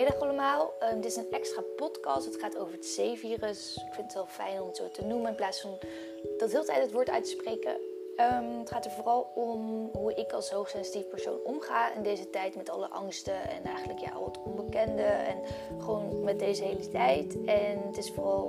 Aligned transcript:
Goedemiddag 0.00 0.28
allemaal. 0.28 0.72
Um, 0.92 1.00
dit 1.00 1.10
is 1.10 1.16
een 1.16 1.30
extra 1.30 1.62
podcast. 1.76 2.24
Het 2.24 2.36
gaat 2.36 2.58
over 2.58 2.72
het 2.72 2.94
C-virus. 2.96 3.76
Ik 3.76 3.94
vind 3.94 4.06
het 4.06 4.14
wel 4.14 4.26
fijn 4.26 4.60
om 4.60 4.66
het 4.66 4.76
zo 4.76 4.90
te 4.90 5.04
noemen 5.04 5.28
in 5.28 5.34
plaats 5.34 5.60
van 5.60 5.78
dat 6.38 6.50
heel 6.50 6.64
tijd 6.64 6.82
het 6.82 6.92
woord 6.92 7.10
uit 7.10 7.24
te 7.24 7.30
spreken. 7.30 7.70
Um, 8.16 8.58
het 8.58 8.70
gaat 8.70 8.84
er 8.84 8.90
vooral 8.90 9.30
om 9.34 9.90
hoe 9.92 10.14
ik 10.14 10.32
als 10.32 10.50
hoogsensitief 10.50 11.08
persoon 11.08 11.38
omga 11.44 11.94
in 11.94 12.02
deze 12.02 12.30
tijd 12.30 12.56
met 12.56 12.70
alle 12.70 12.88
angsten 12.88 13.48
en 13.50 13.64
eigenlijk 13.64 13.98
ja, 13.98 14.10
al 14.10 14.24
het 14.24 14.42
onbekende 14.42 15.02
en 15.02 15.36
gewoon 15.78 16.24
met 16.24 16.38
deze 16.38 16.64
hele 16.64 16.88
tijd. 16.88 17.44
En 17.44 17.82
het 17.86 17.96
is 17.96 18.10
vooral 18.10 18.42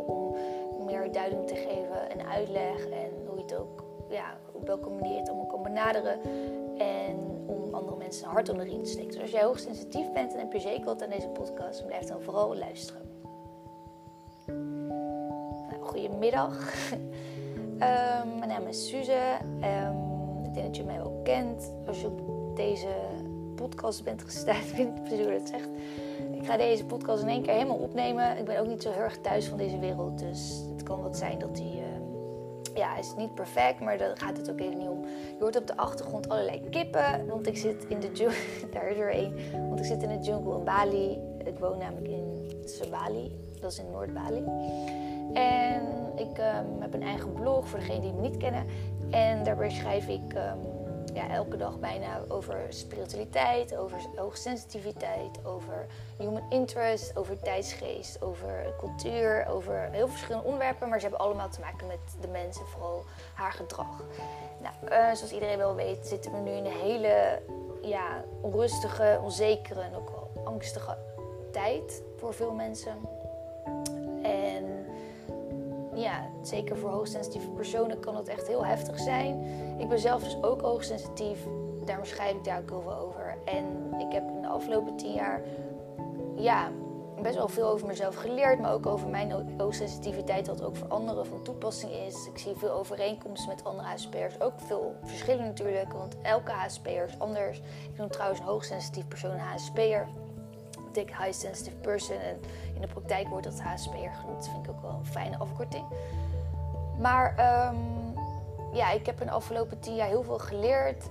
om 0.77 0.85
meer 0.85 1.11
duiding 1.11 1.47
te 1.47 1.55
geven 1.55 2.09
en 2.09 2.27
uitleg 2.27 2.89
en 2.89 3.25
hoe 3.27 3.37
je 3.37 3.41
het 3.41 3.55
ook, 3.55 3.83
ja, 4.09 4.37
op 4.51 4.67
welke 4.67 4.89
manier 4.89 5.13
je 5.13 5.19
het 5.19 5.29
allemaal 5.29 5.45
kan 5.47 5.63
benaderen. 5.63 6.19
En 6.77 7.30
om 7.45 7.73
andere 7.73 7.97
mensen 7.97 8.27
hart 8.27 8.49
onder 8.49 8.65
de 8.65 8.71
riem 8.71 8.83
te 8.83 8.89
steken. 8.89 9.11
Dus 9.11 9.21
als 9.21 9.31
jij 9.31 9.43
hoogsensitief 9.43 10.11
bent 10.11 10.33
en 10.33 10.39
heb 10.39 10.53
je 10.53 10.59
zeker 10.59 10.85
wat 10.85 11.03
aan 11.03 11.09
deze 11.09 11.27
podcast, 11.27 11.85
blijf 11.85 12.05
dan 12.05 12.21
vooral 12.21 12.55
luisteren. 12.55 13.01
Nou, 15.69 15.81
goedemiddag. 15.81 16.73
um, 16.91 16.99
mijn 18.39 18.47
naam 18.47 18.67
is 18.67 18.87
Suze. 18.87 19.37
Um, 19.43 20.43
ik 20.43 20.53
denk 20.53 20.65
dat 20.65 20.75
je 20.75 20.83
mij 20.83 20.97
wel 20.97 21.21
kent. 21.23 21.71
Als 21.87 22.01
je 22.01 22.07
op 22.07 22.55
deze 22.55 22.87
podcast 23.55 24.03
bent 24.03 24.23
weet 24.43 24.77
ik 24.77 25.03
precies 25.03 25.25
hoe 25.25 25.31
dat 25.39 25.47
zegt. 25.47 25.69
Ik 26.31 26.45
ga 26.45 26.57
deze 26.57 26.85
podcast 26.85 27.21
in 27.21 27.29
één 27.29 27.41
keer 27.41 27.53
helemaal 27.53 27.77
opnemen. 27.77 28.37
Ik 28.37 28.45
ben 28.45 28.59
ook 28.59 28.67
niet 28.67 28.81
zo 28.81 28.91
heel 28.91 29.01
erg 29.01 29.17
thuis 29.21 29.45
van 29.45 29.57
deze 29.57 29.79
wereld. 29.79 30.19
Dus 30.19 30.63
het 30.71 30.83
kan 30.83 31.01
wat 31.01 31.17
zijn 31.17 31.39
dat 31.39 31.55
die 31.55 31.80
ja, 32.73 32.97
is 32.97 33.13
niet 33.17 33.35
perfect, 33.35 33.79
maar 33.79 33.97
daar 33.97 34.17
gaat 34.17 34.37
het 34.37 34.51
ook 34.51 34.59
even 34.59 34.77
niet 34.77 34.87
om. 34.87 35.05
Je 35.05 35.37
hoort 35.39 35.57
op 35.57 35.67
de 35.67 35.77
achtergrond 35.77 36.29
allerlei 36.29 36.69
kippen, 36.69 37.27
want 37.27 37.47
ik 37.47 37.57
zit 37.57 37.85
in 37.87 37.99
de 37.99 38.11
jungle. 38.11 38.37
Daar 38.73 38.87
is 38.87 38.97
er 38.97 39.11
één. 39.11 39.33
Want 39.67 39.79
ik 39.79 39.85
zit 39.85 40.03
in 40.03 40.09
de 40.09 40.25
jungle 40.25 40.57
in 40.57 40.63
Bali. 40.63 41.19
Ik 41.45 41.59
woon 41.59 41.77
namelijk 41.77 42.07
in 42.07 42.51
Sabali, 42.65 43.31
dat 43.61 43.71
is 43.71 43.79
in 43.79 43.91
Noord-Bali. 43.91 44.43
En 45.33 45.81
ik 46.15 46.37
um, 46.37 46.81
heb 46.81 46.93
een 46.93 47.03
eigen 47.03 47.33
blog 47.33 47.67
voor 47.67 47.79
degenen 47.79 48.01
die 48.01 48.13
me 48.13 48.21
niet 48.21 48.37
kennen. 48.37 48.65
En 49.09 49.43
daarbij 49.43 49.69
schrijf 49.69 50.07
ik 50.07 50.33
um, 50.33 50.80
ja, 51.13 51.29
elke 51.29 51.57
dag 51.57 51.79
bijna 51.79 52.21
over 52.27 52.65
spiritualiteit, 52.69 53.75
over 53.75 53.99
hoogsensitiviteit, 54.15 55.45
over 55.45 55.85
human 56.17 56.43
interest, 56.49 57.17
over 57.17 57.39
tijdsgeest, 57.39 58.21
over 58.21 58.73
cultuur, 58.77 59.45
over 59.47 59.89
heel 59.91 60.07
verschillende 60.07 60.45
onderwerpen. 60.45 60.89
Maar 60.89 60.99
ze 60.99 61.07
hebben 61.07 61.25
allemaal 61.25 61.49
te 61.49 61.59
maken 61.59 61.87
met 61.87 61.99
de 62.21 62.27
mensen, 62.27 62.65
vooral 62.65 63.03
haar 63.33 63.51
gedrag. 63.51 64.03
Nou, 64.61 64.73
uh, 64.83 65.13
zoals 65.15 65.31
iedereen 65.31 65.57
wel 65.57 65.75
weet, 65.75 66.07
zitten 66.07 66.31
we 66.31 66.37
nu 66.37 66.51
in 66.51 66.65
een 66.65 66.71
hele 66.71 67.41
ja, 67.81 68.23
onrustige, 68.41 69.19
onzekere 69.23 69.81
en 69.81 69.95
ook 69.95 70.09
wel 70.09 70.43
angstige 70.43 70.97
tijd 71.51 72.03
voor 72.17 72.33
veel 72.33 72.51
mensen. 72.51 72.97
En 74.23 74.80
ja, 76.01 76.29
zeker 76.41 76.77
voor 76.77 76.89
hoogsensitieve 76.89 77.49
personen 77.49 77.99
kan 77.99 78.15
het 78.15 78.27
echt 78.27 78.47
heel 78.47 78.65
heftig 78.65 78.99
zijn. 78.99 79.45
Ik 79.77 79.89
ben 79.89 79.99
zelf 79.99 80.23
dus 80.23 80.43
ook 80.43 80.61
hoogsensitief. 80.61 81.47
Daarom 81.85 82.05
schrijf 82.05 82.35
ik 82.35 82.43
daar 82.43 82.59
ook 82.59 82.69
heel 82.69 82.81
veel 82.81 82.95
over. 82.95 83.37
En 83.45 83.93
ik 83.99 84.11
heb 84.11 84.29
in 84.29 84.41
de 84.41 84.47
afgelopen 84.47 84.95
tien 84.95 85.13
jaar 85.13 85.41
ja, 86.35 86.71
best 87.21 87.35
wel 87.35 87.47
veel 87.47 87.67
over 87.67 87.87
mezelf 87.87 88.15
geleerd. 88.15 88.59
Maar 88.59 88.73
ook 88.73 88.85
over 88.85 89.07
mijn 89.07 89.55
hoogsensitiviteit, 89.57 90.47
wat 90.47 90.63
ook 90.63 90.75
voor 90.75 90.87
anderen 90.87 91.25
van 91.25 91.41
toepassing 91.43 91.91
is. 91.91 92.27
Ik 92.27 92.37
zie 92.37 92.55
veel 92.55 92.71
overeenkomsten 92.71 93.49
met 93.49 93.63
andere 93.63 93.87
HSP'ers. 93.87 94.41
Ook 94.41 94.53
veel 94.55 94.95
verschillen 95.03 95.45
natuurlijk, 95.45 95.93
want 95.93 96.15
elke 96.21 96.51
HSP'er 96.51 97.05
is 97.05 97.19
anders. 97.19 97.57
Ik 97.91 97.97
noem 97.97 98.09
trouwens 98.09 98.39
een 98.39 98.45
hoogsensitief 98.45 99.07
persoon 99.07 99.31
een 99.31 99.39
HSP'er 99.39 100.07
betekent 100.93 101.23
high 101.23 101.33
sensitive 101.33 101.75
person. 101.75 102.17
En 102.17 102.39
in 102.75 102.81
de 102.81 102.87
praktijk 102.87 103.27
wordt 103.27 103.43
dat 103.43 103.61
HSP'er 103.61 104.11
genoemd. 104.19 104.37
Dat 104.37 104.49
vind 104.49 104.65
ik 104.65 104.71
ook 104.71 104.81
wel 104.81 104.91
een 104.91 105.05
fijne 105.05 105.37
afkorting. 105.37 105.85
Maar 106.99 107.29
um, 107.69 108.13
ja, 108.73 108.91
ik 108.91 109.05
heb 109.05 109.19
in 109.19 109.25
de 109.25 109.33
afgelopen 109.33 109.79
tien 109.79 109.95
jaar 109.95 110.07
heel 110.07 110.23
veel 110.23 110.39
geleerd. 110.39 111.09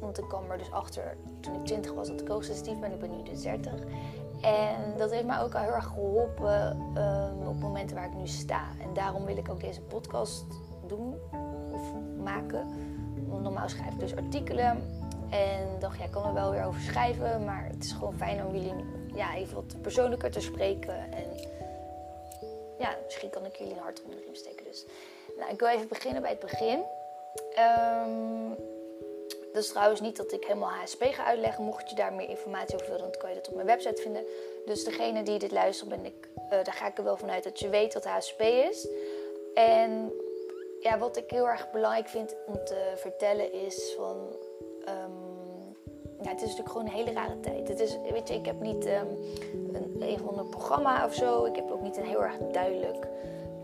Want 0.00 0.18
ik 0.18 0.24
kwam 0.28 0.50
er 0.50 0.58
dus 0.58 0.70
achter 0.70 1.16
toen 1.40 1.54
ik 1.54 1.64
20 1.64 1.92
was 1.92 2.08
dat 2.08 2.20
ik 2.20 2.28
hoogsensitief 2.28 2.78
ben. 2.78 2.92
Ik 2.92 3.00
ben 3.00 3.16
nu 3.16 3.22
dus 3.22 3.42
30. 3.42 3.72
En 4.40 4.96
dat 4.96 5.10
heeft 5.10 5.26
mij 5.26 5.40
ook 5.40 5.54
al 5.54 5.60
heel 5.60 5.74
erg 5.74 5.86
geholpen 5.86 6.80
um, 6.96 7.46
op 7.46 7.60
momenten 7.60 7.96
waar 7.96 8.06
ik 8.06 8.14
nu 8.14 8.26
sta. 8.26 8.62
En 8.80 8.94
daarom 8.94 9.24
wil 9.24 9.36
ik 9.36 9.48
ook 9.48 9.60
deze 9.60 9.80
podcast 9.80 10.44
doen 10.86 11.14
of 11.72 11.82
maken. 12.22 12.66
Normaal 13.42 13.68
schrijf 13.68 13.92
ik 13.92 14.00
dus 14.00 14.16
artikelen. 14.16 14.82
En 15.30 15.78
dacht, 15.78 15.98
ja, 15.98 16.04
ik 16.04 16.10
kan 16.10 16.24
er 16.24 16.34
wel 16.34 16.50
weer 16.50 16.64
over 16.64 16.80
schrijven. 16.80 17.44
Maar 17.44 17.66
het 17.66 17.84
is 17.84 17.92
gewoon 17.92 18.14
fijn 18.14 18.46
om 18.46 18.54
jullie 18.54 18.74
ja, 19.16 19.34
even 19.34 19.54
wat 19.54 19.80
persoonlijker 19.82 20.30
te 20.30 20.40
spreken. 20.40 21.12
En 21.12 21.30
ja, 22.78 22.96
misschien 23.04 23.30
kan 23.30 23.44
ik 23.44 23.56
jullie 23.56 23.72
een 23.72 23.78
hart 23.78 24.02
onder 24.02 24.18
de 24.18 24.24
riem 24.24 24.34
steken. 24.34 24.64
Dus 24.64 24.84
nou, 25.36 25.52
ik 25.52 25.58
wil 25.58 25.68
even 25.68 25.88
beginnen 25.88 26.22
bij 26.22 26.30
het 26.30 26.40
begin. 26.40 26.82
Um, 27.58 28.56
dat 29.52 29.64
is 29.64 29.68
trouwens 29.68 30.00
niet 30.00 30.16
dat 30.16 30.32
ik 30.32 30.44
helemaal 30.44 30.70
HSP 30.70 31.02
ga 31.02 31.24
uitleggen. 31.24 31.64
Mocht 31.64 31.90
je 31.90 31.96
daar 31.96 32.12
meer 32.12 32.28
informatie 32.28 32.74
over 32.74 32.86
willen, 32.86 33.10
dan 33.10 33.20
kan 33.20 33.28
je 33.28 33.36
dat 33.36 33.48
op 33.48 33.54
mijn 33.54 33.66
website 33.66 34.02
vinden. 34.02 34.24
Dus 34.66 34.84
degene 34.84 35.22
die 35.22 35.38
dit 35.38 35.50
luistert, 35.52 35.88
ben 35.88 36.04
ik, 36.04 36.28
uh, 36.36 36.50
daar 36.50 36.72
ga 36.72 36.86
ik 36.86 36.98
er 36.98 37.04
wel 37.04 37.16
vanuit 37.16 37.44
dat 37.44 37.60
je 37.60 37.68
weet 37.68 37.94
wat 37.94 38.04
HSP 38.04 38.40
is. 38.40 38.88
En 39.54 40.12
ja, 40.80 40.98
wat 40.98 41.16
ik 41.16 41.30
heel 41.30 41.48
erg 41.48 41.70
belangrijk 41.70 42.08
vind 42.08 42.36
om 42.46 42.64
te 42.64 42.92
vertellen 42.96 43.52
is 43.52 43.94
van... 43.96 44.36
Um, 44.88 45.25
ja, 46.26 46.32
het 46.32 46.42
is 46.42 46.48
natuurlijk 46.48 46.76
gewoon 46.76 46.86
een 46.86 46.92
hele 46.92 47.12
rare 47.12 47.40
tijd. 47.40 47.68
Het 47.68 47.80
is, 47.80 47.98
weet 48.12 48.28
je, 48.28 48.34
ik 48.34 48.46
heb 48.46 48.60
niet 48.60 48.86
um, 48.86 49.08
een, 49.72 50.38
een 50.38 50.48
programma 50.48 51.04
of 51.04 51.14
zo. 51.14 51.44
Ik 51.44 51.56
heb 51.56 51.70
ook 51.70 51.82
niet 51.82 51.96
een 51.96 52.04
heel 52.04 52.22
erg 52.22 52.36
duidelijk 52.52 53.08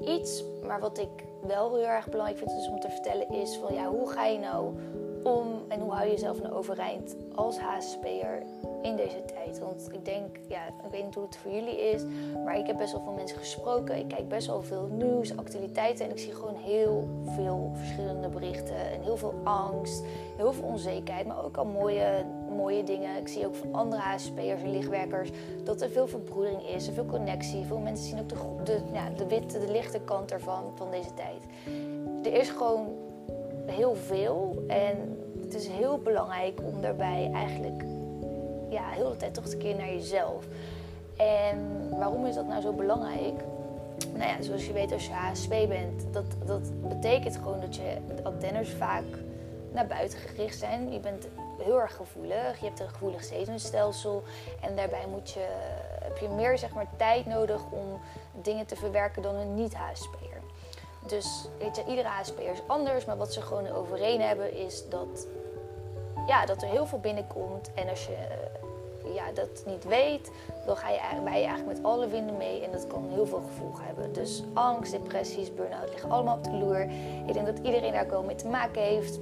iets. 0.00 0.44
Maar 0.66 0.80
wat 0.80 0.98
ik 0.98 1.24
wel 1.46 1.74
heel 1.74 1.86
erg 1.86 2.08
belangrijk 2.08 2.38
vind 2.38 2.50
is 2.50 2.68
om 2.68 2.80
te 2.80 2.88
vertellen 2.88 3.28
is 3.28 3.56
van 3.56 3.74
ja, 3.74 3.88
hoe 3.88 4.10
ga 4.10 4.26
je 4.26 4.38
nou 4.38 4.74
om 5.22 5.62
en 5.68 5.80
hoe 5.80 5.92
hou 5.92 6.04
je 6.04 6.10
jezelf 6.10 6.42
nou 6.42 6.54
overeind 6.54 7.16
als 7.34 7.58
HSP'er 7.58 8.42
in 8.82 8.96
deze 8.96 9.24
tijd? 9.24 9.58
Want 9.58 9.88
ik 9.92 10.04
denk, 10.04 10.36
ja, 10.48 10.66
ik 10.66 10.90
weet 10.90 11.04
niet 11.04 11.14
hoe 11.14 11.24
het 11.24 11.36
voor 11.36 11.52
jullie 11.52 11.80
is, 11.80 12.02
maar 12.44 12.58
ik 12.58 12.66
heb 12.66 12.76
best 12.76 12.92
wel 12.92 13.02
veel 13.02 13.12
mensen 13.12 13.38
gesproken. 13.38 13.96
Ik 13.96 14.08
kijk 14.08 14.28
best 14.28 14.46
wel 14.46 14.62
veel 14.62 14.88
nieuws, 14.90 15.36
actualiteiten 15.36 16.04
en 16.04 16.10
ik 16.10 16.18
zie 16.18 16.34
gewoon 16.34 16.56
heel 16.56 17.08
veel 17.24 17.72
verschillende 17.74 18.28
berichten 18.28 18.76
en 18.76 19.02
heel 19.02 19.16
veel 19.16 19.34
angst, 19.44 20.04
heel 20.36 20.52
veel 20.52 20.64
onzekerheid, 20.64 21.26
maar 21.26 21.44
ook 21.44 21.56
al 21.56 21.64
mooie, 21.64 22.24
mooie 22.52 22.84
dingen. 22.84 23.16
Ik 23.16 23.28
zie 23.28 23.46
ook 23.46 23.54
van 23.54 23.74
andere 23.74 24.02
HSP'ers 24.02 24.62
en 24.62 24.70
lichtwerkers 24.70 25.30
dat 25.64 25.80
er 25.80 25.90
veel 25.90 26.06
verbroedering 26.06 26.62
is, 26.62 26.86
er 26.86 26.92
veel 26.92 27.06
connectie. 27.06 27.64
Veel 27.64 27.78
mensen 27.78 28.06
zien 28.06 28.18
ook 28.18 28.66
de, 28.66 28.78
ja, 28.92 29.10
de 29.16 29.26
witte, 29.26 29.58
de 29.58 29.72
lichte 29.72 30.00
kant 30.00 30.32
ervan, 30.32 30.72
van 30.74 30.90
deze 30.90 31.14
tijd. 31.14 31.42
Er 32.24 32.40
is 32.40 32.48
gewoon 32.48 32.86
heel 33.66 33.94
veel. 33.94 34.64
En 34.66 35.18
het 35.40 35.54
is 35.54 35.66
heel 35.66 35.98
belangrijk 35.98 36.60
om 36.64 36.80
daarbij 36.80 37.30
eigenlijk 37.34 37.84
ja, 38.68 38.88
heel 38.88 39.10
de 39.10 39.16
tijd 39.16 39.34
toch 39.34 39.48
te 39.48 39.56
keren 39.56 39.76
naar 39.76 39.92
jezelf. 39.92 40.46
En 41.16 41.88
waarom 41.98 42.26
is 42.26 42.34
dat 42.34 42.46
nou 42.46 42.60
zo 42.60 42.72
belangrijk? 42.72 43.44
Nou 44.12 44.28
ja, 44.28 44.42
zoals 44.42 44.66
je 44.66 44.72
weet 44.72 44.92
als 44.92 45.06
je 45.06 45.12
HSP 45.12 45.50
bent, 45.50 46.06
dat, 46.10 46.24
dat 46.46 46.88
betekent 46.88 47.36
gewoon 47.36 47.60
dat 47.60 47.76
je 47.76 47.96
antennes 48.22 48.70
vaak 48.70 49.04
naar 49.72 49.86
buiten 49.86 50.18
gericht 50.18 50.58
zijn. 50.58 50.92
Je 50.92 51.00
bent 51.00 51.28
heel 51.62 51.80
erg 51.80 51.96
gevoelig, 51.96 52.58
je 52.60 52.66
hebt 52.66 52.80
een 52.80 52.88
gevoelig 52.88 53.24
zenuwstelsel 53.24 54.22
en 54.60 54.76
daarbij 54.76 55.06
moet 55.10 55.30
je, 55.30 55.46
heb 56.02 56.18
je 56.18 56.28
meer 56.28 56.58
zeg 56.58 56.74
maar, 56.74 56.86
tijd 56.96 57.26
nodig 57.26 57.60
om 57.70 58.00
dingen 58.32 58.66
te 58.66 58.76
verwerken 58.76 59.22
dan 59.22 59.34
een 59.34 59.54
niet-HSP'er. 59.54 60.40
Dus 61.06 61.48
weet 61.58 61.76
je, 61.76 61.84
iedere 61.88 62.08
HSP'er 62.08 62.52
is 62.52 62.62
anders, 62.66 63.04
maar 63.04 63.16
wat 63.16 63.32
ze 63.32 63.42
gewoon 63.42 63.68
overeen 63.68 64.20
hebben 64.20 64.54
is 64.54 64.88
dat, 64.88 65.26
ja, 66.26 66.46
dat 66.46 66.62
er 66.62 66.68
heel 66.68 66.86
veel 66.86 67.00
binnenkomt. 67.00 67.74
En 67.74 67.88
als 67.88 68.06
je 68.06 68.16
ja, 69.14 69.32
dat 69.34 69.62
niet 69.66 69.84
weet, 69.84 70.30
dan 70.66 70.76
ga 70.76 70.88
je, 70.88 70.98
ben 71.24 71.32
je 71.32 71.46
eigenlijk 71.46 71.78
met 71.78 71.82
alle 71.82 72.08
winden 72.08 72.36
mee 72.36 72.64
en 72.64 72.72
dat 72.72 72.86
kan 72.86 73.08
heel 73.10 73.26
veel 73.26 73.42
gevolgen 73.46 73.84
hebben. 73.84 74.12
Dus 74.12 74.42
angst, 74.52 74.92
depressies, 74.92 75.54
burn-out 75.54 75.88
liggen 75.88 76.10
allemaal 76.10 76.36
op 76.36 76.44
de 76.44 76.52
loer. 76.52 76.80
Ik 77.26 77.32
denk 77.32 77.46
dat 77.46 77.58
iedereen 77.58 77.92
daar 77.92 78.08
wel 78.08 78.22
mee 78.22 78.36
te 78.36 78.48
maken 78.48 78.82
heeft. 78.82 79.18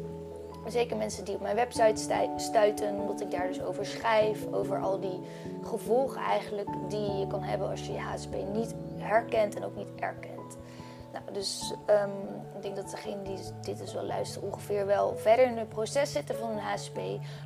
Zeker 0.67 0.97
mensen 0.97 1.25
die 1.25 1.35
op 1.35 1.41
mijn 1.41 1.57
website 1.57 2.31
stuiten, 2.37 2.95
omdat 2.95 3.21
ik 3.21 3.31
daar 3.31 3.47
dus 3.47 3.63
over 3.63 3.87
schrijf. 3.87 4.47
Over 4.53 4.79
al 4.79 5.01
die 5.01 5.21
gevolgen 5.63 6.21
eigenlijk 6.21 6.69
die 6.89 7.13
je 7.13 7.27
kan 7.27 7.43
hebben 7.43 7.69
als 7.69 7.87
je 7.87 7.93
je 7.93 7.99
HSP 7.99 8.35
niet 8.53 8.75
herkent 8.97 9.57
en 9.57 9.65
ook 9.65 9.77
niet 9.77 9.95
erkent. 9.97 10.57
Nou, 11.13 11.25
dus 11.33 11.75
um, 11.91 12.11
ik 12.57 12.63
denk 12.63 12.77
dat 12.77 12.91
degene 12.91 13.23
die 13.23 13.39
dit 13.61 13.79
dus 13.79 13.93
wel 13.93 14.05
luisteren 14.05 14.49
ongeveer 14.49 14.87
wel 14.87 15.17
verder 15.17 15.47
in 15.47 15.59
het 15.59 15.69
proces 15.69 16.13
zitten 16.13 16.37
van 16.37 16.51
een 16.51 16.59
HSP. 16.59 16.97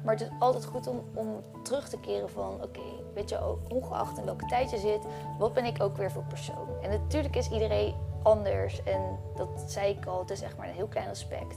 Maar 0.04 0.14
het 0.14 0.20
is 0.20 0.28
altijd 0.38 0.64
goed 0.64 0.86
om, 0.86 1.04
om 1.14 1.42
terug 1.62 1.88
te 1.88 2.00
keren 2.00 2.30
van 2.30 2.62
oké, 2.62 2.80
weet 3.14 3.28
je, 3.28 3.56
ongeacht 3.68 4.18
in 4.18 4.24
welke 4.24 4.46
tijd 4.46 4.70
je 4.70 4.78
zit, 4.78 5.00
wat 5.38 5.52
ben 5.52 5.64
ik 5.64 5.82
ook 5.82 5.96
weer 5.96 6.10
voor 6.10 6.24
persoon? 6.24 6.68
En 6.82 6.90
natuurlijk 6.90 7.36
is 7.36 7.50
iedereen 7.50 7.94
anders 8.22 8.82
en 8.82 9.18
dat 9.36 9.64
zei 9.66 9.90
ik 9.90 10.06
al, 10.06 10.18
het 10.18 10.30
is 10.30 10.42
echt 10.42 10.56
maar 10.56 10.68
een 10.68 10.74
heel 10.74 10.86
klein 10.86 11.08
aspect. 11.08 11.56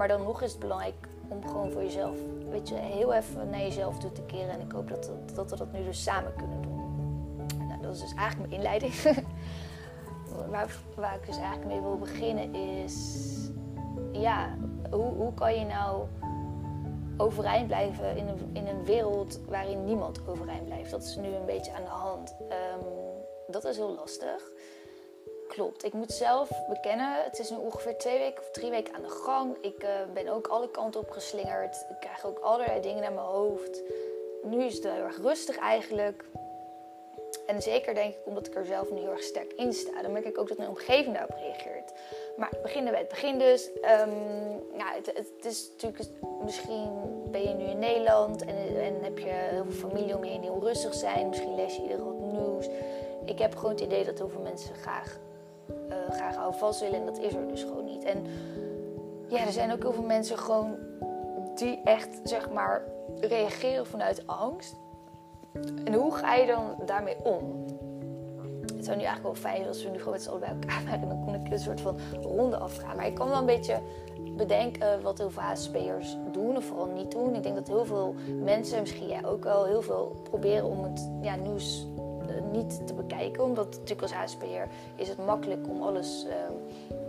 Maar 0.00 0.08
dan 0.08 0.22
nog 0.22 0.42
is 0.42 0.50
het 0.50 0.60
belangrijk 0.60 1.08
om 1.28 1.46
gewoon 1.46 1.70
voor 1.70 1.82
jezelf, 1.82 2.18
weet 2.50 2.68
je, 2.68 2.74
heel 2.74 3.12
even 3.12 3.50
naar 3.50 3.60
jezelf 3.60 3.98
toe 3.98 4.12
te 4.12 4.22
keren. 4.22 4.50
En 4.50 4.60
ik 4.60 4.72
hoop 4.72 4.88
dat, 4.88 5.10
dat, 5.34 5.50
we 5.50 5.56
dat 5.56 5.72
nu 5.72 5.84
dus 5.84 6.02
samen 6.02 6.34
kunnen 6.36 6.62
doen. 6.62 7.80
dat 7.82 7.94
is 7.94 8.00
dus 8.00 8.14
eigenlijk 8.14 8.50
mijn 8.50 8.60
inleiding. 8.60 8.94
waar, 10.50 10.76
waar 10.96 11.14
ik 11.14 11.26
dus 11.26 11.36
eigenlijk 11.36 11.66
mee 11.66 11.80
wil 11.80 11.98
beginnen 11.98 12.54
is... 12.54 13.34
Ja, 14.12 14.56
hoe, 14.90 15.12
hoe 15.12 15.34
kan 15.34 15.58
je 15.58 15.64
nou 15.64 16.06
overeind 17.16 17.66
blijven 17.66 18.16
in 18.16 18.28
een, 18.28 18.50
in 18.52 18.66
een 18.66 18.84
wereld 18.84 19.40
waarin 19.48 19.84
niemand 19.84 20.28
overeind 20.28 20.64
blijft? 20.64 20.90
Dat 20.90 21.02
is 21.02 21.16
nu 21.16 21.28
een 21.34 21.46
beetje 21.46 21.72
aan 21.72 21.84
de 21.84 21.88
hand. 21.88 22.36
Ehm, 22.48 22.84
dat 23.46 23.64
is 23.64 23.76
heel 23.76 23.94
lastig. 23.94 24.50
Klopt. 25.50 25.84
Ik 25.84 25.92
moet 25.92 26.12
zelf 26.12 26.48
bekennen, 26.68 27.24
het 27.24 27.38
is 27.38 27.50
nu 27.50 27.56
ongeveer 27.56 27.98
twee 27.98 28.18
weken 28.18 28.42
of 28.42 28.50
drie 28.50 28.70
weken 28.70 28.94
aan 28.94 29.02
de 29.02 29.08
gang. 29.08 29.56
Ik 29.60 29.82
uh, 29.82 29.90
ben 30.14 30.28
ook 30.28 30.46
alle 30.46 30.70
kanten 30.70 31.00
op 31.00 31.10
geslingerd. 31.10 31.86
Ik 31.88 31.96
krijg 32.00 32.26
ook 32.26 32.38
allerlei 32.38 32.80
dingen 32.80 33.00
naar 33.00 33.12
mijn 33.12 33.26
hoofd. 33.26 33.82
Nu 34.42 34.64
is 34.64 34.74
het 34.74 34.82
heel 34.82 35.02
erg 35.02 35.18
rustig 35.22 35.56
eigenlijk. 35.58 36.24
En 37.46 37.62
zeker 37.62 37.94
denk 37.94 38.14
ik 38.14 38.20
omdat 38.24 38.46
ik 38.46 38.54
er 38.54 38.64
zelf 38.64 38.90
nu 38.90 38.98
heel 38.98 39.10
erg 39.10 39.22
sterk 39.22 39.52
in 39.52 39.72
sta. 39.72 40.02
Dan 40.02 40.12
merk 40.12 40.24
ik 40.24 40.38
ook 40.38 40.48
dat 40.48 40.56
mijn 40.56 40.68
omgeving 40.68 41.14
daarop 41.14 41.36
reageert. 41.36 41.92
Maar 42.36 42.52
beginnen 42.62 42.90
bij 42.90 43.00
het 43.00 43.10
begin 43.10 43.38
dus. 43.38 43.66
Um, 43.66 44.12
ja, 44.76 44.92
het, 44.94 45.06
het, 45.06 45.44
is 45.44 45.70
natuurlijk, 45.70 46.10
misschien 46.42 46.90
ben 47.30 47.42
je 47.42 47.54
nu 47.54 47.64
in 47.64 47.78
Nederland 47.78 48.44
en, 48.44 48.80
en 48.80 49.02
heb 49.02 49.18
je 49.18 49.24
heel 49.24 49.64
veel 49.68 49.88
familie 49.88 50.16
om 50.16 50.24
je 50.24 50.30
heen 50.30 50.40
die 50.40 50.50
onrustig 50.50 50.94
zijn. 50.94 51.28
Misschien 51.28 51.54
lees 51.54 51.76
je 51.76 51.82
iedere 51.82 52.04
wat 52.04 52.18
nieuws. 52.18 52.66
Ik 53.24 53.38
heb 53.38 53.56
gewoon 53.56 53.70
het 53.70 53.80
idee 53.80 54.04
dat 54.04 54.18
heel 54.18 54.28
veel 54.28 54.40
mensen 54.40 54.74
graag, 54.74 55.18
uh, 55.90 56.14
graag 56.14 56.34
houden 56.34 56.58
vast 56.58 56.80
willen 56.80 56.98
en 56.98 57.06
dat 57.06 57.18
is 57.18 57.34
er 57.34 57.48
dus 57.48 57.62
gewoon 57.62 57.84
niet. 57.84 58.04
En 58.04 58.26
ja, 59.28 59.46
er 59.46 59.52
zijn 59.52 59.72
ook 59.72 59.82
heel 59.82 59.92
veel 59.92 60.02
mensen 60.02 60.38
gewoon 60.38 60.76
die 61.54 61.80
echt, 61.84 62.20
zeg 62.24 62.50
maar, 62.50 62.82
reageren 63.20 63.86
vanuit 63.86 64.26
angst. 64.26 64.76
En 65.84 65.94
hoe 65.94 66.14
ga 66.14 66.34
je 66.34 66.46
dan 66.46 66.74
daarmee 66.86 67.16
om? 67.24 67.64
Het 68.76 68.84
zou 68.84 68.96
nu 68.96 69.04
eigenlijk 69.04 69.22
wel 69.22 69.34
fijn 69.34 69.56
zijn 69.56 69.68
als 69.68 69.82
we 69.82 69.90
nu 69.90 69.98
gewoon 69.98 70.12
met 70.12 70.22
z'n 70.22 70.28
allen 70.28 70.40
bij 70.40 70.48
elkaar 70.48 70.84
waren. 70.84 71.08
Dan 71.08 71.24
kon 71.24 71.34
ik 71.34 71.52
een 71.52 71.58
soort 71.58 71.80
van 71.80 71.98
ronde 72.22 72.56
afgaan. 72.56 72.96
Maar 72.96 73.06
ik 73.06 73.14
kan 73.14 73.28
wel 73.28 73.38
een 73.38 73.46
beetje 73.46 73.80
bedenken 74.36 75.02
wat 75.02 75.18
heel 75.18 75.30
veel 75.30 75.42
HSP'ers 75.42 76.16
doen 76.32 76.56
of 76.56 76.64
vooral 76.64 76.86
niet 76.86 77.10
doen. 77.10 77.34
Ik 77.34 77.42
denk 77.42 77.54
dat 77.54 77.68
heel 77.68 77.84
veel 77.84 78.14
mensen, 78.42 78.80
misschien 78.80 79.08
jij 79.08 79.24
ook 79.24 79.44
wel, 79.44 79.64
heel 79.64 79.82
veel 79.82 80.16
proberen 80.22 80.64
om 80.64 80.84
het 80.84 81.10
ja, 81.22 81.34
nieuws 81.36 81.86
niet 82.52 82.86
te 82.86 82.94
bekijken. 82.94 83.44
Omdat 83.44 83.66
natuurlijk 83.70 84.02
als 84.02 84.12
HSP'er 84.12 84.68
is 84.96 85.08
het 85.08 85.26
makkelijk 85.26 85.68
om 85.68 85.82
alles 85.82 86.26
uh, 86.28 86.32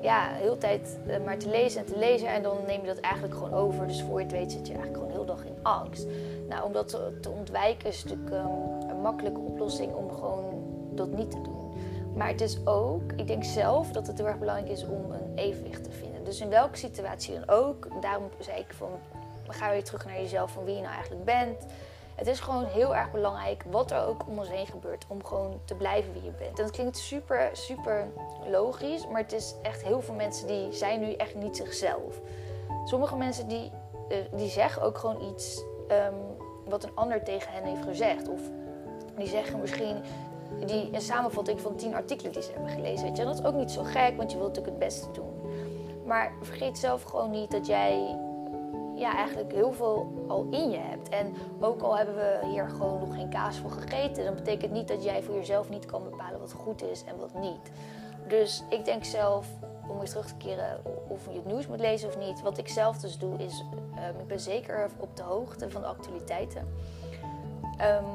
ja, 0.01 0.27
heel 0.31 0.57
tijd 0.57 0.99
uh, 1.07 1.15
maar 1.25 1.37
te 1.37 1.49
lezen 1.49 1.79
en 1.79 1.85
te 1.85 1.97
lezen. 1.97 2.27
En 2.27 2.43
dan 2.43 2.57
neem 2.67 2.81
je 2.81 2.87
dat 2.87 2.99
eigenlijk 2.99 3.33
gewoon 3.33 3.53
over. 3.53 3.87
Dus 3.87 4.01
voor 4.01 4.19
je 4.19 4.25
het 4.25 4.33
weet 4.33 4.51
zit 4.51 4.67
je 4.67 4.73
eigenlijk 4.73 5.03
gewoon 5.03 5.11
heel 5.11 5.35
dag 5.35 5.45
in 5.45 5.55
angst. 5.61 6.07
Nou, 6.49 6.65
om 6.65 6.73
dat 6.73 6.89
te, 7.21 7.29
ontwijken 7.29 7.89
is 7.89 8.03
natuurlijk 8.03 8.31
um, 8.31 8.89
een 8.89 9.01
makkelijke 9.01 9.39
oplossing 9.39 9.93
om 9.93 10.11
gewoon 10.11 10.45
dat 10.91 11.11
niet 11.11 11.31
te 11.31 11.41
doen. 11.41 11.71
Maar 12.15 12.27
het 12.27 12.41
is 12.41 12.65
ook, 12.65 13.11
ik 13.15 13.27
denk 13.27 13.43
zelf 13.43 13.91
dat 13.91 14.07
het 14.07 14.17
heel 14.17 14.27
erg 14.27 14.39
belangrijk 14.39 14.71
is 14.71 14.85
om 14.85 15.11
een 15.11 15.31
evenwicht 15.35 15.83
te 15.83 15.91
vinden. 15.91 16.23
Dus 16.23 16.41
in 16.41 16.49
welke 16.49 16.77
situatie 16.77 17.33
dan 17.33 17.49
ook. 17.49 18.01
Daarom 18.01 18.29
zei 18.39 18.59
ik 18.59 18.73
van, 18.73 18.89
ga 19.47 19.71
weer 19.71 19.83
terug 19.83 20.05
naar 20.05 20.21
jezelf 20.21 20.51
van 20.51 20.63
wie 20.63 20.75
je 20.75 20.81
nou 20.81 20.93
eigenlijk 20.93 21.23
bent. 21.23 21.65
Het 22.21 22.29
is 22.29 22.39
gewoon 22.39 22.65
heel 22.65 22.95
erg 22.95 23.11
belangrijk 23.11 23.63
wat 23.69 23.91
er 23.91 24.05
ook 24.05 24.27
om 24.27 24.37
ons 24.37 24.49
heen 24.49 24.65
gebeurt. 24.65 25.05
Om 25.07 25.25
gewoon 25.25 25.61
te 25.65 25.75
blijven 25.75 26.13
wie 26.13 26.23
je 26.23 26.31
bent. 26.31 26.59
En 26.59 26.65
dat 26.65 26.71
klinkt 26.71 26.97
super, 26.97 27.49
super 27.53 28.07
logisch. 28.49 29.07
Maar 29.07 29.21
het 29.21 29.33
is 29.33 29.55
echt 29.61 29.83
heel 29.83 30.01
veel 30.01 30.13
mensen 30.13 30.47
die 30.47 30.71
zijn 30.71 30.99
nu 30.99 31.13
echt 31.13 31.35
niet 31.35 31.57
zichzelf. 31.57 32.19
Sommige 32.85 33.15
mensen 33.15 33.47
die, 33.47 33.71
uh, 34.09 34.17
die 34.33 34.49
zeggen 34.49 34.81
ook 34.81 34.97
gewoon 34.97 35.21
iets 35.21 35.63
um, 35.91 36.15
wat 36.65 36.83
een 36.83 36.95
ander 36.95 37.23
tegen 37.23 37.51
hen 37.51 37.63
heeft 37.63 37.83
gezegd. 37.83 38.29
Of 38.29 38.39
die 39.17 39.27
zeggen 39.27 39.59
misschien 39.59 40.01
die, 40.65 40.89
een 40.91 41.01
samenvatting 41.01 41.61
van 41.61 41.75
tien 41.75 41.95
artikelen 41.95 42.31
die 42.31 42.41
ze 42.41 42.51
hebben 42.51 42.71
gelezen. 42.71 43.05
Weet 43.05 43.15
je? 43.15 43.21
En 43.21 43.27
dat 43.27 43.39
is 43.39 43.45
ook 43.45 43.55
niet 43.55 43.71
zo 43.71 43.83
gek, 43.83 44.17
want 44.17 44.31
je 44.31 44.37
wilt 44.37 44.55
natuurlijk 44.55 44.79
het 44.79 44.89
beste 44.89 45.11
doen. 45.11 45.33
Maar 46.05 46.33
vergeet 46.41 46.77
zelf 46.77 47.03
gewoon 47.03 47.31
niet 47.31 47.51
dat 47.51 47.67
jij 47.67 48.17
ja, 49.01 49.15
eigenlijk 49.15 49.51
heel 49.51 49.73
veel 49.73 50.25
al 50.27 50.47
in 50.49 50.69
je 50.69 50.77
hebt. 50.77 51.09
En 51.09 51.33
ook 51.59 51.81
al 51.81 51.97
hebben 51.97 52.15
we 52.15 52.39
hier 52.51 52.69
gewoon 52.69 52.99
nog 52.99 53.15
geen 53.15 53.29
kaas 53.29 53.57
voor 53.57 53.71
gegeten, 53.71 54.25
dan 54.25 54.35
betekent 54.35 54.71
niet 54.71 54.87
dat 54.87 55.03
jij 55.03 55.23
voor 55.23 55.35
jezelf 55.35 55.69
niet 55.69 55.85
kan 55.85 56.03
bepalen 56.03 56.39
wat 56.39 56.53
goed 56.53 56.83
is 56.83 57.03
en 57.03 57.17
wat 57.17 57.33
niet. 57.33 57.71
Dus 58.27 58.63
ik 58.69 58.85
denk 58.85 59.03
zelf, 59.03 59.47
om 59.87 59.97
weer 59.97 60.09
terug 60.09 60.27
te 60.27 60.35
keren 60.35 60.81
of 61.07 61.25
je 61.29 61.35
het 61.35 61.45
nieuws 61.45 61.67
moet 61.67 61.79
lezen 61.79 62.07
of 62.07 62.17
niet. 62.17 62.41
Wat 62.41 62.57
ik 62.57 62.67
zelf 62.67 62.97
dus 62.97 63.17
doe 63.17 63.37
is, 63.37 63.65
um, 63.95 64.19
ik 64.19 64.27
ben 64.27 64.39
zeker 64.39 64.89
op 64.97 65.15
de 65.15 65.23
hoogte 65.23 65.69
van 65.69 65.81
de 65.81 65.87
actualiteiten. 65.87 66.67
Um, 67.81 68.05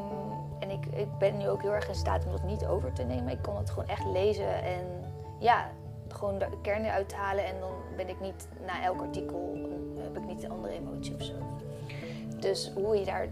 en 0.59 0.71
ik, 0.71 0.87
ik 0.87 1.19
ben 1.19 1.37
nu 1.37 1.49
ook 1.49 1.63
heel 1.63 1.75
erg 1.75 1.89
in 1.89 1.95
staat 1.95 2.25
om 2.25 2.31
dat 2.31 2.43
niet 2.43 2.67
over 2.67 2.93
te 2.93 3.03
nemen. 3.03 3.33
Ik 3.33 3.43
kan 3.43 3.57
het 3.57 3.71
gewoon 3.71 3.89
echt 3.89 4.05
lezen 4.05 4.63
en 4.63 5.05
ja, 5.39 5.69
gewoon 6.09 6.39
de 6.39 6.49
kern 6.63 6.85
eruit 6.85 7.15
halen. 7.15 7.45
En 7.45 7.61
dan 7.61 7.73
ben 7.97 8.09
ik 8.09 8.21
niet 8.21 8.49
na 8.67 8.83
elk 8.83 9.01
artikel, 9.01 9.66
een 10.45 10.51
andere 10.51 10.75
emotie 10.75 11.15
of 11.15 11.23
zo. 11.23 11.33
Dus 12.41 12.71
hoe 12.75 12.99
je 12.99 13.05
daar, 13.05 13.29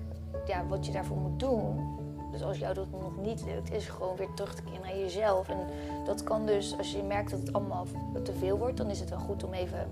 ja, 0.46 0.66
wat 0.66 0.86
je 0.86 0.92
daarvoor 0.92 1.16
moet 1.16 1.40
doen. 1.40 1.92
Dus 2.30 2.42
als 2.42 2.58
jou 2.58 2.74
dat 2.74 2.90
nog 2.90 3.16
niet 3.16 3.44
lukt, 3.44 3.72
is 3.72 3.88
gewoon 3.88 4.16
weer 4.16 4.34
terug 4.34 4.54
te 4.54 4.62
keren 4.62 4.80
naar 4.80 4.98
jezelf. 4.98 5.48
En 5.48 5.58
dat 6.04 6.22
kan 6.22 6.46
dus, 6.46 6.78
als 6.78 6.92
je 6.92 7.02
merkt 7.02 7.30
dat 7.30 7.40
het 7.40 7.52
allemaal 7.52 7.86
te 8.22 8.32
veel 8.32 8.58
wordt, 8.58 8.76
dan 8.76 8.90
is 8.90 9.00
het 9.00 9.10
wel 9.10 9.18
goed 9.18 9.44
om 9.44 9.52
even 9.52 9.90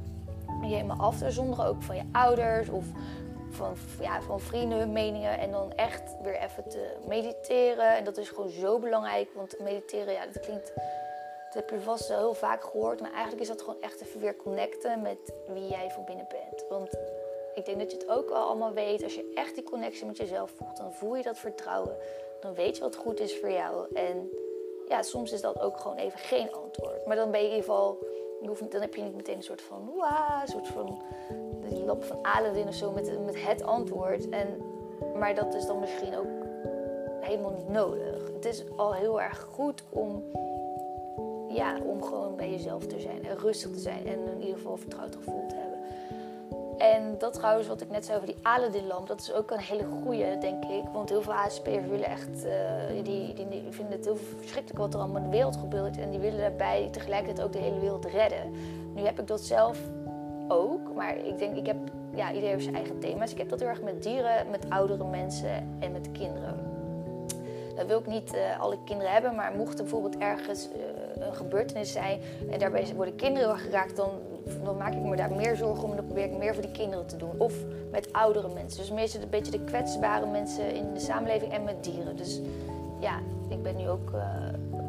je 0.62 0.74
helemaal 0.74 0.96
af 0.96 1.18
te 1.18 1.30
zonderen. 1.30 1.66
Ook 1.66 1.82
van 1.82 1.96
je 1.96 2.02
ouders 2.12 2.68
of 2.68 2.84
van, 3.50 3.74
ja, 4.00 4.22
van 4.22 4.40
vrienden 4.40 4.78
hun 4.78 4.92
meningen. 4.92 5.38
En 5.38 5.50
dan 5.50 5.72
echt 5.72 6.16
weer 6.22 6.40
even 6.40 6.68
te 6.68 6.96
mediteren. 7.08 7.96
En 7.96 8.04
dat 8.04 8.16
is 8.16 8.28
gewoon 8.28 8.50
zo 8.50 8.78
belangrijk. 8.78 9.28
Want 9.34 9.56
mediteren, 9.62 10.12
ja, 10.12 10.26
dat 10.26 10.40
klinkt. 10.40 10.72
Dat 11.52 11.62
heb 11.62 11.70
je 11.70 11.80
vast 11.80 12.08
wel 12.08 12.18
heel 12.18 12.34
vaak 12.34 12.64
gehoord. 12.64 13.00
Maar 13.00 13.12
eigenlijk 13.12 13.42
is 13.42 13.48
dat 13.48 13.62
gewoon 13.62 13.80
echt 13.80 14.00
even 14.00 14.20
weer 14.20 14.36
connecten 14.36 15.02
met 15.02 15.34
wie 15.46 15.66
jij 15.66 15.90
van 15.90 16.04
binnen 16.04 16.26
bent. 16.28 16.64
Want 16.68 16.98
ik 17.54 17.64
denk 17.64 17.78
dat 17.78 17.90
je 17.90 17.96
het 17.96 18.08
ook 18.08 18.28
wel 18.28 18.42
allemaal 18.42 18.72
weet. 18.72 19.02
Als 19.02 19.14
je 19.14 19.32
echt 19.34 19.54
die 19.54 19.64
connectie 19.64 20.06
met 20.06 20.16
jezelf 20.16 20.50
voelt, 20.50 20.76
dan 20.76 20.92
voel 20.92 21.16
je 21.16 21.22
dat 21.22 21.38
vertrouwen. 21.38 21.96
Dan 22.40 22.54
weet 22.54 22.76
je 22.76 22.82
wat 22.82 22.96
goed 22.96 23.20
is 23.20 23.38
voor 23.38 23.50
jou. 23.50 23.94
En 23.94 24.30
ja, 24.88 25.02
soms 25.02 25.32
is 25.32 25.40
dat 25.40 25.60
ook 25.60 25.80
gewoon 25.80 25.96
even 25.96 26.18
geen 26.18 26.52
antwoord. 26.52 27.06
Maar 27.06 27.16
dan 27.16 27.30
ben 27.30 27.40
je 27.40 27.46
in 27.46 27.54
ieder 27.54 27.68
geval. 27.68 27.98
Dan 28.68 28.80
heb 28.80 28.94
je 28.94 29.02
niet 29.02 29.16
meteen 29.16 29.36
een 29.36 29.42
soort 29.42 29.62
van. 29.62 29.92
Een 30.42 30.48
soort 30.48 30.68
van 30.68 31.02
die 31.68 31.84
lap 31.84 32.04
van 32.04 32.18
Aladdin 32.22 32.68
of 32.68 32.74
zo 32.74 32.90
met, 32.90 33.24
met 33.24 33.44
het 33.44 33.62
antwoord. 33.62 34.28
En, 34.28 34.62
maar 35.18 35.34
dat 35.34 35.54
is 35.54 35.66
dan 35.66 35.78
misschien 35.78 36.16
ook 36.16 36.26
helemaal 37.20 37.50
niet 37.50 37.68
nodig. 37.68 38.30
Het 38.34 38.44
is 38.44 38.64
al 38.76 38.94
heel 38.94 39.20
erg 39.20 39.40
goed 39.40 39.82
om, 39.88 40.24
ja, 41.54 41.78
om 41.84 42.02
gewoon 42.02 42.36
bij 42.36 42.50
jezelf 42.50 42.86
te 42.86 43.00
zijn 43.00 43.24
en 43.24 43.38
rustig 43.38 43.70
te 43.70 43.78
zijn 43.78 44.06
en 44.06 44.18
in 44.34 44.40
ieder 44.40 44.56
geval 44.56 44.76
vertrouwd 44.76 45.16
gevoel 45.16 45.46
te 45.48 45.54
hebben. 45.54 45.72
En 46.78 47.18
dat 47.18 47.32
trouwens, 47.32 47.68
wat 47.68 47.80
ik 47.80 47.90
net 47.90 48.04
zei 48.04 48.16
over 48.16 48.34
die 48.34 48.38
Aladdin-lamp, 48.42 49.06
dat 49.06 49.20
is 49.20 49.32
ook 49.32 49.50
een 49.50 49.58
hele 49.58 49.84
goede, 50.02 50.36
denk 50.40 50.64
ik. 50.64 50.84
Want 50.92 51.08
heel 51.08 51.22
veel 51.22 51.32
HSP'ers 51.32 51.86
willen 51.86 52.08
echt, 52.08 52.44
uh, 52.44 53.04
die, 53.04 53.34
die, 53.34 53.48
die, 53.48 53.64
vinden 53.70 53.96
het 53.96 54.04
heel 54.04 54.16
verschrikkelijk 54.16 54.78
wat 54.78 54.94
er 54.94 55.00
allemaal 55.00 55.22
in 55.22 55.30
de 55.30 55.36
wereld 55.36 55.56
gebeurt. 55.56 55.98
En 55.98 56.10
die 56.10 56.20
willen 56.20 56.38
daarbij 56.38 56.88
tegelijkertijd 56.92 57.46
ook 57.46 57.52
de 57.52 57.58
hele 57.58 57.80
wereld 57.80 58.04
redden. 58.04 58.50
Nu 58.94 59.02
heb 59.02 59.20
ik 59.20 59.26
dat 59.26 59.40
zelf 59.40 59.78
ook. 60.48 60.94
Maar 60.94 61.16
ik 61.16 61.38
denk, 61.38 61.56
ik 61.56 61.66
heb, 61.66 61.76
ja, 62.14 62.28
iedereen 62.28 62.50
heeft 62.50 62.62
zijn 62.62 62.76
eigen 62.76 62.98
thema's. 62.98 63.32
Ik 63.32 63.38
heb 63.38 63.48
dat 63.48 63.60
heel 63.60 63.68
erg 63.68 63.82
met 63.82 64.02
dieren, 64.02 64.50
met 64.50 64.66
oudere 64.68 65.04
mensen 65.04 65.76
en 65.78 65.92
met 65.92 66.12
kinderen. 66.12 66.71
Dan 67.76 67.86
wil 67.86 67.98
ik 67.98 68.06
niet 68.06 68.34
uh, 68.34 68.60
alle 68.60 68.78
kinderen 68.84 69.12
hebben, 69.12 69.34
maar 69.34 69.52
mocht 69.56 69.78
er 69.78 69.82
bijvoorbeeld 69.82 70.18
ergens 70.18 70.68
uh, 70.68 71.26
een 71.26 71.34
gebeurtenis 71.34 71.92
zijn 71.92 72.20
en 72.50 72.58
daarbij 72.58 72.94
worden 72.94 73.16
kinderen 73.16 73.58
geraakt, 73.58 73.96
dan, 73.96 74.10
dan 74.64 74.76
maak 74.76 74.92
ik 74.92 75.02
me 75.02 75.16
daar 75.16 75.32
meer 75.32 75.56
zorgen 75.56 75.84
om 75.84 75.90
en 75.90 75.96
dan 75.96 76.06
probeer 76.06 76.24
ik 76.24 76.36
meer 76.36 76.54
voor 76.54 76.62
die 76.62 76.72
kinderen 76.72 77.06
te 77.06 77.16
doen. 77.16 77.34
Of 77.38 77.54
met 77.90 78.12
oudere 78.12 78.48
mensen. 78.48 78.80
Dus 78.80 78.90
meestal 78.90 79.22
een 79.22 79.28
beetje 79.28 79.50
de 79.50 79.64
kwetsbare 79.64 80.26
mensen 80.26 80.74
in 80.74 80.94
de 80.94 81.00
samenleving 81.00 81.52
en 81.52 81.64
met 81.64 81.84
dieren. 81.84 82.16
Dus 82.16 82.40
ja, 83.00 83.18
ik 83.48 83.62
ben 83.62 83.76
nu 83.76 83.88
ook 83.88 84.10
uh, 84.10 84.24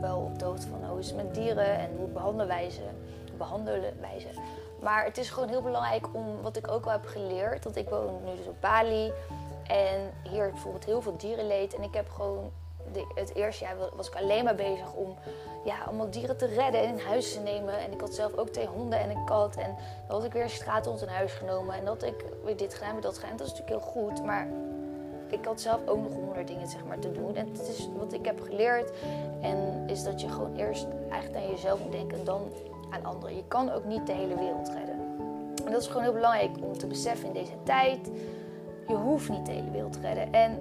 wel 0.02 0.18
op 0.18 0.40
de 0.40 0.46
hoogte 0.46 0.68
van 0.68 0.90
hoe 0.90 1.00
is 1.00 1.08
het 1.08 1.16
met 1.16 1.34
dieren 1.36 1.78
en 1.78 1.90
hoe 1.98 2.08
behandelen 2.08 2.48
wij 2.48 2.70
ze. 2.70 2.82
Behandelen 3.38 3.94
wij 4.00 4.20
ze. 4.20 4.28
Maar 4.82 5.06
het 5.06 5.18
is 5.18 5.30
gewoon 5.30 5.50
heel 5.50 5.62
belangrijk 5.62 6.08
om, 6.14 6.42
wat 6.42 6.58
ik 6.58 6.68
ook 6.68 6.84
wel 6.84 6.94
heb 6.94 7.06
geleerd, 7.06 7.64
want 7.64 7.76
ik 7.76 7.90
woon 7.90 8.24
nu 8.26 8.36
dus 8.36 8.48
op 8.48 8.56
Bali. 8.60 9.12
En 9.68 10.12
hier 10.32 10.50
bijvoorbeeld 10.52 10.86
heel 10.86 11.02
veel 11.02 11.18
dierenleed. 11.18 11.76
En 11.76 11.84
ik 11.84 11.94
heb 11.94 12.10
gewoon, 12.10 12.52
de, 12.92 13.12
het 13.16 13.36
eerste 13.36 13.64
jaar 13.64 13.76
was 13.96 14.08
ik 14.08 14.16
alleen 14.16 14.44
maar 14.44 14.56
bezig 14.56 14.94
om 14.94 15.16
ja, 15.64 15.84
allemaal 15.86 16.10
dieren 16.10 16.38
te 16.38 16.46
redden 16.46 16.82
en 16.82 16.98
in 16.98 17.06
huis 17.06 17.34
te 17.34 17.40
nemen. 17.40 17.80
En 17.80 17.92
ik 17.92 18.02
had 18.02 18.14
zelf 18.14 18.36
ook 18.36 18.50
twee 18.50 18.68
honden 18.68 19.00
en 19.00 19.10
een 19.10 19.26
kat. 19.26 19.56
En 19.56 19.76
dan 20.08 20.16
had 20.16 20.24
ik 20.24 20.34
weer 20.34 20.50
straathond 20.50 21.02
in 21.02 21.08
huis 21.08 21.34
genomen. 21.34 21.76
En 21.76 21.86
dat 21.86 22.04
ik 22.04 22.26
weer 22.44 22.58
dit 22.58 22.74
gedaan, 22.74 22.92
weer 22.92 23.02
dat 23.02 23.18
gedaan. 23.18 23.38
Dat 23.38 23.48
is 23.48 23.54
natuurlijk 23.54 23.82
heel 23.82 23.92
goed. 23.92 24.26
Maar 24.26 24.48
ik 25.30 25.46
had 25.46 25.62
zelf 25.62 25.88
ook 25.88 26.02
nog 26.04 26.14
honderd 26.14 26.48
dingen 26.48 26.68
zeg 26.68 26.86
maar, 26.86 27.00
te 27.00 27.12
doen. 27.12 27.36
En 27.36 27.48
het 27.48 27.68
is 27.68 27.90
wat 27.98 28.14
ik 28.14 28.26
heb 28.26 28.42
geleerd. 28.42 28.92
En 29.42 29.84
is 29.88 30.04
dat 30.04 30.22
je 30.22 30.30
gewoon 30.30 30.56
eerst 30.56 30.88
eigenlijk 31.10 31.44
aan 31.44 31.52
jezelf 31.52 31.80
moet 31.80 31.92
denken 31.92 32.18
en 32.18 32.24
dan 32.24 32.52
aan 32.90 33.06
anderen. 33.06 33.36
Je 33.36 33.44
kan 33.48 33.72
ook 33.72 33.86
niet 33.86 34.08
de 34.08 34.14
hele 34.14 34.36
wereld 34.36 34.68
redden. 34.68 35.02
En 35.66 35.72
dat 35.72 35.82
is 35.82 35.88
gewoon 35.88 36.04
heel 36.04 36.14
belangrijk 36.14 36.52
om 36.62 36.78
te 36.78 36.88
beseffen 36.88 37.28
in 37.28 37.34
deze 37.34 37.64
tijd. 37.64 38.10
Je 38.88 38.96
hoeft 38.96 39.30
niet 39.30 39.46
de 39.46 39.52
hele 39.52 39.72
wereld 39.72 39.94
te 39.94 40.00
redden. 40.00 40.34
En 40.34 40.60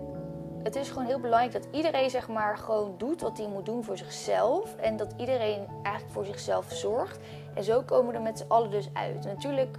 het 0.62 0.76
is 0.76 0.88
gewoon 0.88 1.06
heel 1.06 1.20
belangrijk 1.20 1.52
dat 1.52 1.66
iedereen 1.70 2.10
zeg 2.10 2.28
maar 2.28 2.58
gewoon 2.58 2.94
doet 2.98 3.20
wat 3.20 3.38
hij 3.38 3.48
moet 3.48 3.66
doen 3.66 3.84
voor 3.84 3.98
zichzelf. 3.98 4.76
En 4.76 4.96
dat 4.96 5.14
iedereen 5.16 5.66
eigenlijk 5.82 6.14
voor 6.14 6.24
zichzelf 6.24 6.66
zorgt. 6.68 7.18
En 7.54 7.64
zo 7.64 7.82
komen 7.82 8.10
we 8.10 8.16
er 8.16 8.22
met 8.22 8.38
z'n 8.38 8.48
allen 8.48 8.70
dus 8.70 8.88
uit. 8.92 9.24
Natuurlijk 9.24 9.76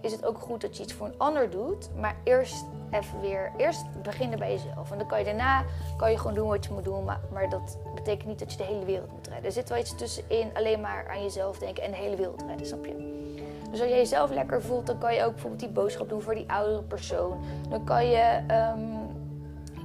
is 0.00 0.12
het 0.12 0.24
ook 0.24 0.38
goed 0.38 0.60
dat 0.60 0.76
je 0.76 0.82
iets 0.82 0.92
voor 0.92 1.06
een 1.06 1.18
ander 1.18 1.50
doet. 1.50 1.88
Maar 2.00 2.16
eerst 2.24 2.64
even 2.90 3.20
weer, 3.20 3.52
eerst 3.56 4.02
beginnen 4.02 4.38
bij 4.38 4.50
jezelf. 4.50 4.90
En 4.90 4.98
dan 4.98 5.06
kan 5.06 5.18
je 5.18 5.24
daarna 5.24 5.64
kan 5.96 6.10
je 6.10 6.18
gewoon 6.18 6.34
doen 6.34 6.48
wat 6.48 6.64
je 6.64 6.72
moet 6.72 6.84
doen. 6.84 7.04
Maar, 7.04 7.20
maar 7.32 7.48
dat 7.48 7.78
betekent 7.94 8.28
niet 8.28 8.38
dat 8.38 8.52
je 8.52 8.58
de 8.58 8.64
hele 8.64 8.84
wereld 8.84 9.12
moet 9.12 9.26
redden. 9.26 9.44
Er 9.44 9.52
zit 9.52 9.68
wel 9.68 9.78
iets 9.78 9.94
tussenin 9.94 10.50
alleen 10.54 10.80
maar 10.80 11.08
aan 11.08 11.22
jezelf 11.22 11.58
denken 11.58 11.82
en 11.82 11.90
de 11.90 11.96
hele 11.96 12.16
wereld 12.16 12.42
redden, 12.46 12.66
snap 12.66 12.86
je? 12.86 13.24
Dus 13.70 13.80
als 13.80 13.90
je 13.90 13.96
jezelf 13.96 14.30
lekker 14.30 14.62
voelt, 14.62 14.86
dan 14.86 14.98
kan 14.98 15.14
je 15.14 15.24
ook 15.24 15.32
bijvoorbeeld 15.32 15.60
die 15.60 15.70
boodschap 15.70 16.08
doen 16.08 16.22
voor 16.22 16.34
die 16.34 16.50
oudere 16.50 16.82
persoon. 16.82 17.38
Dan 17.68 17.84
kan 17.84 18.06
je, 18.06 18.42
ehm, 18.46 18.95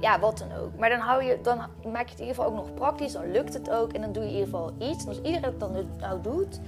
ja, 0.02 0.20
wat 0.20 0.38
dan 0.38 0.52
ook. 0.52 0.76
Maar 0.76 0.88
dan, 0.88 0.98
hou 0.98 1.22
je, 1.24 1.40
dan 1.42 1.58
maak 1.92 2.06
je 2.06 2.10
het 2.10 2.20
in 2.20 2.26
ieder 2.26 2.34
geval 2.34 2.46
ook 2.46 2.54
nog 2.54 2.74
praktisch, 2.74 3.12
dan 3.12 3.30
lukt 3.30 3.54
het 3.54 3.70
ook 3.70 3.92
en 3.92 4.00
dan 4.00 4.12
doe 4.12 4.22
je 4.22 4.28
in 4.28 4.34
ieder 4.34 4.50
geval 4.50 4.72
iets. 4.78 5.02
En 5.02 5.08
als 5.08 5.16
iedereen 5.16 5.42
het 5.42 5.60
dan 5.60 5.86
nou 5.98 6.20
doet, 6.20 6.60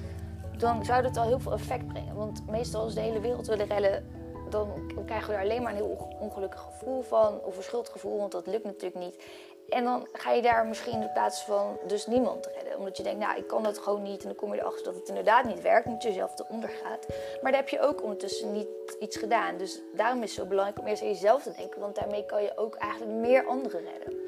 dan 0.58 0.84
zou 0.84 1.02
dat 1.02 1.16
al 1.16 1.26
heel 1.26 1.38
veel 1.38 1.52
effect 1.52 1.86
brengen. 1.86 2.14
Want 2.14 2.46
meestal 2.46 2.82
als 2.82 2.94
de 2.94 3.00
hele 3.00 3.20
wereld 3.20 3.46
willen 3.46 3.66
redden, 3.66 4.06
dan 4.50 4.68
krijgen 5.06 5.28
we 5.28 5.34
er 5.34 5.42
alleen 5.42 5.62
maar 5.62 5.72
een 5.72 5.78
heel 5.78 6.16
ongelukkig 6.20 6.60
gevoel 6.60 7.02
van. 7.02 7.40
Of 7.40 7.56
een 7.56 7.62
schuldgevoel, 7.62 8.18
want 8.18 8.32
dat 8.32 8.46
lukt 8.46 8.64
natuurlijk 8.64 9.04
niet. 9.04 9.24
En 9.68 9.84
dan 9.84 10.08
ga 10.12 10.32
je 10.32 10.42
daar 10.42 10.66
misschien 10.66 11.02
in 11.02 11.12
plaats 11.12 11.42
van 11.42 11.78
dus 11.86 12.06
niemand 12.06 12.46
redden. 12.54 12.78
Omdat 12.78 12.96
je 12.96 13.02
denkt, 13.02 13.20
nou, 13.20 13.38
ik 13.38 13.46
kan 13.46 13.62
dat 13.62 13.78
gewoon 13.78 14.02
niet. 14.02 14.20
En 14.20 14.28
dan 14.28 14.36
kom 14.36 14.54
je 14.54 14.60
erachter 14.60 14.84
dat 14.84 14.94
het 14.94 15.08
inderdaad 15.08 15.44
niet 15.44 15.62
werkt. 15.62 16.02
Je 16.02 16.08
jezelf 16.08 16.38
eronder 16.38 16.70
gaat. 16.70 17.06
Maar 17.42 17.52
daar 17.52 17.60
heb 17.60 17.68
je 17.68 17.80
ook 17.80 18.02
ondertussen 18.02 18.52
niet 18.52 18.96
iets 19.00 19.16
gedaan. 19.16 19.56
Dus 19.56 19.80
daarom 19.94 20.22
is 20.22 20.30
het 20.30 20.40
zo 20.40 20.46
belangrijk 20.46 20.78
om 20.80 20.86
eerst 20.86 21.02
aan 21.02 21.08
jezelf 21.08 21.42
te 21.42 21.52
denken. 21.56 21.80
Want 21.80 21.94
daarmee 21.94 22.26
kan 22.26 22.42
je 22.42 22.56
ook 22.56 22.74
eigenlijk 22.74 23.12
meer 23.12 23.46
anderen 23.46 23.84
redden. 23.84 24.22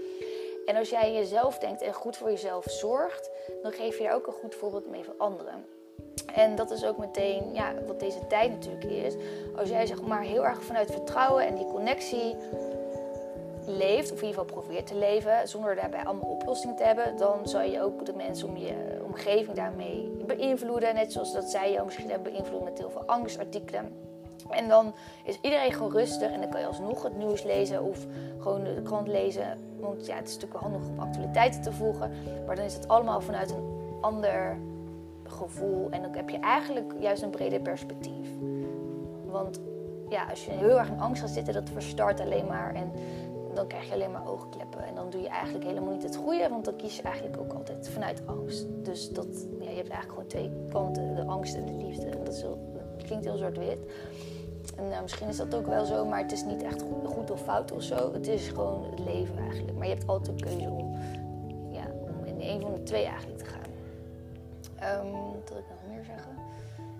En 0.67 0.77
als 0.77 0.91
jij 0.91 1.13
jezelf 1.13 1.59
denkt 1.59 1.83
en 1.83 1.93
goed 1.93 2.17
voor 2.17 2.31
jezelf 2.31 2.65
zorgt, 2.65 3.31
dan 3.63 3.73
geef 3.73 3.99
je 3.99 4.05
daar 4.05 4.15
ook 4.15 4.27
een 4.27 4.33
goed 4.33 4.55
voorbeeld 4.55 4.91
mee 4.91 5.05
voor 5.05 5.15
anderen. 5.19 5.65
En 6.35 6.55
dat 6.55 6.71
is 6.71 6.85
ook 6.85 6.99
meteen 6.99 7.55
ja, 7.55 7.75
wat 7.87 8.01
deze 8.01 8.27
tijd 8.27 8.51
natuurlijk 8.51 8.85
is. 8.85 9.15
Als 9.57 9.69
jij 9.69 9.87
zeg 9.87 10.03
maar 10.03 10.23
heel 10.23 10.47
erg 10.47 10.63
vanuit 10.63 10.91
vertrouwen 10.91 11.47
en 11.47 11.55
die 11.55 11.67
connectie 11.67 12.37
leeft, 13.67 14.13
of 14.13 14.21
in 14.21 14.27
ieder 14.27 14.41
geval 14.41 14.61
probeert 14.63 14.87
te 14.87 14.95
leven, 14.95 15.49
zonder 15.49 15.75
daarbij 15.75 16.05
allemaal 16.05 16.31
oplossingen 16.31 16.77
te 16.77 16.83
hebben, 16.83 17.17
dan 17.17 17.49
zal 17.49 17.63
je 17.63 17.83
ook 17.83 18.07
de 18.07 18.13
mensen 18.13 18.49
om 18.49 18.57
je 18.57 19.01
omgeving 19.05 19.57
daarmee 19.57 20.11
beïnvloeden. 20.27 20.95
Net 20.95 21.13
zoals 21.13 21.33
dat 21.33 21.51
zij 21.51 21.73
jou 21.73 21.85
misschien 21.85 22.11
hebben 22.11 22.33
beïnvloed 22.33 22.65
met 22.65 22.79
heel 22.79 22.91
veel 22.91 23.05
angstartikelen. 23.07 23.93
En 24.51 24.69
dan 24.69 24.95
is 25.25 25.39
iedereen 25.41 25.73
gewoon 25.73 25.93
rustig 25.93 26.33
en 26.33 26.41
dan 26.41 26.51
kan 26.51 26.61
je 26.61 26.67
alsnog 26.67 27.03
het 27.03 27.17
nieuws 27.17 27.43
lezen 27.43 27.83
of 27.83 28.07
gewoon 28.39 28.65
de 28.65 28.83
krant 28.83 29.09
lezen. 29.09 29.59
Want 29.81 30.07
ja, 30.07 30.17
het 30.17 30.29
is 30.29 30.35
natuurlijk 30.35 30.63
wel 30.63 30.71
handig 30.71 30.89
om 30.89 30.99
actualiteiten 30.99 31.63
te 31.63 31.73
volgen. 31.73 32.11
Maar 32.47 32.57
dan 32.57 32.65
is 32.65 32.75
het 32.75 32.89
allemaal 32.89 33.21
vanuit 33.21 33.51
een 33.51 33.99
ander 34.01 34.59
gevoel. 35.25 35.91
En 35.91 36.03
dan 36.03 36.15
heb 36.15 36.31
je 36.31 36.39
eigenlijk 36.39 36.93
juist 36.99 37.23
een 37.23 37.31
breder 37.31 37.61
perspectief. 37.61 38.29
Want 39.25 39.61
ja, 40.09 40.27
als 40.31 40.45
je 40.45 40.51
heel 40.51 40.79
erg 40.79 40.89
in 40.89 41.01
angst 41.01 41.23
gaat 41.23 41.31
zitten, 41.31 41.55
dat 41.55 41.71
verstart 41.73 42.21
alleen 42.21 42.47
maar. 42.47 42.75
En 42.75 42.93
dan 43.57 43.67
krijg 43.67 43.87
je 43.87 43.93
alleen 43.93 44.11
maar 44.11 44.29
oogkleppen. 44.29 44.85
En 44.85 44.95
dan 44.95 45.11
doe 45.11 45.21
je 45.21 45.29
eigenlijk 45.29 45.65
helemaal 45.65 45.93
niet 45.93 46.03
het 46.03 46.17
goede, 46.17 46.49
want 46.49 46.65
dan 46.65 46.77
kies 46.77 46.97
je 46.97 47.03
eigenlijk 47.03 47.37
ook 47.37 47.53
altijd 47.53 47.89
vanuit 47.89 48.23
angst. 48.27 48.67
Dus 48.83 49.11
dat, 49.11 49.27
ja, 49.61 49.71
je 49.71 49.77
hebt 49.77 49.89
eigenlijk 49.89 50.09
gewoon 50.09 50.27
twee 50.27 50.51
kanten, 50.71 51.15
de 51.15 51.25
angst 51.25 51.55
en 51.55 51.65
de 51.65 51.73
liefde. 51.73 52.11
Dat, 52.25 52.35
is 52.35 52.41
heel, 52.41 52.59
klinkt 53.05 53.25
heel 53.25 53.37
zwart-wit. 53.37 53.79
En 54.77 54.85
uh, 54.85 55.03
misschien 55.03 55.29
is 55.29 55.37
dat 55.37 55.55
ook 55.55 55.67
wel 55.67 55.85
zo, 55.85 56.05
maar 56.05 56.19
het 56.19 56.33
is 56.33 56.45
niet 56.45 56.63
echt 56.63 56.85
goed, 57.05 57.31
of 57.31 57.43
fout 57.43 57.73
of 57.73 57.83
zo. 57.83 58.13
Het 58.13 58.27
is 58.27 58.49
gewoon 58.49 58.85
het 58.91 58.99
leven 58.99 59.39
eigenlijk. 59.39 59.77
Maar 59.79 59.87
je 59.87 59.95
hebt 59.95 60.07
altijd 60.07 60.29
een 60.43 60.49
keuze 60.49 60.71
om, 60.71 60.97
ja, 61.71 61.85
om 62.01 62.25
in 62.25 62.41
een 62.41 62.61
van 62.61 62.75
de 62.75 62.83
twee 62.83 63.05
eigenlijk 63.05 63.39
te 63.39 63.45
gaan. 63.45 63.65
Um, 65.07 65.13
wat 65.23 65.59
ik 65.59 65.65
nog 65.69 65.95
meer 65.95 66.05
zeggen? 66.05 66.33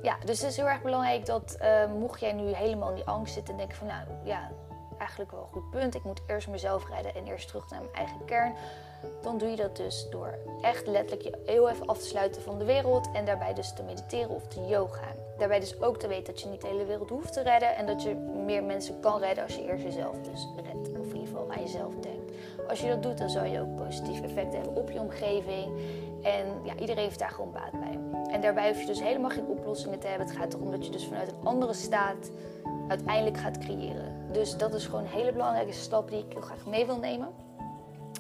Ja, 0.03 0.17
dus 0.25 0.41
het 0.41 0.51
is 0.51 0.57
heel 0.57 0.69
erg 0.69 0.83
belangrijk 0.83 1.27
dat 1.27 1.57
uh, 1.63 1.93
mocht 1.99 2.21
jij 2.21 2.33
nu 2.33 2.55
helemaal 2.55 2.89
in 2.89 2.95
die 2.95 3.05
angst 3.05 3.35
zitten 3.35 3.53
en 3.53 3.59
denken 3.59 3.77
van 3.77 3.87
nou 3.87 4.07
ja, 4.25 4.51
eigenlijk 4.99 5.31
wel 5.31 5.41
een 5.41 5.53
goed 5.53 5.71
punt. 5.71 5.95
Ik 5.95 6.05
moet 6.05 6.21
eerst 6.27 6.49
mezelf 6.49 6.89
redden 6.89 7.15
en 7.15 7.27
eerst 7.27 7.49
terug 7.49 7.71
naar 7.71 7.81
mijn 7.81 7.95
eigen 7.95 8.25
kern. 8.25 8.55
Dan 9.23 9.39
doe 9.39 9.49
je 9.49 9.57
dat 9.57 9.77
dus 9.77 10.07
door 10.11 10.39
echt 10.61 10.87
letterlijk 10.87 11.23
je 11.23 11.43
heel 11.53 11.69
even 11.69 11.87
af 11.87 11.99
te 11.99 12.07
sluiten 12.07 12.43
van 12.43 12.59
de 12.59 12.65
wereld. 12.65 13.09
En 13.13 13.25
daarbij 13.25 13.55
dus 13.55 13.75
te 13.75 13.83
mediteren 13.83 14.31
of 14.31 14.47
te 14.47 14.67
yoga. 14.67 15.15
Daarbij 15.39 15.61
dus 15.61 15.81
ook 15.81 15.99
te 15.99 16.09
weten 16.09 16.25
dat 16.25 16.43
je 16.43 16.49
niet 16.49 16.61
de 16.61 16.67
hele 16.67 16.85
wereld 16.85 17.11
hoeft 17.11 17.33
te 17.33 17.43
redden. 17.43 17.77
En 17.77 17.87
dat 17.87 18.03
je 18.03 18.15
meer 18.47 18.65
mensen 18.65 19.01
kan 19.01 19.21
redden 19.21 19.45
als 19.45 19.55
je 19.55 19.65
eerst 19.65 19.83
jezelf 19.83 20.21
dus 20.21 20.49
redt. 20.57 20.89
Of 20.89 21.07
in 21.07 21.21
ieder 21.21 21.27
geval 21.27 21.53
aan 21.53 21.63
jezelf 21.63 21.95
denkt. 21.95 22.33
Als 22.69 22.81
je 22.81 22.89
dat 22.89 23.03
doet, 23.03 23.19
dan 23.19 23.31
zal 23.31 23.45
je 23.45 23.61
ook 23.61 23.77
positief 23.77 24.23
effect 24.23 24.53
hebben 24.53 24.77
op 24.77 24.91
je 24.91 25.01
omgeving. 25.01 25.79
En 26.23 26.47
ja, 26.65 26.75
iedereen 26.75 27.05
heeft 27.05 27.19
daar 27.19 27.31
gewoon 27.31 27.53
baat 27.53 27.73
bij. 27.73 27.99
En 28.31 28.41
daarbij 28.41 28.69
hoef 28.69 28.81
je 28.81 28.87
dus 28.87 29.03
helemaal 29.03 29.31
geen 29.31 29.47
oplossingen 29.47 29.99
te 29.99 30.07
hebben. 30.07 30.27
Het 30.27 30.37
gaat 30.37 30.55
erom 30.55 30.71
dat 30.71 30.85
je 30.87 30.93
dus 30.93 31.07
vanuit 31.07 31.29
een 31.29 31.47
andere 31.47 31.73
staat 31.73 32.31
uiteindelijk 32.89 33.39
gaat 33.39 33.59
creëren. 33.59 34.33
Dus 34.33 34.57
dat 34.57 34.75
is 34.75 34.85
gewoon 34.87 35.01
een 35.01 35.11
hele 35.11 35.33
belangrijke 35.33 35.73
stap 35.73 36.11
die 36.11 36.19
ik 36.19 36.33
heel 36.33 36.41
graag 36.41 36.67
mee 36.67 36.87
wil 36.87 36.99
nemen. 36.99 37.29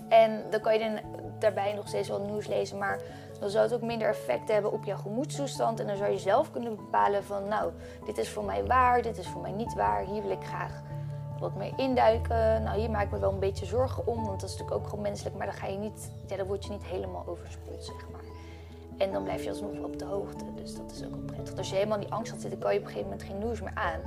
En 0.09 0.43
dan 0.51 0.61
kan 0.61 0.73
je 0.73 0.79
dan 0.79 0.99
daarbij 1.39 1.75
nog 1.75 1.89
steeds 1.89 2.09
wel 2.09 2.21
nieuws 2.21 2.47
lezen, 2.47 2.79
maar 2.79 3.01
dan 3.41 3.51
zou 3.51 3.65
het 3.65 3.75
ook 3.75 3.83
minder 3.83 4.09
effect 4.09 4.49
hebben 4.49 4.73
op 4.73 4.85
jouw 4.85 4.97
gemoedstoestand. 4.97 5.81
En 5.81 5.87
dan 5.87 5.97
zou 5.97 6.11
je 6.11 6.19
zelf 6.19 6.51
kunnen 6.51 6.77
bepalen 6.77 7.25
van, 7.25 7.49
nou, 7.49 7.73
dit 8.05 8.19
is 8.19 8.29
voor 8.29 8.45
mij 8.45 8.67
waar, 8.67 9.03
dit 9.03 9.19
is 9.19 9.29
voor 9.29 9.41
mij 9.41 9.53
niet 9.53 9.75
waar. 9.75 10.05
Hier 10.05 10.23
wil 10.23 10.31
ik 10.31 10.45
graag 10.45 10.83
wat 11.39 11.55
meer 11.55 11.73
induiken. 11.77 12.63
Nou, 12.63 12.79
hier 12.79 12.91
maak 12.91 13.05
ik 13.05 13.11
me 13.11 13.19
wel 13.19 13.33
een 13.33 13.39
beetje 13.39 13.67
zorgen 13.67 14.07
om, 14.07 14.25
want 14.25 14.41
dat 14.41 14.51
is 14.51 14.57
natuurlijk 14.57 14.83
ook 14.85 14.89
gewoon 14.89 15.05
menselijk. 15.05 15.37
Maar 15.37 15.47
dan 15.47 15.55
ga 15.55 15.67
je 15.67 15.79
niet, 15.79 16.11
ja, 16.27 16.37
dan 16.37 16.47
word 16.47 16.65
je 16.65 16.71
niet 16.71 16.85
helemaal 16.85 17.25
overspoeld, 17.27 17.85
zeg 17.85 18.09
maar. 18.13 18.26
En 18.99 19.13
dan 19.13 19.23
blijf 19.23 19.43
je 19.43 19.49
alsnog 19.49 19.85
op 19.85 19.99
de 19.99 20.05
hoogte. 20.05 20.45
Dus 20.55 20.75
dat 20.75 20.93
is 20.93 21.05
ook 21.05 21.11
wel 21.11 21.25
prettig. 21.25 21.57
Als 21.57 21.69
je 21.69 21.75
helemaal 21.75 21.99
in 21.99 22.05
die 22.05 22.13
angst 22.13 22.33
gaat 22.33 22.41
zitten, 22.41 22.59
kan 22.59 22.73
je 22.73 22.79
op 22.79 22.85
een 22.85 22.91
gegeven 22.91 23.11
moment 23.11 23.29
geen 23.29 23.39
nieuws 23.39 23.61
meer 23.61 23.75
aan 23.75 24.01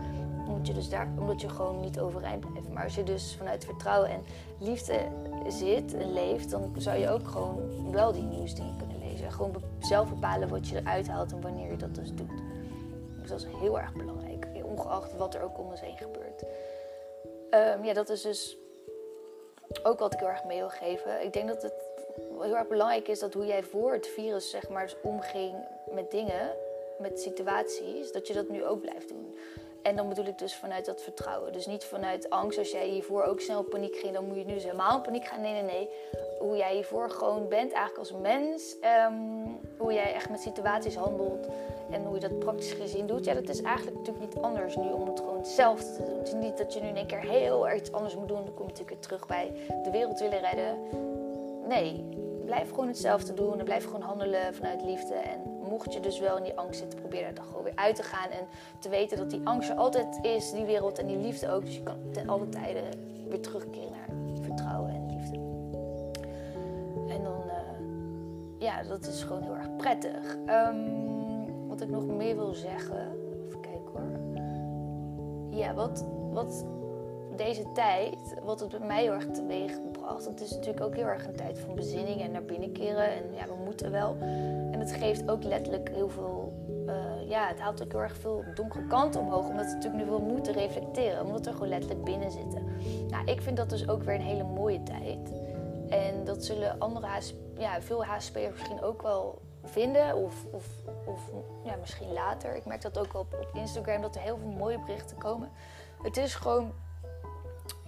omdat 0.49 0.67
je, 0.67 0.73
dus 0.73 0.89
daar, 0.89 1.07
omdat 1.17 1.41
je 1.41 1.49
gewoon 1.49 1.79
niet 1.79 1.99
overeind 1.99 2.51
blijft. 2.51 2.69
Maar 2.69 2.83
als 2.83 2.95
je 2.95 3.03
dus 3.03 3.35
vanuit 3.35 3.65
vertrouwen 3.65 4.09
en 4.09 4.23
liefde 4.59 4.99
zit 5.47 5.93
en 5.93 6.13
leeft, 6.13 6.49
dan 6.49 6.73
zou 6.77 6.97
je 6.97 7.09
ook 7.09 7.27
gewoon 7.27 7.91
wel 7.91 8.11
die 8.11 8.23
nieuwsdingen 8.23 8.77
kunnen 8.77 9.09
lezen. 9.09 9.31
Gewoon 9.31 9.55
zelf 9.79 10.09
bepalen 10.09 10.49
wat 10.49 10.67
je 10.67 10.77
eruit 10.77 11.07
haalt 11.07 11.31
en 11.31 11.41
wanneer 11.41 11.71
je 11.71 11.77
dat 11.77 11.95
dus 11.95 12.13
doet. 12.13 12.31
Dus 13.19 13.29
dat 13.29 13.39
is 13.39 13.45
heel 13.59 13.79
erg 13.79 13.93
belangrijk, 13.93 14.47
ongeacht 14.63 15.17
wat 15.17 15.35
er 15.35 15.43
ook 15.43 15.59
om 15.59 15.67
ons 15.67 15.81
heen 15.81 15.97
gebeurt. 15.97 16.43
Um, 17.77 17.85
ja, 17.85 17.93
dat 17.93 18.09
is 18.09 18.21
dus 18.21 18.57
ook 19.83 19.99
wat 19.99 20.13
ik 20.13 20.19
heel 20.19 20.29
erg 20.29 20.43
mee 20.43 20.57
wil 20.57 20.69
geven. 20.69 21.23
Ik 21.23 21.33
denk 21.33 21.47
dat 21.47 21.61
het 21.61 21.88
heel 22.39 22.57
erg 22.57 22.67
belangrijk 22.67 23.07
is 23.07 23.19
dat 23.19 23.33
hoe 23.33 23.45
jij 23.45 23.63
voor 23.63 23.93
het 23.93 24.07
virus 24.07 24.49
zeg 24.49 24.69
maar, 24.69 24.83
dus 24.83 24.95
omging 25.01 25.55
met 25.91 26.11
dingen, 26.11 26.55
met 26.99 27.21
situaties, 27.21 28.11
dat 28.11 28.27
je 28.27 28.33
dat 28.33 28.49
nu 28.49 28.65
ook 28.65 28.81
blijft 28.81 29.07
doen. 29.07 29.35
En 29.81 29.95
dan 29.95 30.09
bedoel 30.09 30.25
ik 30.25 30.37
dus 30.37 30.55
vanuit 30.55 30.85
dat 30.85 31.01
vertrouwen. 31.01 31.53
Dus 31.53 31.65
niet 31.65 31.83
vanuit 31.83 32.29
angst. 32.29 32.57
Als 32.57 32.71
jij 32.71 32.87
hiervoor 32.87 33.23
ook 33.23 33.39
snel 33.39 33.63
paniek 33.63 33.95
ging, 33.95 34.13
dan 34.13 34.25
moet 34.25 34.37
je 34.37 34.45
nu 34.45 34.53
dus 34.53 34.63
helemaal 34.63 34.95
in 34.95 35.01
paniek 35.01 35.25
gaan. 35.25 35.41
Nee, 35.41 35.53
nee, 35.53 35.61
nee. 35.61 35.89
Hoe 36.39 36.57
jij 36.57 36.73
hiervoor 36.73 37.09
gewoon 37.09 37.47
bent, 37.47 37.71
eigenlijk 37.71 37.97
als 37.97 38.21
mens. 38.21 38.75
Um, 39.09 39.59
hoe 39.77 39.93
jij 39.93 40.13
echt 40.13 40.29
met 40.29 40.39
situaties 40.39 40.95
handelt. 40.95 41.47
En 41.91 42.05
hoe 42.05 42.13
je 42.13 42.19
dat 42.19 42.39
praktisch 42.39 42.71
gezien 42.71 43.07
doet. 43.07 43.25
Ja, 43.25 43.33
dat 43.33 43.49
is 43.49 43.61
eigenlijk 43.61 43.97
natuurlijk 43.97 44.25
niet 44.25 44.43
anders 44.43 44.75
nu 44.75 44.91
om 44.91 45.07
het 45.07 45.19
gewoon 45.19 45.37
hetzelfde 45.37 45.91
te 45.95 46.03
doen. 46.03 46.17
Het 46.17 46.27
is 46.27 46.33
niet 46.33 46.57
dat 46.57 46.73
je 46.73 46.81
nu 46.81 46.87
in 46.87 46.95
één 46.95 47.07
keer 47.07 47.19
heel 47.19 47.67
erg 47.67 47.79
iets 47.79 47.91
anders 47.91 48.15
moet 48.15 48.27
doen. 48.27 48.45
Dan 48.45 48.53
kom 48.53 48.65
je 48.65 48.71
natuurlijk 48.71 49.01
terug 49.01 49.27
bij 49.27 49.51
de 49.83 49.91
wereld 49.91 50.19
willen 50.19 50.39
redden. 50.39 50.77
Nee, 51.69 52.05
blijf 52.45 52.69
gewoon 52.69 52.87
hetzelfde 52.87 53.33
doen. 53.33 53.59
En 53.59 53.65
blijf 53.65 53.85
gewoon 53.85 54.01
handelen 54.01 54.53
vanuit 54.53 54.81
liefde. 54.81 55.13
En 55.13 55.39
mocht 55.69 55.93
je 55.93 55.99
dus 55.99 56.19
wel 56.19 56.37
in 56.37 56.43
die 56.43 56.57
angst 56.57 56.79
zitten, 56.79 56.99
probeer 56.99 57.23
er 57.23 57.33
dan 57.33 57.45
gewoon 57.45 57.63
weer 57.63 57.75
uit 57.75 57.95
te 57.95 58.03
gaan. 58.03 58.29
En 58.29 58.47
te 58.79 58.89
weten 58.89 59.17
dat 59.17 59.29
die 59.29 59.41
angst 59.43 59.69
er 59.69 59.75
altijd 59.75 60.19
is, 60.21 60.51
die 60.51 60.65
wereld 60.65 60.99
en 60.99 61.07
die 61.07 61.17
liefde 61.17 61.49
ook. 61.49 61.65
Dus 61.65 61.75
je 61.75 61.83
kan 61.83 61.97
ten 62.11 62.29
alle 62.29 62.49
tijden 62.49 62.83
weer 63.27 63.41
terugkeren 63.41 63.91
naar 63.91 64.09
vertrouwen 64.41 64.89
en 64.89 65.05
liefde. 65.15 65.37
En 67.13 67.23
dan, 67.23 67.41
uh, 67.45 68.59
ja, 68.59 68.83
dat 68.83 69.07
is 69.07 69.23
gewoon 69.23 69.41
heel 69.41 69.55
erg 69.55 69.75
prettig. 69.75 70.37
Um, 70.47 71.67
wat 71.67 71.81
ik 71.81 71.89
nog 71.89 72.05
meer 72.05 72.35
wil 72.35 72.53
zeggen. 72.53 73.15
Even 73.47 73.61
kijken 73.61 73.91
hoor. 73.91 74.19
Ja, 75.59 75.73
wat, 75.73 76.05
wat 76.31 76.65
deze 77.35 77.71
tijd, 77.71 78.35
wat 78.43 78.59
het 78.59 78.69
bij 78.69 78.87
mij 78.87 79.01
heel 79.01 79.13
erg 79.13 79.31
teweeg 79.31 79.79
Het 80.17 80.41
is 80.41 80.51
natuurlijk 80.51 80.85
ook 80.85 80.95
heel 80.95 81.05
erg 81.05 81.25
een 81.25 81.35
tijd 81.35 81.59
van 81.59 81.75
bezinning 81.75 82.21
en 82.21 82.31
naar 82.31 82.43
binnen 82.43 82.71
keren. 82.71 83.13
En 83.13 83.33
ja, 83.33 83.45
we 83.45 83.63
moeten 83.65 83.91
wel. 83.91 84.17
En 84.71 84.79
het 84.79 84.91
geeft 84.91 85.29
ook 85.29 85.43
letterlijk 85.43 85.89
heel 85.89 86.09
veel. 86.09 86.53
Uh, 86.85 87.29
ja, 87.29 87.47
het 87.47 87.59
haalt 87.59 87.83
ook 87.83 87.91
heel 87.91 88.01
erg 88.01 88.17
veel 88.17 88.43
donkere 88.55 88.87
kanten 88.87 89.21
omhoog. 89.21 89.47
Omdat 89.47 89.65
we 89.65 89.73
natuurlijk 89.73 90.03
nu 90.03 90.09
wel 90.09 90.19
moeten 90.19 90.53
reflecteren. 90.53 91.25
Omdat 91.25 91.45
we 91.45 91.51
gewoon 91.51 91.67
letterlijk 91.67 92.03
binnen 92.03 92.31
zitten. 92.31 92.63
Nou, 93.09 93.25
ik 93.25 93.41
vind 93.41 93.57
dat 93.57 93.69
dus 93.69 93.87
ook 93.87 94.03
weer 94.03 94.15
een 94.15 94.21
hele 94.21 94.43
mooie 94.43 94.83
tijd. 94.83 95.33
En 95.89 96.23
dat 96.23 96.45
zullen 96.45 96.79
andere 96.79 97.07
HSP, 97.07 97.35
ja, 97.57 97.81
veel 97.81 98.05
HSP'ers 98.05 98.51
misschien 98.51 98.81
ook 98.81 99.01
wel 99.01 99.41
vinden. 99.63 100.15
Of, 100.15 100.45
of, 100.51 100.65
of 101.05 101.31
ja, 101.63 101.75
misschien 101.79 102.13
later. 102.13 102.55
Ik 102.55 102.65
merk 102.65 102.81
dat 102.81 102.99
ook 102.99 103.13
op, 103.13 103.33
op 103.33 103.49
Instagram 103.53 104.01
dat 104.01 104.15
er 104.15 104.21
heel 104.21 104.37
veel 104.37 104.51
mooie 104.51 104.79
berichten 104.79 105.17
komen. 105.17 105.49
Het 106.01 106.17
is 106.17 106.35
gewoon 106.35 106.71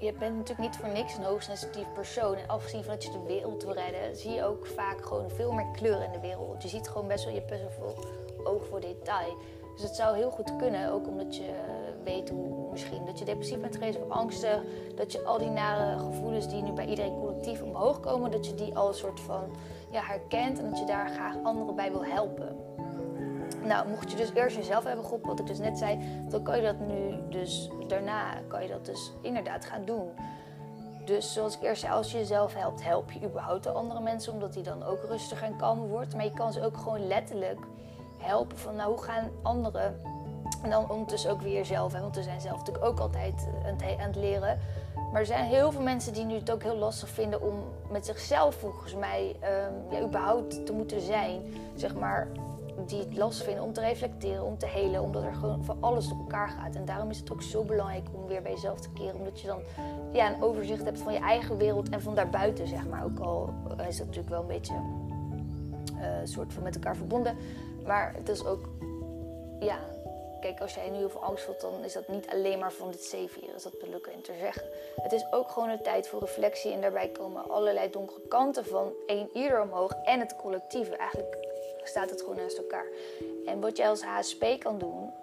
je 0.01 0.13
bent 0.13 0.35
natuurlijk 0.35 0.69
niet 0.69 0.77
voor 0.77 0.89
niks 0.89 1.17
een 1.17 1.23
hoogsensitief 1.23 1.93
persoon. 1.93 2.35
En 2.35 2.47
afgezien 2.47 2.83
van 2.83 2.93
dat 2.93 3.03
je 3.03 3.11
de 3.11 3.23
wereld 3.27 3.63
wil 3.63 3.73
redden, 3.73 4.17
zie 4.17 4.31
je 4.31 4.43
ook 4.43 4.67
vaak 4.67 5.05
gewoon 5.05 5.29
veel 5.29 5.51
meer 5.51 5.71
kleur 5.71 6.03
in 6.03 6.11
de 6.11 6.19
wereld. 6.19 6.61
Je 6.61 6.69
ziet 6.69 6.87
gewoon 6.87 7.07
best 7.07 7.25
wel, 7.25 7.33
je 7.33 7.41
best 7.41 7.61
wel 7.61 7.71
veel 7.71 8.03
oog 8.43 8.65
voor 8.65 8.81
detail. 8.81 9.37
Dus 9.73 9.83
het 9.83 9.95
zou 9.95 10.15
heel 10.15 10.31
goed 10.31 10.55
kunnen, 10.55 10.91
ook 10.91 11.07
omdat 11.07 11.35
je 11.35 11.53
weet 12.03 12.29
hoe 12.29 12.71
misschien 12.71 13.05
dat 13.05 13.19
je 13.19 13.25
depressief 13.25 13.59
bent 13.59 13.75
geweest 13.75 14.01
of 14.01 14.09
angstig. 14.09 14.61
Dat 14.95 15.11
je 15.11 15.23
al 15.23 15.37
die 15.37 15.49
nare 15.49 15.99
gevoelens 15.99 16.47
die 16.49 16.61
nu 16.61 16.71
bij 16.71 16.85
iedereen 16.85 17.19
collectief 17.19 17.61
omhoog 17.61 17.99
komen, 17.99 18.31
dat 18.31 18.45
je 18.45 18.55
die 18.55 18.75
al 18.75 18.87
een 18.87 18.93
soort 18.93 19.19
van 19.19 19.43
ja, 19.91 20.01
herkent 20.01 20.59
en 20.59 20.69
dat 20.69 20.79
je 20.79 20.85
daar 20.85 21.09
graag 21.09 21.35
anderen 21.43 21.75
bij 21.75 21.91
wil 21.91 22.05
helpen. 22.05 22.55
Nou, 23.63 23.87
mocht 23.87 24.11
je 24.11 24.17
dus 24.17 24.33
eerst 24.33 24.55
jezelf 24.55 24.83
hebben 24.83 25.05
geholpen, 25.05 25.29
wat 25.29 25.39
ik 25.39 25.47
dus 25.47 25.59
net 25.59 25.77
zei, 25.77 25.99
dan 26.29 26.43
kan 26.43 26.55
je 26.55 26.63
dat 26.63 26.79
nu 26.79 27.29
dus 27.29 27.69
daarna 27.87 28.33
kan 28.47 28.63
je 28.63 28.69
dat 28.69 28.85
dus 28.85 29.11
inderdaad 29.21 29.65
gaan 29.65 29.85
doen. 29.85 30.09
Dus 31.05 31.33
zoals 31.33 31.55
ik 31.55 31.61
eerst 31.61 31.81
zei, 31.81 31.93
als 31.93 32.11
je 32.11 32.17
jezelf 32.17 32.53
helpt, 32.53 32.83
help 32.83 33.11
je 33.11 33.25
überhaupt 33.25 33.63
de 33.63 33.71
andere 33.71 34.01
mensen, 34.01 34.33
omdat 34.33 34.53
die 34.53 34.63
dan 34.63 34.83
ook 34.83 35.03
rustiger 35.09 35.47
en 35.47 35.57
kalmer 35.57 35.87
wordt. 35.87 36.15
Maar 36.15 36.23
je 36.23 36.33
kan 36.33 36.53
ze 36.53 36.65
ook 36.65 36.77
gewoon 36.77 37.07
letterlijk 37.07 37.59
helpen 38.17 38.57
van, 38.57 38.75
nou, 38.75 38.89
hoe 38.89 39.03
gaan 39.03 39.29
anderen 39.41 39.95
en 40.63 40.69
dan 40.69 40.89
ondertussen 40.89 41.31
ook 41.31 41.41
weer 41.41 41.53
jezelf, 41.53 41.91
want 41.91 42.15
we 42.15 42.23
zijn 42.23 42.41
zelf 42.41 42.57
natuurlijk 42.57 42.85
ook 42.85 42.99
altijd 42.99 43.47
eh, 43.63 43.99
aan 43.99 44.07
het 44.07 44.15
leren. 44.15 44.59
Maar 45.11 45.19
er 45.19 45.25
zijn 45.25 45.45
heel 45.45 45.71
veel 45.71 45.81
mensen 45.81 46.13
die 46.13 46.25
nu 46.25 46.33
het 46.33 46.51
ook 46.51 46.63
heel 46.63 46.75
lastig 46.75 47.09
vinden 47.09 47.41
om 47.41 47.63
met 47.89 48.05
zichzelf 48.05 48.55
volgens 48.55 48.95
mij 48.95 49.35
ja, 49.89 50.01
überhaupt 50.01 50.65
te 50.65 50.73
moeten 50.73 51.01
zijn. 51.01 51.41
Zeg 51.75 51.95
maar, 51.95 52.27
die 52.85 52.99
het 52.99 53.17
lastig 53.17 53.45
vinden 53.45 53.63
om 53.63 53.73
te 53.73 53.81
reflecteren, 53.81 54.43
om 54.43 54.57
te 54.57 54.65
helen, 54.65 55.01
omdat 55.01 55.23
er 55.23 55.33
gewoon 55.33 55.63
voor 55.63 55.75
alles 55.79 56.07
door 56.07 56.17
elkaar 56.17 56.49
gaat. 56.49 56.75
En 56.75 56.85
daarom 56.85 57.09
is 57.09 57.17
het 57.17 57.31
ook 57.31 57.41
zo 57.41 57.63
belangrijk 57.63 58.07
om 58.13 58.27
weer 58.27 58.41
bij 58.41 58.51
jezelf 58.51 58.79
te 58.79 58.89
keren, 58.89 59.15
omdat 59.15 59.41
je 59.41 59.47
dan 59.47 59.59
ja, 60.11 60.33
een 60.33 60.43
overzicht 60.43 60.83
hebt 60.83 60.99
van 60.99 61.13
je 61.13 61.19
eigen 61.19 61.57
wereld 61.57 61.89
en 61.89 62.01
van 62.01 62.15
daarbuiten, 62.15 62.67
zeg 62.67 62.87
maar. 62.87 63.03
Ook 63.03 63.19
al 63.19 63.49
is 63.87 63.97
dat 63.97 64.05
natuurlijk 64.05 64.29
wel 64.29 64.41
een 64.41 64.47
beetje 64.47 64.73
uh, 66.01 66.07
soort 66.23 66.53
van 66.53 66.63
met 66.63 66.75
elkaar 66.75 66.95
verbonden. 66.95 67.37
Maar 67.85 68.13
het 68.15 68.29
is 68.29 68.45
ook, 68.45 68.69
ja, 69.59 69.77
kijk, 70.41 70.59
als 70.61 70.75
jij 70.75 70.89
nu 70.89 70.97
heel 70.97 71.09
veel 71.09 71.23
angst 71.23 71.43
voelt, 71.43 71.61
dan 71.61 71.83
is 71.83 71.93
dat 71.93 72.07
niet 72.07 72.29
alleen 72.29 72.59
maar 72.59 72.71
van 72.71 72.91
dit 72.91 73.01
C-virus. 73.01 73.63
Dat 73.63 73.73
ik 73.73 74.07
in 74.15 74.21
te 74.21 74.33
zeggen. 74.39 74.63
Het 74.95 75.11
is 75.11 75.25
ook 75.31 75.49
gewoon 75.49 75.69
een 75.69 75.83
tijd 75.83 76.07
voor 76.07 76.19
reflectie. 76.19 76.71
En 76.71 76.81
daarbij 76.81 77.09
komen 77.09 77.49
allerlei 77.49 77.89
donkere 77.89 78.27
kanten 78.27 78.65
van 78.65 78.91
één 79.05 79.29
ieder 79.33 79.61
omhoog 79.61 79.91
en 80.03 80.19
het 80.19 80.35
collectieve. 80.35 80.95
Eigenlijk 80.95 81.50
staat 81.83 82.09
het 82.09 82.21
gewoon 82.21 82.35
naast 82.35 82.57
elkaar. 82.57 82.87
En 83.45 83.59
wat 83.59 83.77
jij 83.77 83.89
als 83.89 84.03
HSP 84.03 84.45
kan 84.59 84.77
doen, 84.77 85.13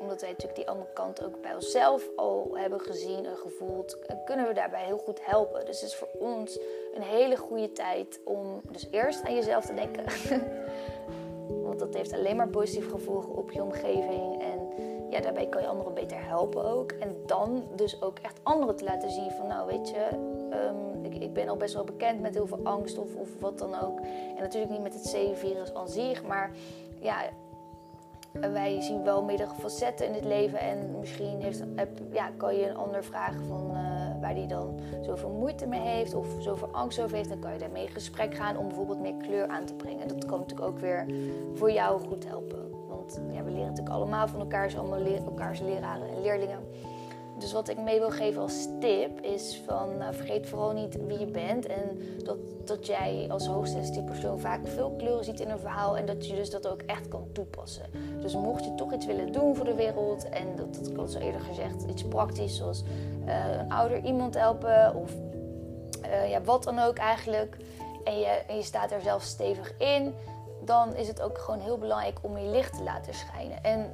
omdat 0.00 0.20
wij 0.20 0.30
natuurlijk 0.30 0.58
die 0.58 0.68
andere 0.68 0.92
kant 0.92 1.24
ook 1.24 1.40
bij 1.40 1.54
onszelf 1.54 2.08
al 2.16 2.50
hebben 2.54 2.80
gezien 2.80 3.26
en 3.26 3.36
gevoeld, 3.36 3.98
kunnen 4.24 4.46
we 4.46 4.54
daarbij 4.54 4.84
heel 4.84 4.98
goed 4.98 5.26
helpen. 5.26 5.66
Dus 5.66 5.80
het 5.80 5.90
is 5.90 5.96
voor 5.96 6.08
ons 6.18 6.58
een 6.94 7.02
hele 7.02 7.36
goede 7.36 7.72
tijd 7.72 8.20
om 8.24 8.60
dus 8.70 8.88
eerst 8.90 9.24
aan 9.24 9.34
jezelf 9.34 9.66
te 9.66 9.74
denken. 9.74 10.04
Want 11.64 11.78
dat 11.78 11.94
heeft 11.94 12.12
alleen 12.12 12.36
maar 12.36 12.48
positief 12.48 12.90
gevolgen 12.90 13.34
op 13.34 13.50
je 13.50 13.62
omgeving. 13.62 14.42
En 14.42 14.68
ja, 15.10 15.20
daarbij 15.20 15.46
kan 15.46 15.62
je 15.62 15.68
anderen 15.68 15.94
beter 15.94 16.26
helpen 16.26 16.64
ook. 16.64 16.92
En 16.92 17.16
dan 17.26 17.64
dus 17.74 18.02
ook 18.02 18.18
echt 18.18 18.40
anderen 18.42 18.76
te 18.76 18.84
laten 18.84 19.10
zien 19.10 19.30
van 19.30 19.46
nou 19.46 19.66
weet 19.66 19.88
je, 19.88 20.08
ehm, 20.50 20.83
ik, 21.22 21.32
ben 21.32 21.48
al 21.48 21.56
best 21.56 21.74
wel 21.74 21.84
bekend 21.84 22.20
met 22.20 22.34
heel 22.34 22.46
veel 22.46 22.60
angst 22.62 22.98
of, 22.98 23.14
of 23.14 23.28
wat 23.40 23.58
dan 23.58 23.80
ook. 23.80 24.00
En 24.36 24.42
natuurlijk 24.42 24.72
niet 24.72 24.82
met 24.82 24.94
het 24.94 25.02
C-virus 25.02 25.74
aan 25.74 25.88
zich, 25.88 26.24
maar 26.24 26.50
ja, 27.00 27.30
wij 28.40 28.80
zien 28.80 29.04
wel 29.04 29.22
meerdere 29.22 29.54
facetten 29.58 30.06
in 30.06 30.12
het 30.12 30.24
leven. 30.24 30.58
En 30.58 30.98
misschien 30.98 31.40
heeft, 31.40 31.62
ja, 32.12 32.30
kan 32.36 32.56
je 32.56 32.68
een 32.68 32.76
ander 32.76 33.04
vragen 33.04 33.46
van 33.46 33.70
uh, 33.70 34.20
waar 34.20 34.34
die 34.34 34.46
dan 34.46 34.78
zoveel 35.02 35.30
moeite 35.30 35.66
mee 35.66 35.80
heeft 35.80 36.14
of 36.14 36.26
zoveel 36.38 36.68
angst 36.72 37.00
over 37.00 37.16
heeft. 37.16 37.28
Dan 37.28 37.38
kan 37.38 37.52
je 37.52 37.58
daarmee 37.58 37.86
in 37.86 37.92
gesprek 37.92 38.34
gaan 38.34 38.56
om 38.56 38.66
bijvoorbeeld 38.66 39.00
meer 39.00 39.14
kleur 39.22 39.48
aan 39.48 39.64
te 39.64 39.74
brengen. 39.74 40.08
Dat 40.08 40.24
kan 40.24 40.38
natuurlijk 40.38 40.68
ook 40.68 40.78
weer 40.78 41.06
voor 41.54 41.72
jou 41.72 42.06
goed 42.06 42.26
helpen. 42.26 42.70
Want 42.88 43.20
ja, 43.32 43.42
we 43.42 43.50
leren 43.50 43.66
natuurlijk 43.66 43.94
allemaal 43.94 44.28
van 44.28 44.40
elkaar, 44.40 44.70
zijn 44.70 44.82
allemaal 44.82 45.02
le 45.02 45.16
elkaars 45.16 45.60
leraren 45.60 46.08
en 46.08 46.22
leerlingen. 46.22 46.58
Dus 47.38 47.52
wat 47.52 47.68
ik 47.68 47.78
mee 47.78 47.98
wil 47.98 48.10
geven 48.10 48.42
als 48.42 48.68
tip 48.80 49.20
is 49.20 49.62
van 49.66 49.96
nou, 49.98 50.14
vergeet 50.14 50.46
vooral 50.46 50.72
niet 50.72 51.06
wie 51.06 51.18
je 51.18 51.26
bent. 51.26 51.66
En 51.66 51.98
dat, 52.24 52.36
dat 52.64 52.86
jij 52.86 53.26
als 53.30 53.46
hoogsensitief 53.46 54.04
persoon 54.04 54.40
vaak 54.40 54.66
veel 54.66 54.94
kleuren 54.96 55.24
ziet 55.24 55.40
in 55.40 55.50
een 55.50 55.58
verhaal. 55.58 55.96
En 55.96 56.06
dat 56.06 56.26
je 56.26 56.34
dus 56.34 56.50
dat 56.50 56.68
ook 56.68 56.82
echt 56.82 57.08
kan 57.08 57.26
toepassen. 57.32 57.86
Dus 58.20 58.34
mocht 58.34 58.64
je 58.64 58.74
toch 58.74 58.92
iets 58.92 59.06
willen 59.06 59.32
doen 59.32 59.56
voor 59.56 59.64
de 59.64 59.74
wereld. 59.74 60.28
En 60.28 60.56
dat, 60.56 60.74
dat 60.74 60.86
ik 60.86 60.98
al 60.98 61.06
zo 61.06 61.18
eerder 61.18 61.40
gezegd, 61.40 61.82
iets 61.82 62.04
praktisch 62.04 62.56
zoals 62.56 62.82
uh, 63.26 63.58
een 63.58 63.72
ouder 63.72 64.04
iemand 64.04 64.34
helpen. 64.34 64.94
Of 64.94 65.12
uh, 66.04 66.30
ja, 66.30 66.42
wat 66.42 66.64
dan 66.64 66.78
ook 66.78 66.96
eigenlijk. 66.96 67.56
En 68.04 68.18
je, 68.18 68.42
je 68.48 68.62
staat 68.62 68.90
er 68.90 69.00
zelf 69.00 69.22
stevig 69.22 69.74
in. 69.78 70.14
Dan 70.64 70.94
is 70.94 71.08
het 71.08 71.22
ook 71.22 71.38
gewoon 71.38 71.60
heel 71.60 71.78
belangrijk 71.78 72.18
om 72.22 72.38
je 72.38 72.48
licht 72.48 72.76
te 72.76 72.82
laten 72.82 73.14
schijnen. 73.14 73.62
En 73.62 73.92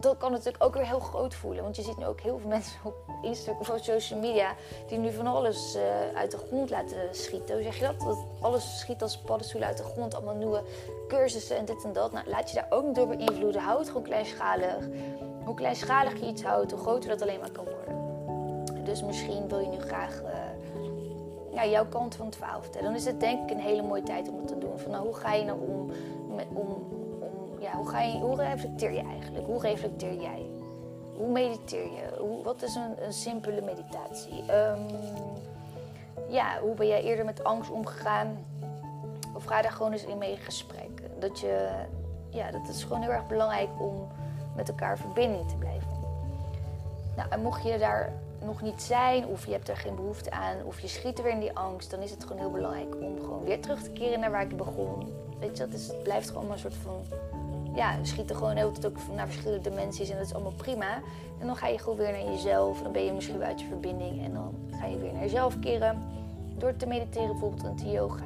dat 0.00 0.16
kan 0.16 0.30
natuurlijk 0.30 0.64
ook 0.64 0.74
weer 0.74 0.86
heel 0.86 0.98
groot 0.98 1.34
voelen. 1.34 1.62
Want 1.62 1.76
je 1.76 1.82
ziet 1.82 1.96
nu 1.96 2.06
ook 2.06 2.20
heel 2.20 2.38
veel 2.38 2.48
mensen 2.48 2.80
op 2.84 2.94
Instagram 3.22 3.60
of 3.60 3.70
op 3.70 3.78
social 3.78 4.20
media 4.20 4.54
die 4.86 4.98
nu 4.98 5.12
van 5.12 5.26
alles 5.26 5.76
uh, 5.76 5.82
uit 6.14 6.30
de 6.30 6.36
grond 6.36 6.70
laten 6.70 6.98
schieten. 7.10 7.54
Hoe 7.54 7.64
zeg 7.64 7.78
je 7.78 7.92
dat? 7.96 8.18
Alles 8.40 8.78
schiet 8.78 9.02
als 9.02 9.18
paddenstoelen 9.18 9.68
uit 9.68 9.78
de 9.78 9.84
grond. 9.84 10.14
Allemaal 10.14 10.34
nieuwe 10.34 10.62
cursussen 11.08 11.56
en 11.56 11.64
dit 11.64 11.84
en 11.84 11.92
dat. 11.92 12.12
Nou, 12.12 12.28
laat 12.28 12.50
je 12.50 12.54
daar 12.54 12.66
ook 12.70 12.84
niet 12.84 12.94
door 12.94 13.06
beïnvloeden. 13.06 13.60
Houd 13.60 13.78
het 13.78 13.88
gewoon 13.88 14.02
kleinschalig. 14.02 14.88
Hoe 15.44 15.54
kleinschalig 15.54 16.20
je 16.20 16.26
iets 16.26 16.42
houdt, 16.42 16.70
hoe 16.70 16.80
groter 16.80 17.10
dat 17.10 17.22
alleen 17.22 17.40
maar 17.40 17.50
kan 17.50 17.64
worden. 17.64 18.84
Dus 18.84 19.02
misschien 19.02 19.48
wil 19.48 19.58
je 19.58 19.68
nu 19.68 19.80
graag 19.80 20.22
uh, 20.22 20.28
ja, 21.52 21.66
jouw 21.66 21.86
kant 21.86 22.14
van 22.14 22.26
het 22.26 22.36
verhaal 22.36 22.62
vertellen. 22.62 22.86
Dan 22.86 22.96
is 22.96 23.04
het 23.04 23.20
denk 23.20 23.50
ik 23.50 23.56
een 23.56 23.62
hele 23.62 23.82
mooie 23.82 24.02
tijd 24.02 24.28
om 24.28 24.36
dat 24.36 24.48
te 24.48 24.58
doen. 24.58 24.78
Van 24.78 24.90
nou, 24.90 25.04
hoe 25.04 25.14
ga 25.14 25.32
je 25.32 25.44
nou 25.44 25.58
om, 25.60 25.90
met, 26.34 26.46
om 26.54 26.95
hoe, 27.76 27.88
ga 27.88 28.00
je, 28.00 28.18
hoe 28.18 28.36
reflecteer 28.36 28.92
je 28.92 29.02
eigenlijk? 29.02 29.46
Hoe 29.46 29.60
reflecteer 29.60 30.14
jij? 30.20 30.46
Hoe 31.16 31.32
mediteer 31.32 31.84
je? 31.84 32.18
Hoe, 32.18 32.42
wat 32.42 32.62
is 32.62 32.74
een, 32.74 33.04
een 33.04 33.12
simpele 33.12 33.60
meditatie? 33.60 34.40
Um, 34.52 34.86
ja, 36.28 36.58
hoe 36.60 36.74
ben 36.74 36.86
jij 36.86 37.02
eerder 37.02 37.24
met 37.24 37.44
angst 37.44 37.70
omgegaan? 37.70 38.44
Of 39.34 39.44
ga 39.44 39.62
daar 39.62 39.72
gewoon 39.72 39.92
eens 39.92 40.04
in 40.04 40.18
mee 40.18 40.36
gesprek. 40.36 41.02
Dat, 41.18 41.40
je, 41.40 41.68
ja, 42.30 42.50
dat 42.50 42.68
is 42.68 42.84
gewoon 42.84 43.02
heel 43.02 43.10
erg 43.10 43.26
belangrijk 43.26 43.68
om 43.78 44.08
met 44.56 44.68
elkaar 44.68 44.98
verbinding 44.98 45.48
te 45.48 45.56
blijven. 45.56 45.90
Nou, 47.16 47.28
en 47.30 47.42
mocht 47.42 47.62
je 47.62 47.78
daar 47.78 48.12
nog 48.44 48.62
niet 48.62 48.82
zijn, 48.82 49.26
of 49.26 49.46
je 49.46 49.52
hebt 49.52 49.68
er 49.68 49.76
geen 49.76 49.94
behoefte 49.94 50.30
aan, 50.30 50.56
of 50.64 50.80
je 50.80 50.88
schiet 50.88 51.22
weer 51.22 51.32
in 51.32 51.40
die 51.40 51.56
angst, 51.56 51.90
dan 51.90 52.00
is 52.00 52.10
het 52.10 52.22
gewoon 52.22 52.38
heel 52.38 52.50
belangrijk 52.50 52.94
om 53.00 53.20
gewoon 53.20 53.44
weer 53.44 53.60
terug 53.60 53.82
te 53.82 53.90
keren 53.90 54.20
naar 54.20 54.30
waar 54.30 54.42
ik 54.42 54.56
begon. 54.56 55.12
Weet 55.38 55.56
je, 55.56 55.64
dat 55.64 55.74
is, 55.74 55.86
het 55.86 56.02
blijft 56.02 56.30
gewoon 56.30 56.50
een 56.50 56.58
soort 56.58 56.74
van 56.74 57.04
ja, 57.76 57.98
schieten 58.02 58.36
gewoon 58.36 58.56
heel 58.56 58.72
tijd 58.72 58.86
ook 58.86 58.98
naar 59.14 59.26
verschillende 59.26 59.70
dimensies 59.70 60.10
en 60.10 60.16
dat 60.16 60.26
is 60.26 60.34
allemaal 60.34 60.52
prima. 60.56 61.02
En 61.40 61.46
dan 61.46 61.56
ga 61.56 61.66
je 61.66 61.78
gewoon 61.78 61.96
weer 61.96 62.12
naar 62.12 62.32
jezelf. 62.32 62.82
Dan 62.82 62.92
ben 62.92 63.04
je 63.04 63.12
misschien 63.12 63.38
weer 63.38 63.46
uit 63.46 63.60
je 63.60 63.66
verbinding 63.66 64.24
en 64.24 64.32
dan 64.32 64.54
ga 64.70 64.86
je 64.86 64.98
weer 64.98 65.12
naar 65.12 65.22
jezelf 65.22 65.58
keren. 65.58 66.02
Door 66.58 66.76
te 66.76 66.86
mediteren 66.86 67.28
bijvoorbeeld 67.28 67.64
en 67.64 67.76
te 67.76 67.90
yoga. 67.90 68.24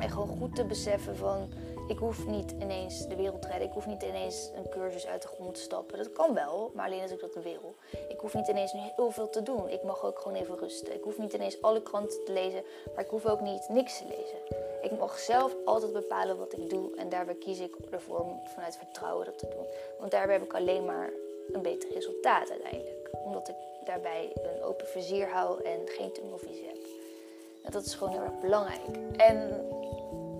En 0.00 0.10
gewoon 0.10 0.28
goed 0.28 0.54
te 0.54 0.64
beseffen 0.64 1.16
van, 1.16 1.48
ik 1.88 1.98
hoef 1.98 2.26
niet 2.26 2.54
ineens 2.60 3.06
de 3.08 3.16
wereld 3.16 3.42
te 3.42 3.48
redden. 3.48 3.66
Ik 3.66 3.74
hoef 3.74 3.86
niet 3.86 4.02
ineens 4.02 4.50
een 4.56 4.68
cursus 4.70 5.06
uit 5.06 5.22
de 5.22 5.28
grond 5.28 5.54
te 5.54 5.60
stappen. 5.60 5.98
Dat 5.98 6.12
kan 6.12 6.34
wel, 6.34 6.70
maar 6.74 6.86
alleen 6.86 7.02
als 7.02 7.10
ik 7.10 7.20
dat 7.20 7.42
wil. 7.42 7.74
Ik 8.08 8.18
hoef 8.20 8.34
niet 8.34 8.48
ineens 8.48 8.72
heel 8.72 9.10
veel 9.10 9.30
te 9.30 9.42
doen. 9.42 9.68
Ik 9.68 9.82
mag 9.82 10.04
ook 10.04 10.18
gewoon 10.18 10.36
even 10.36 10.58
rusten. 10.58 10.94
Ik 10.94 11.02
hoef 11.02 11.18
niet 11.18 11.32
ineens 11.32 11.62
alle 11.62 11.82
kranten 11.82 12.24
te 12.24 12.32
lezen, 12.32 12.62
maar 12.94 13.04
ik 13.04 13.10
hoef 13.10 13.26
ook 13.26 13.40
niet 13.40 13.68
niks 13.68 13.98
te 13.98 14.04
lezen. 14.04 14.73
Ik 14.84 14.98
mag 14.98 15.18
zelf 15.18 15.54
altijd 15.64 15.92
bepalen 15.92 16.38
wat 16.38 16.52
ik 16.52 16.70
doe 16.70 16.96
en 16.96 17.08
daarbij 17.08 17.34
kies 17.34 17.60
ik 17.60 17.74
ervoor 17.90 18.18
om 18.18 18.40
vanuit 18.54 18.76
vertrouwen 18.76 19.24
dat 19.24 19.38
te 19.38 19.48
doen. 19.48 19.66
Want 19.98 20.10
daarbij 20.10 20.34
heb 20.34 20.44
ik 20.44 20.54
alleen 20.54 20.84
maar 20.84 21.10
een 21.52 21.62
beter 21.62 21.92
resultaat 21.92 22.50
uiteindelijk. 22.50 23.10
Omdat 23.24 23.48
ik 23.48 23.54
daarbij 23.84 24.32
een 24.34 24.62
open 24.62 24.86
vizier 24.86 25.28
hou 25.28 25.62
en 25.62 25.78
geen 25.84 26.12
tunnelvisie 26.12 26.66
heb. 26.66 26.76
En 27.62 27.70
dat 27.70 27.84
is 27.84 27.94
gewoon 27.94 28.12
heel 28.12 28.22
erg 28.22 28.40
belangrijk. 28.40 28.80
En 29.16 29.66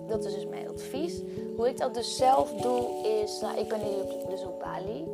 dat 0.06 0.24
is 0.24 0.34
dus 0.34 0.46
mijn 0.46 0.68
advies. 0.68 1.20
Hoe 1.56 1.68
ik 1.68 1.78
dat 1.78 1.94
dus 1.94 2.16
zelf 2.16 2.52
doe 2.52 3.06
is, 3.22 3.40
nou 3.40 3.58
ik 3.58 3.68
ben 3.68 3.80
nu 3.80 4.26
dus 4.28 4.44
op 4.44 4.60
Bali. 4.60 5.04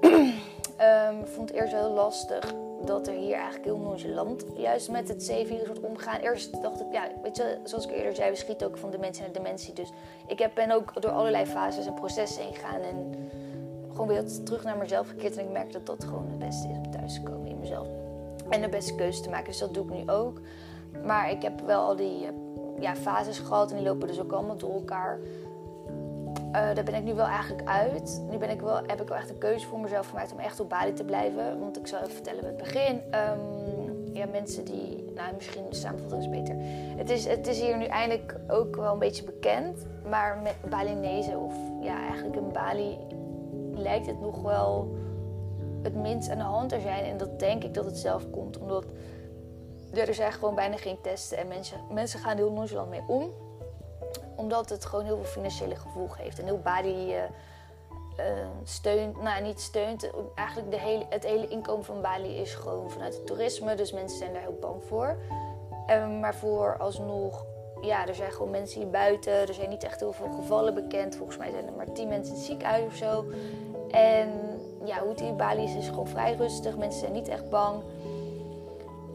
um, 0.00 1.26
vond 1.34 1.48
het 1.48 1.58
eerst 1.58 1.72
heel 1.72 1.90
lastig 1.90 2.54
dat 2.86 3.06
er 3.06 3.14
hier 3.14 3.34
eigenlijk 3.34 3.64
heel 3.64 3.78
nonchalant 3.78 4.44
juist 4.56 4.90
met 4.90 5.08
het 5.08 5.18
C-virus 5.18 5.66
wordt 5.66 5.80
omgegaan. 5.80 6.20
Eerst 6.20 6.62
dacht 6.62 6.80
ik, 6.80 6.86
ja, 6.92 7.08
weet 7.22 7.36
je, 7.36 7.58
zoals 7.64 7.86
ik 7.86 7.90
eerder 7.90 8.14
zei, 8.14 8.30
we 8.30 8.36
schieten 8.36 8.66
ook 8.66 8.76
van 8.76 8.90
dementie 8.90 9.22
naar 9.22 9.32
dementie. 9.32 9.74
Dus 9.74 9.92
ik 10.26 10.38
heb, 10.38 10.54
ben 10.54 10.70
ook 10.70 11.02
door 11.02 11.10
allerlei 11.10 11.46
fases 11.46 11.86
en 11.86 11.94
processen 11.94 12.42
heen 12.42 12.54
gegaan 12.54 12.80
en 12.80 13.30
gewoon 13.90 14.06
weer 14.06 14.24
terug 14.44 14.64
naar 14.64 14.76
mezelf 14.76 15.08
gekeerd. 15.08 15.36
En 15.36 15.44
ik 15.44 15.52
merk 15.52 15.72
dat 15.72 15.86
dat 15.86 16.04
gewoon 16.04 16.26
het 16.28 16.38
beste 16.38 16.68
is 16.68 16.76
om 16.76 16.90
thuis 16.90 17.14
te 17.14 17.22
komen 17.22 17.48
in 17.48 17.58
mezelf. 17.58 17.86
En 18.48 18.60
de 18.60 18.68
beste 18.68 18.94
keuze 18.94 19.22
te 19.22 19.30
maken, 19.30 19.46
dus 19.46 19.58
dat 19.58 19.74
doe 19.74 19.84
ik 19.84 19.94
nu 19.94 20.10
ook. 20.10 20.40
Maar 21.04 21.30
ik 21.30 21.42
heb 21.42 21.60
wel 21.60 21.80
al 21.80 21.96
die 21.96 22.28
ja, 22.80 22.96
fases 22.96 23.38
gehad 23.38 23.70
en 23.70 23.76
die 23.76 23.86
lopen 23.86 24.08
dus 24.08 24.20
ook 24.20 24.32
allemaal 24.32 24.56
door 24.56 24.72
elkaar. 24.72 25.20
Uh, 26.52 26.74
daar 26.74 26.84
ben 26.84 26.94
ik 26.94 27.02
nu 27.02 27.14
wel 27.14 27.26
eigenlijk 27.26 27.68
uit. 27.68 28.22
Nu 28.30 28.38
ben 28.38 28.50
ik 28.50 28.60
wel, 28.60 28.76
heb 28.86 29.00
ik 29.00 29.08
wel 29.08 29.18
echt 29.18 29.30
een 29.30 29.38
keuze 29.38 29.66
voor 29.66 29.80
mezelf 29.80 30.08
gemaakt 30.08 30.32
om 30.32 30.38
echt 30.38 30.60
op 30.60 30.68
Bali 30.68 30.92
te 30.92 31.04
blijven. 31.04 31.60
Want 31.60 31.78
ik 31.78 31.86
zal 31.86 32.00
even 32.00 32.12
vertellen 32.12 32.40
bij 32.40 32.50
het 32.50 32.58
begin. 32.58 32.96
Um, 32.96 34.14
ja, 34.14 34.26
mensen 34.26 34.64
die, 34.64 35.10
nou 35.14 35.34
misschien 35.34 35.64
de 35.70 35.76
samenvatting 35.76 36.22
is 36.22 36.28
beter. 36.28 36.54
Het 36.96 37.10
is, 37.10 37.26
het 37.26 37.46
is 37.46 37.60
hier 37.60 37.76
nu 37.76 37.84
eindelijk 37.84 38.36
ook 38.48 38.76
wel 38.76 38.92
een 38.92 38.98
beetje 38.98 39.24
bekend, 39.24 39.86
maar 40.08 40.38
met 40.42 40.70
Balinese 40.70 41.38
of 41.38 41.54
ja, 41.80 42.00
eigenlijk 42.00 42.36
in 42.36 42.52
Bali 42.52 42.98
lijkt 43.74 44.06
het 44.06 44.20
nog 44.20 44.42
wel 44.42 44.96
het 45.82 45.94
minst 45.94 46.30
aan 46.30 46.38
de 46.38 46.44
hand 46.44 46.68
te 46.68 46.80
zijn. 46.80 47.04
En 47.04 47.16
dat 47.16 47.38
denk 47.38 47.64
ik 47.64 47.74
dat 47.74 47.84
het 47.84 47.98
zelf 47.98 48.30
komt, 48.30 48.58
omdat 48.58 48.84
er 49.92 50.14
zijn 50.14 50.32
gewoon 50.32 50.54
bijna 50.54 50.76
geen 50.76 51.00
testen 51.02 51.38
en 51.38 51.48
mensen, 51.48 51.78
mensen 51.90 52.20
gaan 52.20 52.36
heel 52.36 52.52
nonchalant 52.52 52.90
mee 52.90 53.02
om. 53.06 53.30
Omdat 54.42 54.68
het 54.68 54.84
gewoon 54.84 55.04
heel 55.04 55.16
veel 55.16 55.24
financiële 55.24 55.76
gevolg 55.76 56.16
heeft. 56.16 56.38
En 56.38 56.44
heel 56.44 56.60
Bali 56.60 57.16
uh, 57.16 57.22
steunt, 58.64 59.22
nou 59.22 59.42
niet 59.42 59.60
steunt, 59.60 60.10
eigenlijk 60.34 60.70
de 60.70 60.78
hele, 60.78 61.04
het 61.08 61.24
hele 61.24 61.48
inkomen 61.48 61.84
van 61.84 62.00
Bali 62.00 62.36
is 62.36 62.54
gewoon 62.54 62.90
vanuit 62.90 63.14
het 63.14 63.26
toerisme. 63.26 63.74
Dus 63.74 63.92
mensen 63.92 64.18
zijn 64.18 64.32
daar 64.32 64.42
heel 64.42 64.58
bang 64.60 64.84
voor. 64.84 65.16
Um, 65.90 66.20
maar 66.20 66.34
voor 66.34 66.76
alsnog, 66.78 67.44
ja, 67.80 68.06
er 68.06 68.14
zijn 68.14 68.32
gewoon 68.32 68.50
mensen 68.50 68.80
hier 68.80 68.90
buiten. 68.90 69.32
Er 69.32 69.54
zijn 69.54 69.68
niet 69.68 69.84
echt 69.84 70.00
heel 70.00 70.12
veel 70.12 70.30
gevallen 70.30 70.74
bekend. 70.74 71.16
Volgens 71.16 71.38
mij 71.38 71.50
zijn 71.50 71.66
er 71.66 71.72
maar 71.72 71.92
tien 71.92 72.08
mensen 72.08 72.32
in 72.32 72.38
het 72.38 72.48
ziekenhuis 72.48 72.84
of 72.86 72.94
zo. 72.94 73.24
En 73.90 74.30
ja, 74.84 74.98
hoe 74.98 75.10
het 75.10 75.20
in 75.20 75.36
Bali 75.36 75.64
is, 75.64 75.74
is 75.74 75.88
gewoon 75.88 76.08
vrij 76.08 76.34
rustig. 76.34 76.76
Mensen 76.76 77.00
zijn 77.00 77.12
niet 77.12 77.28
echt 77.28 77.50
bang. 77.50 77.82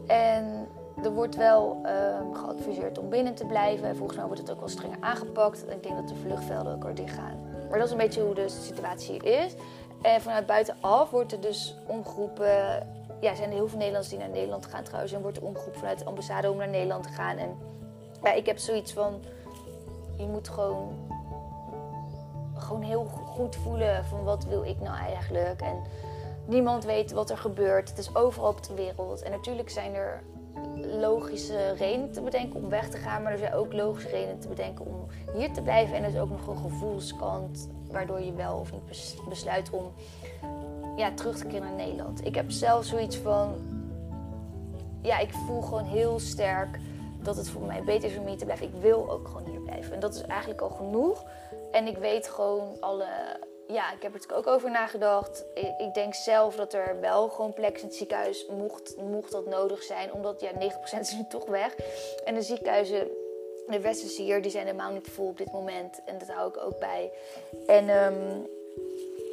En 0.06 0.67
er 1.04 1.12
wordt 1.12 1.36
wel 1.36 1.80
uh, 1.84 1.90
geadviseerd 2.32 2.98
om 2.98 3.08
binnen 3.08 3.34
te 3.34 3.44
blijven. 3.44 3.96
Volgens 3.96 4.16
mij 4.16 4.26
wordt 4.26 4.40
het 4.40 4.50
ook 4.50 4.58
wel 4.58 4.68
strenger 4.68 4.98
aangepakt. 5.00 5.70
Ik 5.70 5.82
denk 5.82 5.96
dat 5.96 6.08
de 6.08 6.14
vluchtvelden 6.14 6.74
ook 6.74 6.84
al 6.84 6.94
dicht 6.94 7.14
gaan. 7.14 7.40
Maar 7.68 7.78
dat 7.78 7.86
is 7.86 7.92
een 7.92 7.98
beetje 7.98 8.22
hoe 8.22 8.34
de 8.34 8.48
situatie 8.48 9.22
is. 9.22 9.54
En 10.02 10.20
vanuit 10.20 10.46
buitenaf 10.46 11.10
wordt 11.10 11.32
er 11.32 11.40
dus 11.40 11.76
omgeroepen. 11.86 12.46
Ja, 13.20 13.30
er 13.30 13.36
zijn 13.36 13.50
heel 13.50 13.68
veel 13.68 13.78
Nederlanders 13.78 14.08
die 14.08 14.18
naar 14.18 14.28
Nederland 14.28 14.66
gaan 14.66 14.84
trouwens. 14.84 15.12
En 15.12 15.22
wordt 15.22 15.36
er 15.36 15.44
omgeroepen 15.44 15.78
vanuit 15.80 15.98
de 15.98 16.04
ambassade 16.04 16.50
om 16.50 16.56
naar 16.56 16.68
Nederland 16.68 17.02
te 17.02 17.08
gaan. 17.08 17.36
En 17.36 17.56
ja, 18.22 18.32
ik 18.32 18.46
heb 18.46 18.58
zoiets 18.58 18.92
van. 18.92 19.20
Je 20.16 20.26
moet 20.26 20.48
gewoon. 20.48 21.06
Gewoon 22.54 22.82
heel 22.82 23.04
goed 23.04 23.56
voelen 23.56 24.04
van 24.04 24.24
wat 24.24 24.44
wil 24.44 24.64
ik 24.64 24.80
nou 24.80 24.96
eigenlijk. 24.96 25.60
En 25.60 25.82
niemand 26.44 26.84
weet 26.84 27.12
wat 27.12 27.30
er 27.30 27.38
gebeurt. 27.38 27.88
Het 27.88 27.98
is 27.98 28.14
overal 28.14 28.48
op 28.48 28.62
de 28.62 28.74
wereld. 28.74 29.22
En 29.22 29.30
natuurlijk 29.30 29.70
zijn 29.70 29.94
er 29.94 30.22
logische 30.86 31.72
redenen 31.72 32.12
te 32.12 32.20
bedenken 32.20 32.60
om 32.60 32.68
weg 32.68 32.88
te 32.88 32.96
gaan, 32.96 33.22
maar 33.22 33.32
er 33.32 33.38
zijn 33.38 33.52
ook 33.52 33.72
logische 33.72 34.08
redenen 34.08 34.38
te 34.38 34.48
bedenken 34.48 34.86
om 34.86 35.06
hier 35.34 35.52
te 35.52 35.62
blijven. 35.62 35.96
En 35.96 36.02
er 36.02 36.10
is 36.10 36.18
ook 36.18 36.30
nog 36.30 36.46
een 36.46 36.56
gevoelskant 36.56 37.68
waardoor 37.90 38.20
je 38.20 38.32
wel 38.32 38.58
of 38.58 38.72
niet 38.72 39.16
besluit 39.28 39.70
om 39.70 39.92
ja, 40.96 41.12
terug 41.14 41.36
te 41.36 41.46
keren 41.46 41.60
naar 41.60 41.86
Nederland. 41.86 42.26
Ik 42.26 42.34
heb 42.34 42.50
zelf 42.50 42.84
zoiets 42.84 43.16
van, 43.16 43.54
ja, 45.02 45.18
ik 45.18 45.32
voel 45.32 45.60
gewoon 45.60 45.84
heel 45.84 46.18
sterk 46.18 46.78
dat 47.22 47.36
het 47.36 47.48
voor 47.48 47.62
mij 47.62 47.82
beter 47.82 48.10
is 48.10 48.18
om 48.18 48.26
hier 48.26 48.36
te 48.36 48.44
blijven. 48.44 48.66
Ik 48.66 48.80
wil 48.80 49.10
ook 49.10 49.28
gewoon 49.28 49.50
hier 49.50 49.60
blijven. 49.60 49.94
En 49.94 50.00
dat 50.00 50.14
is 50.14 50.22
eigenlijk 50.22 50.60
al 50.60 50.70
genoeg. 50.70 51.24
En 51.72 51.86
ik 51.86 51.96
weet 51.96 52.28
gewoon 52.28 52.76
alle 52.80 53.06
ja, 53.68 53.92
ik 53.92 54.02
heb 54.02 54.14
er 54.14 54.36
ook 54.36 54.46
over 54.46 54.70
nagedacht. 54.70 55.44
Ik 55.78 55.94
denk 55.94 56.14
zelf 56.14 56.54
dat 56.54 56.72
er 56.72 57.00
wel 57.00 57.28
gewoon 57.28 57.52
plek 57.52 57.78
in 57.78 57.84
het 57.84 57.94
ziekenhuis 57.94 58.46
mocht, 58.46 58.96
mocht 58.96 59.32
dat 59.32 59.46
nodig 59.46 59.82
zijn. 59.82 60.12
Omdat 60.12 60.40
ja, 60.40 60.50
90% 60.52 61.00
is 61.00 61.12
nu 61.12 61.24
toch 61.28 61.46
weg. 61.46 61.74
En 62.24 62.34
de 62.34 62.42
ziekenhuizen, 62.42 63.08
de 63.66 63.80
westerse 63.80 64.22
hier, 64.22 64.42
die 64.42 64.50
zijn 64.50 64.66
helemaal 64.66 64.92
niet 64.92 65.08
vol 65.08 65.26
op 65.26 65.38
dit 65.38 65.52
moment. 65.52 66.00
En 66.04 66.18
dat 66.18 66.28
hou 66.28 66.48
ik 66.48 66.62
ook 66.62 66.78
bij. 66.78 67.10
En 67.66 67.88
um, 67.88 68.46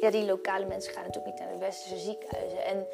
ja, 0.00 0.10
die 0.10 0.24
lokale 0.24 0.66
mensen 0.66 0.92
gaan 0.92 1.04
natuurlijk 1.04 1.34
niet 1.34 1.44
naar 1.44 1.52
de 1.52 1.64
westerse 1.64 1.98
ziekenhuizen. 1.98 2.64
En 2.64 2.86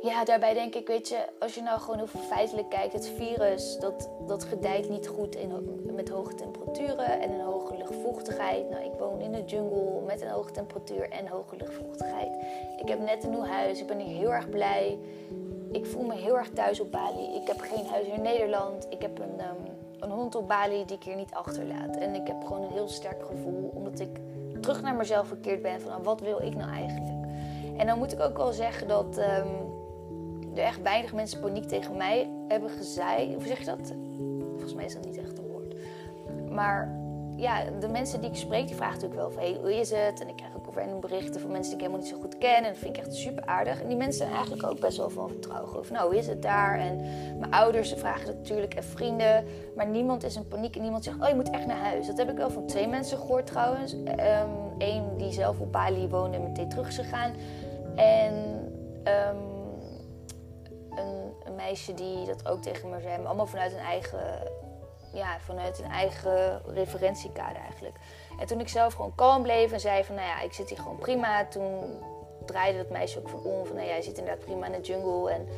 ja, 0.00 0.24
daarbij 0.24 0.54
denk 0.54 0.74
ik, 0.74 0.86
weet 0.86 1.08
je, 1.08 1.24
als 1.38 1.54
je 1.54 1.62
nou 1.62 1.80
gewoon 1.80 1.96
heel 1.96 2.20
feitelijk 2.20 2.68
kijkt, 2.68 2.92
het 2.92 3.08
virus 3.08 3.78
dat, 3.78 4.10
dat 4.26 4.44
gedijt 4.44 4.88
niet 4.88 5.08
goed 5.08 5.34
in, 5.34 5.52
met 5.94 6.08
hoge 6.08 6.34
temperaturen 6.34 7.20
en 7.20 7.32
een 7.32 7.40
hoge 7.40 7.76
luchtvochtigheid. 7.76 8.70
Nou, 8.70 8.84
ik 8.84 8.98
woon 8.98 9.20
in 9.20 9.32
de 9.32 9.44
jungle 9.44 10.00
met 10.06 10.20
een 10.20 10.28
hoge 10.28 10.50
temperatuur 10.50 11.10
en 11.10 11.26
hoge 11.26 11.56
luchtvochtigheid. 11.56 12.32
Ik 12.80 12.88
heb 12.88 12.98
net 12.98 13.24
een 13.24 13.30
nieuw 13.30 13.44
huis, 13.44 13.80
ik 13.80 13.86
ben 13.86 13.98
hier 13.98 14.16
heel 14.16 14.32
erg 14.32 14.48
blij. 14.48 14.98
Ik 15.72 15.86
voel 15.86 16.04
me 16.04 16.14
heel 16.14 16.38
erg 16.38 16.50
thuis 16.50 16.80
op 16.80 16.90
Bali. 16.90 17.34
Ik 17.34 17.46
heb 17.46 17.60
geen 17.60 17.86
huis 17.86 18.06
in 18.06 18.22
Nederland. 18.22 18.86
Ik 18.90 19.02
heb 19.02 19.18
een, 19.18 19.40
um, 19.40 19.76
een 20.00 20.10
hond 20.10 20.34
op 20.34 20.48
Bali 20.48 20.84
die 20.84 20.96
ik 20.96 21.02
hier 21.02 21.16
niet 21.16 21.34
achterlaat. 21.34 21.96
En 21.96 22.14
ik 22.14 22.26
heb 22.26 22.42
gewoon 22.46 22.62
een 22.62 22.72
heel 22.72 22.88
sterk 22.88 23.22
gevoel, 23.22 23.72
omdat 23.74 24.00
ik 24.00 24.20
terug 24.60 24.82
naar 24.82 24.94
mezelf 24.94 25.26
verkeerd 25.26 25.62
ben 25.62 25.80
van 25.80 25.90
nou, 25.90 26.02
wat 26.02 26.20
wil 26.20 26.42
ik 26.42 26.54
nou 26.54 26.72
eigenlijk. 26.72 27.26
En 27.76 27.86
dan 27.86 27.98
moet 27.98 28.12
ik 28.12 28.20
ook 28.20 28.36
wel 28.36 28.52
zeggen 28.52 28.88
dat. 28.88 29.18
Um, 29.18 29.77
er 30.58 30.64
echt 30.64 30.82
weinig 30.82 31.14
mensen 31.14 31.40
paniek 31.40 31.64
tegen 31.64 31.96
mij 31.96 32.30
hebben 32.48 32.70
gezaaid. 32.70 33.34
Hoe 33.34 33.46
zeg 33.46 33.58
je 33.58 33.64
dat? 33.64 33.92
Volgens 34.50 34.74
mij 34.74 34.84
is 34.84 34.94
dat 34.94 35.04
niet 35.04 35.18
echt 35.18 35.38
een 35.38 35.46
woord. 35.46 35.74
Maar 36.50 36.96
ja, 37.36 37.62
de 37.80 37.88
mensen 37.88 38.20
die 38.20 38.30
ik 38.30 38.36
spreek, 38.36 38.66
die 38.66 38.76
vragen 38.76 38.94
natuurlijk 38.94 39.20
wel 39.20 39.30
van... 39.30 39.42
Hey, 39.42 39.58
hoe 39.60 39.80
is 39.80 39.90
het? 39.90 40.20
En 40.20 40.28
ik 40.28 40.36
krijg 40.36 40.56
ook 40.56 40.74
random 40.74 41.00
berichten 41.00 41.40
van 41.40 41.50
mensen 41.50 41.70
die 41.70 41.80
ik 41.80 41.86
helemaal 41.86 42.00
niet 42.00 42.14
zo 42.14 42.20
goed 42.20 42.38
ken. 42.38 42.56
En 42.56 42.62
dat 42.62 42.76
vind 42.76 42.96
ik 42.96 43.02
echt 43.02 43.14
super 43.14 43.44
aardig. 43.44 43.82
En 43.82 43.88
die 43.88 43.96
mensen 43.96 44.18
zijn 44.18 44.32
eigenlijk 44.32 44.66
ook 44.66 44.80
best 44.80 44.96
wel 44.96 45.10
van 45.10 45.28
vertrouwen. 45.28 45.78
Of 45.78 45.90
nou, 45.90 46.06
hoe 46.06 46.18
is 46.18 46.26
het 46.26 46.42
daar? 46.42 46.78
En 46.78 46.96
mijn 47.38 47.52
ouders 47.52 47.92
vragen 47.92 48.26
natuurlijk 48.26 48.74
en 48.74 48.84
vrienden. 48.84 49.44
Maar 49.76 49.86
niemand 49.86 50.24
is 50.24 50.36
in 50.36 50.48
paniek 50.48 50.76
en 50.76 50.82
niemand 50.82 51.04
zegt... 51.04 51.20
Oh, 51.20 51.28
je 51.28 51.34
moet 51.34 51.50
echt 51.50 51.66
naar 51.66 51.84
huis. 51.84 52.06
Dat 52.06 52.18
heb 52.18 52.30
ik 52.30 52.36
wel 52.36 52.50
van 52.50 52.66
twee 52.66 52.88
mensen 52.88 53.18
gehoord 53.18 53.46
trouwens. 53.46 53.92
Eén 54.78 55.02
um, 55.10 55.16
die 55.16 55.32
zelf 55.32 55.60
op 55.60 55.72
Bali 55.72 56.08
woonde 56.08 56.36
en 56.36 56.42
meteen 56.42 56.68
terug 56.68 56.88
is 56.88 56.96
gegaan. 56.96 57.32
En... 57.96 58.32
Um, 59.04 59.47
meisje 61.58 61.94
die 61.94 62.26
dat 62.26 62.48
ook 62.48 62.62
tegen 62.62 62.90
me 62.90 63.00
zei. 63.00 63.16
Maar 63.16 63.26
allemaal 63.26 63.46
vanuit 63.46 63.72
een 63.72 63.78
eigen, 63.78 64.50
ja, 65.12 65.38
vanuit 65.38 65.78
een 65.78 65.90
eigen 65.90 66.62
referentiekader 66.66 67.62
eigenlijk. 67.62 67.96
En 68.40 68.46
toen 68.46 68.60
ik 68.60 68.68
zelf 68.68 68.94
gewoon 68.94 69.14
kalm 69.14 69.42
bleef 69.42 69.72
en 69.72 69.80
zei 69.80 70.04
van, 70.04 70.14
nou 70.14 70.26
ja, 70.26 70.40
ik 70.40 70.52
zit 70.52 70.68
hier 70.68 70.78
gewoon 70.78 70.98
prima. 70.98 71.46
Toen 71.46 72.00
draaide 72.44 72.78
dat 72.78 72.90
meisje 72.90 73.18
ook 73.18 73.28
van 73.28 73.42
om. 73.42 73.66
Van, 73.66 73.76
nou, 73.76 73.88
jij 73.88 74.02
zit 74.02 74.18
inderdaad 74.18 74.44
prima 74.44 74.66
in 74.66 74.72
de 74.72 74.80
jungle. 74.80 75.30
En 75.30 75.48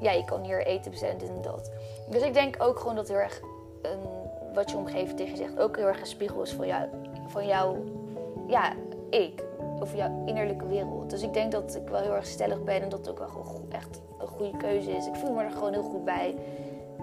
ja, 0.00 0.10
je 0.10 0.24
kan 0.24 0.42
hier 0.42 0.66
eten 0.66 0.90
bestellen, 0.90 1.18
dit 1.18 1.28
en 1.28 1.42
dat. 1.42 1.70
Dus 2.08 2.22
ik 2.22 2.34
denk 2.34 2.62
ook 2.62 2.78
gewoon 2.78 2.94
dat 2.94 3.08
heel 3.08 3.16
erg 3.16 3.40
een, 3.82 4.00
wat 4.54 4.70
je 4.70 4.76
omgeving 4.76 5.16
tegen 5.16 5.32
je 5.32 5.36
zegt 5.36 5.58
ook 5.58 5.76
heel 5.76 5.86
erg 5.86 6.00
een 6.00 6.06
spiegel 6.06 6.42
is 6.42 6.52
van 6.52 6.66
jou, 6.66 6.88
van 7.28 7.46
jou 7.46 7.78
ja, 8.48 8.72
ik 9.10 9.42
over 9.82 9.96
jouw 9.96 10.22
innerlijke 10.26 10.66
wereld. 10.66 11.10
Dus 11.10 11.22
ik 11.22 11.32
denk 11.32 11.52
dat 11.52 11.76
ik 11.76 11.88
wel 11.88 12.00
heel 12.00 12.14
erg 12.14 12.26
stellig 12.26 12.64
ben 12.64 12.82
en 12.82 12.88
dat 12.88 12.98
het 12.98 13.08
ook 13.08 13.18
wel 13.18 13.66
echt 13.68 14.00
een 14.18 14.26
goede 14.26 14.56
keuze 14.56 14.90
is. 14.90 15.06
Ik 15.06 15.14
voel 15.14 15.34
me 15.34 15.42
er 15.42 15.50
gewoon 15.50 15.72
heel 15.72 15.82
goed 15.82 16.04
bij. 16.04 16.34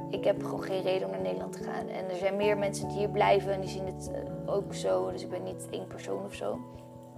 Ik 0.09 0.23
heb 0.23 0.43
gewoon 0.43 0.63
geen 0.63 0.81
reden 0.81 1.07
om 1.07 1.13
naar 1.13 1.21
Nederland 1.21 1.53
te 1.53 1.63
gaan. 1.63 1.87
En 1.87 2.09
er 2.09 2.15
zijn 2.15 2.35
meer 2.35 2.57
mensen 2.57 2.87
die 2.87 2.97
hier 2.97 3.09
blijven 3.09 3.53
en 3.53 3.59
die 3.59 3.69
zien 3.69 3.85
het 3.85 4.11
eh, 4.13 4.53
ook 4.53 4.73
zo. 4.73 5.11
Dus 5.11 5.21
ik 5.21 5.29
ben 5.29 5.43
niet 5.43 5.67
één 5.69 5.87
persoon 5.87 6.25
of 6.25 6.33
zo. 6.33 6.59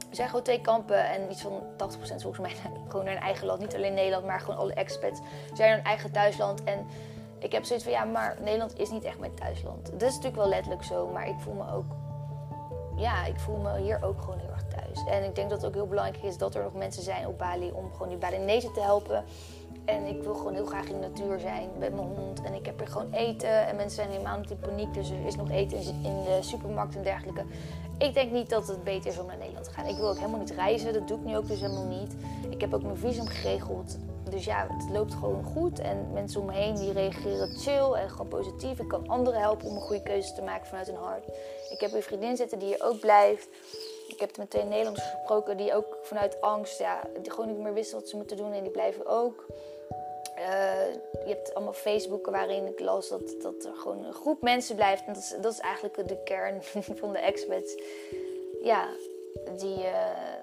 Er 0.09 0.15
zijn 0.15 0.27
gewoon 0.27 0.43
twee 0.43 0.61
kampen 0.61 1.09
en 1.09 1.31
iets 1.31 1.41
van 1.41 1.61
80% 1.61 1.75
volgens 1.97 2.39
mij 2.39 2.51
gewoon 2.87 3.05
naar 3.05 3.13
hun 3.13 3.23
eigen 3.23 3.45
land. 3.45 3.59
Niet 3.59 3.75
alleen 3.75 3.93
Nederland, 3.93 4.25
maar 4.25 4.39
gewoon 4.39 4.59
alle 4.59 4.73
expats 4.73 5.19
zijn 5.53 5.73
hun 5.73 5.83
eigen 5.83 6.11
thuisland. 6.11 6.63
En 6.63 6.85
ik 7.39 7.51
heb 7.51 7.63
zoiets 7.63 7.85
van 7.85 7.93
ja, 7.93 8.03
maar 8.03 8.37
Nederland 8.41 8.79
is 8.79 8.89
niet 8.89 9.03
echt 9.03 9.19
mijn 9.19 9.33
thuisland. 9.33 9.85
Dat 9.85 10.01
is 10.01 10.15
natuurlijk 10.15 10.35
wel 10.35 10.49
letterlijk 10.49 10.83
zo, 10.83 11.07
maar 11.07 11.27
ik 11.27 11.39
voel 11.39 11.53
me 11.53 11.73
ook, 11.73 11.85
ja, 12.99 13.25
ik 13.25 13.39
voel 13.39 13.57
me 13.57 13.79
hier 13.79 14.03
ook 14.03 14.21
gewoon 14.21 14.39
heel 14.39 14.49
erg 14.49 14.59
en 15.07 15.23
ik 15.23 15.35
denk 15.35 15.49
dat 15.49 15.57
het 15.57 15.67
ook 15.67 15.73
heel 15.73 15.87
belangrijk 15.87 16.23
is 16.23 16.37
dat 16.37 16.55
er 16.55 16.63
nog 16.63 16.73
mensen 16.73 17.03
zijn 17.03 17.27
op 17.27 17.37
Bali 17.37 17.71
om 17.71 17.91
gewoon 17.91 18.09
die 18.09 18.17
Balinese 18.17 18.71
te 18.71 18.81
helpen. 18.81 19.23
En 19.85 20.05
ik 20.05 20.23
wil 20.23 20.33
gewoon 20.33 20.53
heel 20.53 20.65
graag 20.65 20.85
in 20.85 21.01
de 21.01 21.07
natuur 21.07 21.39
zijn 21.39 21.69
met 21.77 21.95
mijn 21.95 22.07
hond. 22.07 22.41
En 22.41 22.53
ik 22.53 22.65
heb 22.65 22.81
er 22.81 22.87
gewoon 22.87 23.11
eten. 23.11 23.67
En 23.67 23.75
mensen 23.75 23.95
zijn 23.95 24.09
helemaal 24.09 24.39
niet 24.39 24.51
in 24.51 24.59
paniek. 24.59 24.93
Dus 24.93 25.09
er 25.09 25.25
is 25.25 25.35
nog 25.35 25.49
eten 25.49 25.77
in 25.79 26.23
de 26.23 26.37
supermarkt 26.41 26.95
en 26.95 27.03
dergelijke. 27.03 27.43
Ik 27.97 28.13
denk 28.13 28.31
niet 28.31 28.49
dat 28.49 28.67
het 28.67 28.83
beter 28.83 29.11
is 29.11 29.19
om 29.19 29.25
naar 29.25 29.37
Nederland 29.37 29.65
te 29.65 29.71
gaan. 29.71 29.85
Ik 29.85 29.95
wil 29.95 30.09
ook 30.09 30.17
helemaal 30.17 30.39
niet 30.39 30.51
reizen. 30.51 30.93
Dat 30.93 31.07
doe 31.07 31.17
ik 31.17 31.25
nu 31.25 31.37
ook 31.37 31.47
dus 31.47 31.59
helemaal 31.59 31.87
niet. 31.87 32.15
Ik 32.49 32.61
heb 32.61 32.73
ook 32.73 32.83
mijn 32.83 32.97
visum 32.97 33.27
geregeld. 33.27 33.97
Dus 34.29 34.45
ja, 34.45 34.67
het 34.69 34.89
loopt 34.89 35.13
gewoon 35.13 35.43
goed. 35.43 35.79
En 35.79 36.13
mensen 36.13 36.41
om 36.41 36.45
me 36.45 36.53
heen 36.53 36.75
die 36.75 36.91
reageren 36.91 37.57
chill 37.57 37.93
en 37.93 38.09
gewoon 38.09 38.27
positief. 38.27 38.79
Ik 38.79 38.87
kan 38.87 39.07
anderen 39.07 39.39
helpen 39.39 39.67
om 39.67 39.75
een 39.75 39.81
goede 39.81 40.03
keuze 40.03 40.33
te 40.33 40.41
maken 40.41 40.67
vanuit 40.67 40.87
hun 40.87 40.95
hart. 40.95 41.25
Ik 41.69 41.79
heb 41.79 41.93
een 41.93 42.03
vriendin 42.03 42.37
zitten 42.37 42.59
die 42.59 42.67
hier 42.67 42.83
ook 42.83 42.99
blijft. 42.99 43.47
Ik 44.07 44.19
heb 44.19 44.37
met 44.37 44.49
twee 44.49 44.63
Nederlanders 44.63 45.09
gesproken 45.09 45.57
die 45.57 45.73
ook 45.73 45.97
vanuit 46.01 46.41
angst 46.41 46.79
ja, 46.79 47.01
die 47.21 47.31
gewoon 47.31 47.47
niet 47.47 47.57
meer 47.57 47.73
wisten 47.73 47.99
wat 47.99 48.09
ze 48.09 48.15
moeten 48.15 48.37
doen. 48.37 48.53
En 48.53 48.63
die 48.63 48.71
blijven 48.71 49.05
ook. 49.05 49.45
Uh, 50.37 50.93
je 51.25 51.33
hebt 51.33 51.53
allemaal 51.53 51.73
Facebooken 51.73 52.31
waarin 52.31 52.65
ik 52.65 52.79
las 52.79 53.09
dat, 53.09 53.41
dat 53.41 53.63
er 53.63 53.75
gewoon 53.75 54.05
een 54.05 54.13
groep 54.13 54.41
mensen 54.41 54.75
blijft. 54.75 55.05
En 55.05 55.13
dat 55.13 55.21
is, 55.21 55.35
dat 55.41 55.53
is 55.53 55.59
eigenlijk 55.59 56.07
de 56.07 56.23
kern 56.23 56.63
van 56.99 57.11
de 57.11 57.19
expats. 57.19 57.75
Ja, 58.61 58.89
die, 59.57 59.77
uh, 59.77 60.38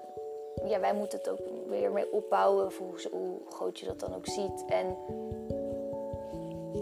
ja, 0.65 0.79
wij 0.79 0.93
moeten 0.93 1.19
het 1.19 1.29
ook 1.29 1.39
weer 1.67 1.91
mee 1.91 2.11
opbouwen. 2.11 2.71
Hoe, 2.77 3.09
hoe 3.11 3.37
groot 3.49 3.79
je 3.79 3.85
dat 3.85 3.99
dan 3.99 4.15
ook 4.15 4.25
ziet. 4.27 4.65
En 4.67 4.95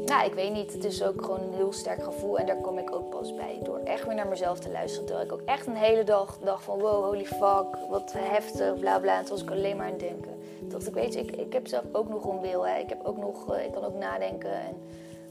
nou, 0.06 0.26
ik 0.26 0.34
weet 0.34 0.54
niet. 0.54 0.74
Het 0.74 0.84
is 0.84 1.04
ook 1.04 1.22
gewoon 1.22 1.42
een 1.42 1.54
heel 1.54 1.74
sterk 1.74 2.04
gevoel. 2.04 2.40
En 2.40 2.46
daar 2.46 2.62
kom 2.62 2.78
ik 2.78 2.96
ook 2.96 3.10
pas 3.10 3.36
bij. 3.36 3.60
Door 3.64 3.80
echt 3.80 4.06
weer 4.06 4.16
naar 4.16 4.28
mezelf 4.28 4.60
te 4.60 4.72
luisteren. 4.72 5.06
Terwijl 5.06 5.28
ik 5.28 5.34
ook 5.34 5.46
echt 5.46 5.68
een 5.68 5.76
hele 5.76 6.04
dag 6.04 6.38
dacht 6.44 6.64
van... 6.64 6.80
Wow, 6.80 7.04
holy 7.04 7.26
fuck. 7.26 7.78
Wat 7.90 8.14
heftig, 8.18 8.80
bla 8.80 9.00
bla. 9.00 9.18
En 9.18 9.26
toen 9.26 9.34
was 9.34 9.44
ik 9.44 9.52
alleen 9.52 9.78
maar 9.78 9.86
aan 9.86 9.92
het 9.92 10.00
denken. 10.00 10.34
Dacht 10.62 10.88
ik, 10.88 10.94
weet 10.94 11.14
je, 11.14 11.20
ik, 11.20 11.32
ik 11.32 11.54
heb 11.54 11.68
zelf 11.68 11.84
ook 11.92 12.10
nog 12.10 12.26
een 12.26 12.42
wil. 12.42 12.66
Ik, 12.66 12.90
heb 12.90 13.06
ook 13.06 13.18
nog, 13.18 13.54
uh, 13.54 13.66
ik 13.66 13.72
kan 13.72 13.84
ook 13.84 13.96
nadenken. 13.96 14.52
En 14.52 14.76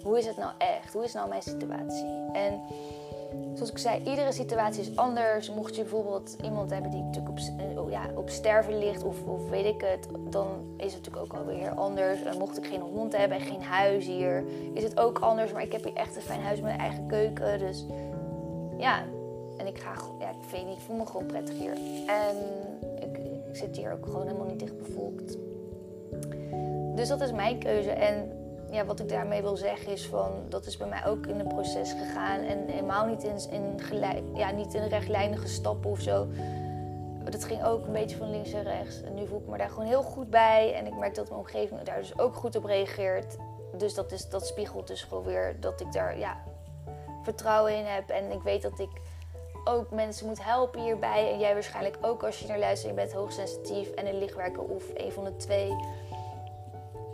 hoe 0.03 0.19
is 0.19 0.27
het 0.27 0.37
nou 0.37 0.53
echt? 0.59 0.93
Hoe 0.93 1.05
is 1.05 1.13
nou 1.13 1.29
mijn 1.29 1.43
situatie? 1.43 2.07
En 2.33 2.61
zoals 3.55 3.71
ik 3.71 3.79
zei, 3.79 4.03
iedere 4.05 4.33
situatie 4.33 4.81
is 4.83 4.97
anders. 4.97 5.51
Mocht 5.51 5.77
je 5.77 5.83
bijvoorbeeld 5.83 6.37
iemand 6.43 6.71
hebben 6.71 6.91
die 6.91 7.03
natuurlijk 7.03 7.29
op, 7.29 7.39
eh, 7.39 7.83
oh 7.83 7.91
ja, 7.91 8.11
op 8.15 8.31
sterven 8.31 8.79
ligt, 8.79 9.05
of, 9.05 9.25
of 9.25 9.49
weet 9.49 9.65
ik 9.65 9.81
het, 9.81 10.09
dan 10.31 10.47
is 10.77 10.95
het 10.95 11.05
natuurlijk 11.05 11.33
ook 11.33 11.41
alweer 11.41 11.71
anders. 11.71 12.19
Mocht 12.39 12.59
ik 12.59 12.67
geen 12.67 12.81
hond 12.81 13.17
hebben 13.17 13.39
en 13.39 13.45
geen 13.45 13.63
huis 13.63 14.07
hier, 14.07 14.45
is 14.73 14.83
het 14.83 15.01
ook 15.01 15.19
anders. 15.19 15.53
Maar 15.53 15.63
ik 15.63 15.73
heb 15.73 15.85
hier 15.85 15.95
echt 15.95 16.17
een 16.17 16.23
fijn 16.23 16.41
huis 16.41 16.61
met 16.61 16.73
een 16.73 16.79
eigen 16.79 17.07
keuken. 17.07 17.59
Dus 17.59 17.85
ja, 18.79 19.03
en 19.57 19.67
ik 19.67 19.79
ga, 19.79 19.93
ja, 20.19 20.29
ik 20.29 20.61
ik 20.69 20.79
voel 20.87 20.97
me 20.97 21.07
gewoon 21.07 21.27
prettig 21.27 21.59
hier. 21.59 21.73
En 22.07 22.37
ik, 23.01 23.19
ik 23.49 23.57
zit 23.57 23.77
hier 23.77 23.93
ook 23.93 24.05
gewoon 24.05 24.27
helemaal 24.27 24.47
niet 24.47 24.59
dicht 24.59 24.79
bevolkt. 24.79 25.37
Dus 26.95 27.09
dat 27.09 27.21
is 27.21 27.33
mijn 27.33 27.59
keuze. 27.59 27.91
En 27.91 28.44
ja, 28.75 28.85
wat 28.85 29.01
ik 29.01 29.09
daarmee 29.09 29.43
wil 29.43 29.57
zeggen 29.57 29.93
is 29.93 30.07
van 30.07 30.33
dat 30.49 30.67
is 30.67 30.77
bij 30.77 30.89
mij 30.89 31.07
ook 31.07 31.27
in 31.27 31.41
een 31.41 31.49
proces 31.49 31.93
gegaan 31.93 32.41
en 32.41 32.69
helemaal 32.69 33.07
niet 33.07 33.23
in, 33.23 33.51
in, 33.51 33.79
ja, 34.35 34.51
niet 34.51 34.75
in 34.75 34.89
rechtlijnige 34.89 35.49
stappen 35.49 35.91
of 35.91 36.01
zo. 36.01 36.27
Dat 37.31 37.45
ging 37.45 37.65
ook 37.65 37.87
een 37.87 37.93
beetje 37.93 38.17
van 38.17 38.31
links 38.31 38.53
en 38.53 38.63
rechts. 38.63 39.03
En 39.03 39.15
nu 39.15 39.27
voel 39.27 39.41
ik 39.41 39.47
me 39.47 39.59
daar 39.59 39.71
gewoon 39.71 39.87
heel 39.87 40.03
goed 40.03 40.31
bij. 40.31 40.75
En 40.75 40.87
ik 40.87 40.97
merk 40.97 41.15
dat 41.15 41.29
mijn 41.29 41.41
omgeving 41.41 41.83
daar 41.83 41.99
dus 41.99 42.19
ook 42.19 42.35
goed 42.35 42.57
op 42.57 42.65
reageert. 42.65 43.37
Dus 43.77 43.95
dat, 43.95 44.13
is, 44.13 44.29
dat 44.29 44.47
spiegelt 44.47 44.87
dus 44.87 45.03
gewoon 45.03 45.25
weer 45.25 45.57
dat 45.61 45.81
ik 45.81 45.93
daar 45.93 46.19
ja, 46.19 46.37
vertrouwen 47.23 47.77
in 47.77 47.85
heb. 47.85 48.09
En 48.09 48.33
ik 48.33 48.43
weet 48.43 48.63
dat 48.63 48.79
ik 48.79 48.91
ook 49.65 49.91
mensen 49.91 50.27
moet 50.27 50.45
helpen 50.45 50.83
hierbij. 50.83 51.33
En 51.33 51.39
jij 51.39 51.53
waarschijnlijk 51.53 51.99
ook 52.01 52.23
als 52.23 52.39
je 52.39 52.47
naar 52.47 52.59
luistert. 52.59 52.91
Je 52.91 52.97
bent 52.97 53.13
hoogsensitief 53.13 53.91
en 53.91 54.07
een 54.07 54.19
lichtwerker 54.19 54.63
of 54.63 54.85
een 54.95 55.13
van 55.13 55.25
de 55.25 55.37
twee 55.37 55.77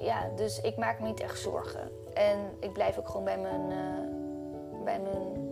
ja, 0.00 0.28
dus 0.36 0.60
ik 0.60 0.76
maak 0.76 1.00
me 1.00 1.06
niet 1.06 1.20
echt 1.20 1.38
zorgen. 1.38 1.90
En 2.14 2.38
ik 2.60 2.72
blijf 2.72 2.98
ook 2.98 3.08
gewoon 3.08 3.24
bij 3.24 3.38
mijn, 3.38 3.70
uh, 3.70 4.84
bij 4.84 5.00
mijn, 5.00 5.48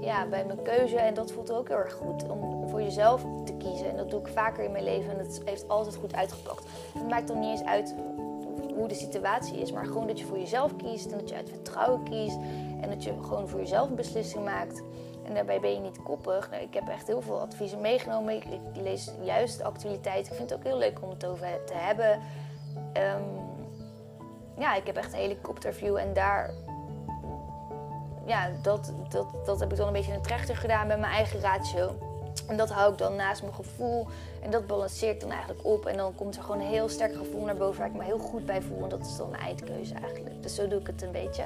ja, 0.00 0.26
bij 0.26 0.44
mijn 0.44 0.62
keuze. 0.62 0.98
En 0.98 1.14
dat 1.14 1.32
voelt 1.32 1.52
ook 1.52 1.68
heel 1.68 1.76
erg 1.76 1.92
goed. 1.92 2.28
Om 2.28 2.68
voor 2.68 2.82
jezelf 2.82 3.24
te 3.44 3.54
kiezen. 3.54 3.90
En 3.90 3.96
dat 3.96 4.10
doe 4.10 4.20
ik 4.20 4.28
vaker 4.28 4.64
in 4.64 4.72
mijn 4.72 4.84
leven. 4.84 5.10
En 5.10 5.18
het 5.18 5.42
heeft 5.44 5.68
altijd 5.68 5.96
goed 5.96 6.14
uitgepakt. 6.14 6.64
Het 6.94 7.08
maakt 7.08 7.28
dan 7.28 7.38
niet 7.38 7.50
eens 7.50 7.64
uit 7.64 7.94
hoe 8.74 8.88
de 8.88 8.94
situatie 8.94 9.58
is. 9.58 9.72
Maar 9.72 9.84
gewoon 9.84 10.06
dat 10.06 10.18
je 10.18 10.26
voor 10.26 10.38
jezelf 10.38 10.76
kiest. 10.76 11.12
En 11.12 11.18
dat 11.18 11.28
je 11.28 11.34
uit 11.34 11.50
vertrouwen 11.50 12.02
kiest. 12.02 12.38
En 12.80 12.90
dat 12.90 13.04
je 13.04 13.12
gewoon 13.22 13.48
voor 13.48 13.60
jezelf 13.60 13.88
een 13.88 13.94
beslissing 13.94 14.44
maakt. 14.44 14.82
En 15.24 15.34
daarbij 15.34 15.60
ben 15.60 15.72
je 15.72 15.80
niet 15.80 16.02
koppig. 16.02 16.50
Nou, 16.50 16.62
ik 16.62 16.74
heb 16.74 16.88
echt 16.88 17.06
heel 17.06 17.22
veel 17.22 17.40
adviezen 17.40 17.80
meegenomen. 17.80 18.34
Ik, 18.34 18.44
ik 18.44 18.82
lees 18.82 19.10
juist 19.22 19.58
de 19.58 19.64
actualiteit. 19.64 20.26
Ik 20.26 20.34
vind 20.34 20.50
het 20.50 20.58
ook 20.58 20.64
heel 20.64 20.78
leuk 20.78 21.02
om 21.02 21.10
het 21.10 21.26
over 21.26 21.64
te 21.64 21.74
hebben. 21.74 22.20
Um, 22.96 23.47
ja, 24.58 24.74
ik 24.74 24.86
heb 24.86 24.96
echt 24.96 25.12
een 25.12 25.18
helikopterview 25.18 25.96
en 25.96 26.12
daar. 26.12 26.50
Ja, 28.26 28.50
dat, 28.62 28.92
dat, 29.08 29.26
dat 29.44 29.60
heb 29.60 29.70
ik 29.70 29.76
dan 29.76 29.86
een 29.86 29.92
beetje 29.92 30.12
een 30.12 30.22
trechter 30.22 30.56
gedaan 30.56 30.86
met 30.86 30.98
mijn 30.98 31.12
eigen 31.12 31.40
ratio. 31.40 31.96
En 32.48 32.56
dat 32.56 32.70
hou 32.70 32.92
ik 32.92 32.98
dan 32.98 33.16
naast 33.16 33.42
mijn 33.42 33.54
gevoel. 33.54 34.06
En 34.42 34.50
dat 34.50 34.66
balanceer 34.66 35.10
ik 35.10 35.20
dan 35.20 35.30
eigenlijk 35.30 35.64
op. 35.64 35.86
En 35.86 35.96
dan 35.96 36.14
komt 36.14 36.36
er 36.36 36.42
gewoon 36.42 36.60
een 36.60 36.66
heel 36.66 36.88
sterk 36.88 37.14
gevoel 37.16 37.44
naar 37.44 37.56
boven 37.56 37.78
waar 37.78 37.88
ik 37.88 37.96
me 37.96 38.04
heel 38.04 38.18
goed 38.18 38.46
bij 38.46 38.62
voel. 38.62 38.82
En 38.82 38.88
dat 38.88 39.00
is 39.00 39.16
dan 39.16 39.30
mijn 39.30 39.42
eindkeuze 39.42 39.94
eigenlijk. 39.94 40.42
Dus 40.42 40.54
zo 40.54 40.68
doe 40.68 40.80
ik 40.80 40.86
het 40.86 41.02
een 41.02 41.12
beetje. 41.12 41.42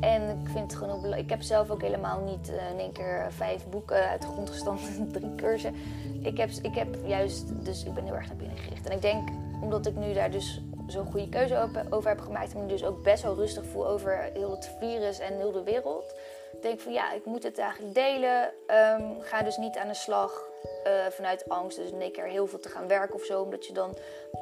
En 0.00 0.22
ik 0.22 0.48
vind 0.48 0.70
het 0.70 0.74
gewoon 0.74 0.88
ook 0.88 1.00
belangrijk. 1.00 1.24
Ik 1.24 1.30
heb 1.30 1.42
zelf 1.42 1.70
ook 1.70 1.82
helemaal 1.82 2.20
niet 2.20 2.50
uh, 2.50 2.70
in 2.70 2.78
één 2.78 2.92
keer 2.92 3.26
vijf 3.30 3.66
boeken 3.70 4.08
uit 4.08 4.22
de 4.22 4.28
grond 4.28 4.50
gestampt 4.50 4.82
en 4.86 5.12
drie 5.20 5.34
cursussen. 5.34 5.74
Ik 6.22 6.36
heb, 6.36 6.50
ik 6.62 6.74
heb 6.74 6.96
juist, 7.04 7.64
dus 7.64 7.84
ik 7.84 7.94
ben 7.94 8.04
heel 8.04 8.14
erg 8.14 8.26
naar 8.26 8.36
binnen 8.36 8.56
gericht. 8.56 8.86
En 8.86 8.92
ik 8.92 9.02
denk, 9.02 9.28
omdat 9.60 9.86
ik 9.86 9.96
nu 9.96 10.12
daar 10.12 10.30
dus 10.30 10.62
zo'n 10.90 11.10
goede 11.10 11.28
keuze 11.28 11.68
over 11.90 12.08
heb 12.08 12.20
gemaakt. 12.20 12.52
En 12.54 12.60
me 12.60 12.66
dus 12.66 12.84
ook 12.84 13.02
best 13.02 13.22
wel 13.22 13.34
rustig 13.34 13.64
voel 13.64 13.86
over 13.86 14.30
heel 14.32 14.50
het 14.50 14.70
virus 14.78 15.18
en 15.18 15.36
heel 15.36 15.52
de 15.52 15.62
wereld. 15.62 16.14
Ik 16.52 16.62
denk 16.62 16.80
van 16.80 16.92
ja, 16.92 17.12
ik 17.12 17.24
moet 17.24 17.42
het 17.42 17.58
eigenlijk 17.58 17.94
delen. 17.94 18.42
Um, 18.42 19.20
ga 19.20 19.42
dus 19.42 19.56
niet 19.56 19.76
aan 19.76 19.88
de 19.88 19.94
slag 19.94 20.48
uh, 20.86 21.06
vanuit 21.06 21.48
angst. 21.48 21.76
Dus 21.76 21.90
in 21.90 22.00
één 22.00 22.12
keer 22.12 22.24
heel 22.24 22.46
veel 22.46 22.58
te 22.58 22.68
gaan 22.68 22.88
werken 22.88 23.14
of 23.14 23.24
zo. 23.24 23.42
Omdat 23.42 23.66
je 23.66 23.72
dan 23.72 23.96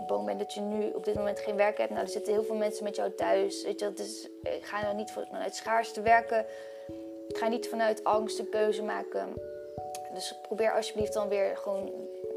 bang 0.07 0.27
bent 0.27 0.39
dat 0.39 0.55
je 0.55 0.61
nu 0.61 0.91
op 0.91 1.05
dit 1.05 1.15
moment 1.15 1.39
geen 1.39 1.57
werk 1.57 1.79
hebt. 1.79 1.91
Nou, 1.91 2.03
er 2.03 2.09
zitten 2.09 2.33
heel 2.33 2.45
veel 2.45 2.55
mensen 2.55 2.85
met 2.85 2.97
jou 2.97 3.15
thuis. 3.15 3.65
Weet 3.65 3.81
je, 3.81 3.93
dus 3.93 4.29
ga 4.61 4.83
nou 4.83 4.95
niet 4.95 5.11
vanuit 5.11 5.55
schaarste 5.55 6.01
werken. 6.01 6.47
Ga 7.29 7.49
niet 7.49 7.69
vanuit 7.69 8.05
angst 8.05 8.39
een 8.39 8.49
keuze 8.49 8.83
maken. 8.83 9.35
Dus 10.15 10.39
probeer 10.43 10.73
alsjeblieft 10.73 11.13
dan 11.13 11.29
weer 11.29 11.57
gewoon 11.57 11.93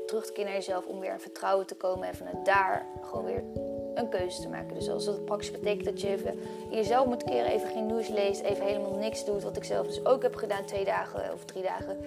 terug 0.06 0.26
te 0.26 0.32
keren 0.32 0.46
naar 0.46 0.60
jezelf 0.60 0.86
om 0.86 1.00
weer 1.00 1.12
in 1.12 1.20
vertrouwen 1.20 1.66
te 1.66 1.76
komen 1.76 2.08
en 2.08 2.16
vanuit 2.16 2.46
daar 2.46 2.86
gewoon 3.02 3.26
weer 3.26 3.44
een 3.96 4.10
keuze 4.10 4.42
te 4.42 4.50
maken. 4.50 4.76
Dus 4.76 4.90
als 4.90 5.06
dat 5.06 5.26
praktisch 5.26 5.52
betekent 5.52 5.86
dat 5.86 6.02
je 6.02 6.08
even 6.08 6.40
jezelf 6.72 7.06
moet 7.06 7.24
keren, 7.24 7.52
even 7.52 7.70
geen 7.70 7.86
nieuws 7.86 8.08
leest, 8.08 8.42
even 8.42 8.66
helemaal 8.66 8.96
niks 8.96 9.26
doet, 9.26 9.44
wat 9.44 9.58
ik 9.58 9.64
zelf 9.64 9.88
dus 9.88 10.06
ook 10.06 10.22
heb 10.22 10.36
gedaan 10.36 10.66
twee 10.66 10.86
dagen 10.86 11.34
of 11.34 11.46
drie 11.46 11.64
dagen, 11.64 11.98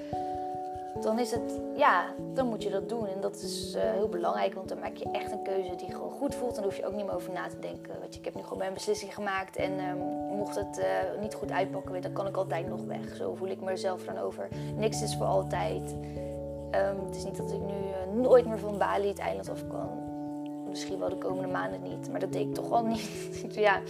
dan 1.00 1.18
is 1.18 1.30
het, 1.30 1.60
ja, 1.76 2.04
dan 2.34 2.46
moet 2.46 2.62
je 2.62 2.70
dat 2.70 2.88
doen. 2.88 3.06
En 3.06 3.20
dat 3.20 3.36
is 3.36 3.74
uh, 3.74 3.82
heel 3.82 4.08
belangrijk, 4.08 4.54
want 4.54 4.68
dan 4.68 4.78
maak 4.78 4.96
je 4.96 5.10
echt 5.12 5.32
een 5.32 5.42
keuze 5.42 5.74
die 5.74 5.90
gewoon 5.90 6.10
goed 6.10 6.34
voelt. 6.34 6.50
En 6.50 6.62
daar 6.62 6.64
hoef 6.64 6.76
je 6.76 6.86
ook 6.86 6.94
niet 6.94 7.04
meer 7.04 7.14
over 7.14 7.32
na 7.32 7.48
te 7.48 7.58
denken. 7.58 7.94
Je, 8.10 8.18
ik 8.18 8.24
heb 8.24 8.34
nu 8.34 8.42
gewoon 8.42 8.58
mijn 8.58 8.74
beslissing 8.74 9.14
gemaakt 9.14 9.56
en 9.56 9.72
um, 9.80 9.98
mocht 10.36 10.54
het 10.54 10.78
uh, 10.78 11.20
niet 11.20 11.34
goed 11.34 11.50
uitpakken, 11.50 12.02
dan 12.02 12.12
kan 12.12 12.26
ik 12.26 12.36
altijd 12.36 12.68
nog 12.68 12.80
weg. 12.84 13.16
Zo 13.16 13.34
voel 13.34 13.48
ik 13.48 13.60
mezelf 13.60 14.04
dan 14.04 14.18
over. 14.18 14.48
Niks 14.76 15.02
is 15.02 15.16
voor 15.16 15.26
altijd. 15.26 15.94
Um, 16.70 17.06
het 17.06 17.16
is 17.16 17.24
niet 17.24 17.36
dat 17.36 17.52
ik 17.52 17.60
nu 17.60 17.74
uh, 17.74 18.22
nooit 18.22 18.46
meer 18.46 18.58
van 18.58 18.78
Bali 18.78 19.08
het 19.08 19.18
eiland 19.18 19.50
af 19.50 19.66
kan 19.68 20.01
misschien 20.72 20.98
wel 20.98 21.08
de 21.08 21.16
komende 21.18 21.48
maanden 21.48 21.82
niet. 21.82 22.10
Maar 22.10 22.20
dat 22.20 22.32
deed 22.32 22.46
ik 22.48 22.54
toch 22.54 22.68
wel 22.68 22.84
niet. 22.84 23.46
ja, 23.66 23.80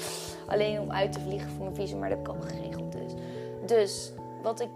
alleen 0.46 0.80
om 0.80 0.90
uit 0.90 1.12
te 1.12 1.20
vliegen 1.20 1.50
voor 1.50 1.64
mijn 1.64 1.76
visum, 1.76 1.98
maar 1.98 2.08
dat 2.08 2.18
heb 2.18 2.28
ik 2.28 2.34
al 2.34 2.48
geregeld 2.48 2.92
dus. 2.92 3.12
Dus 3.66 4.12
wat 4.42 4.60
ik 4.60 4.70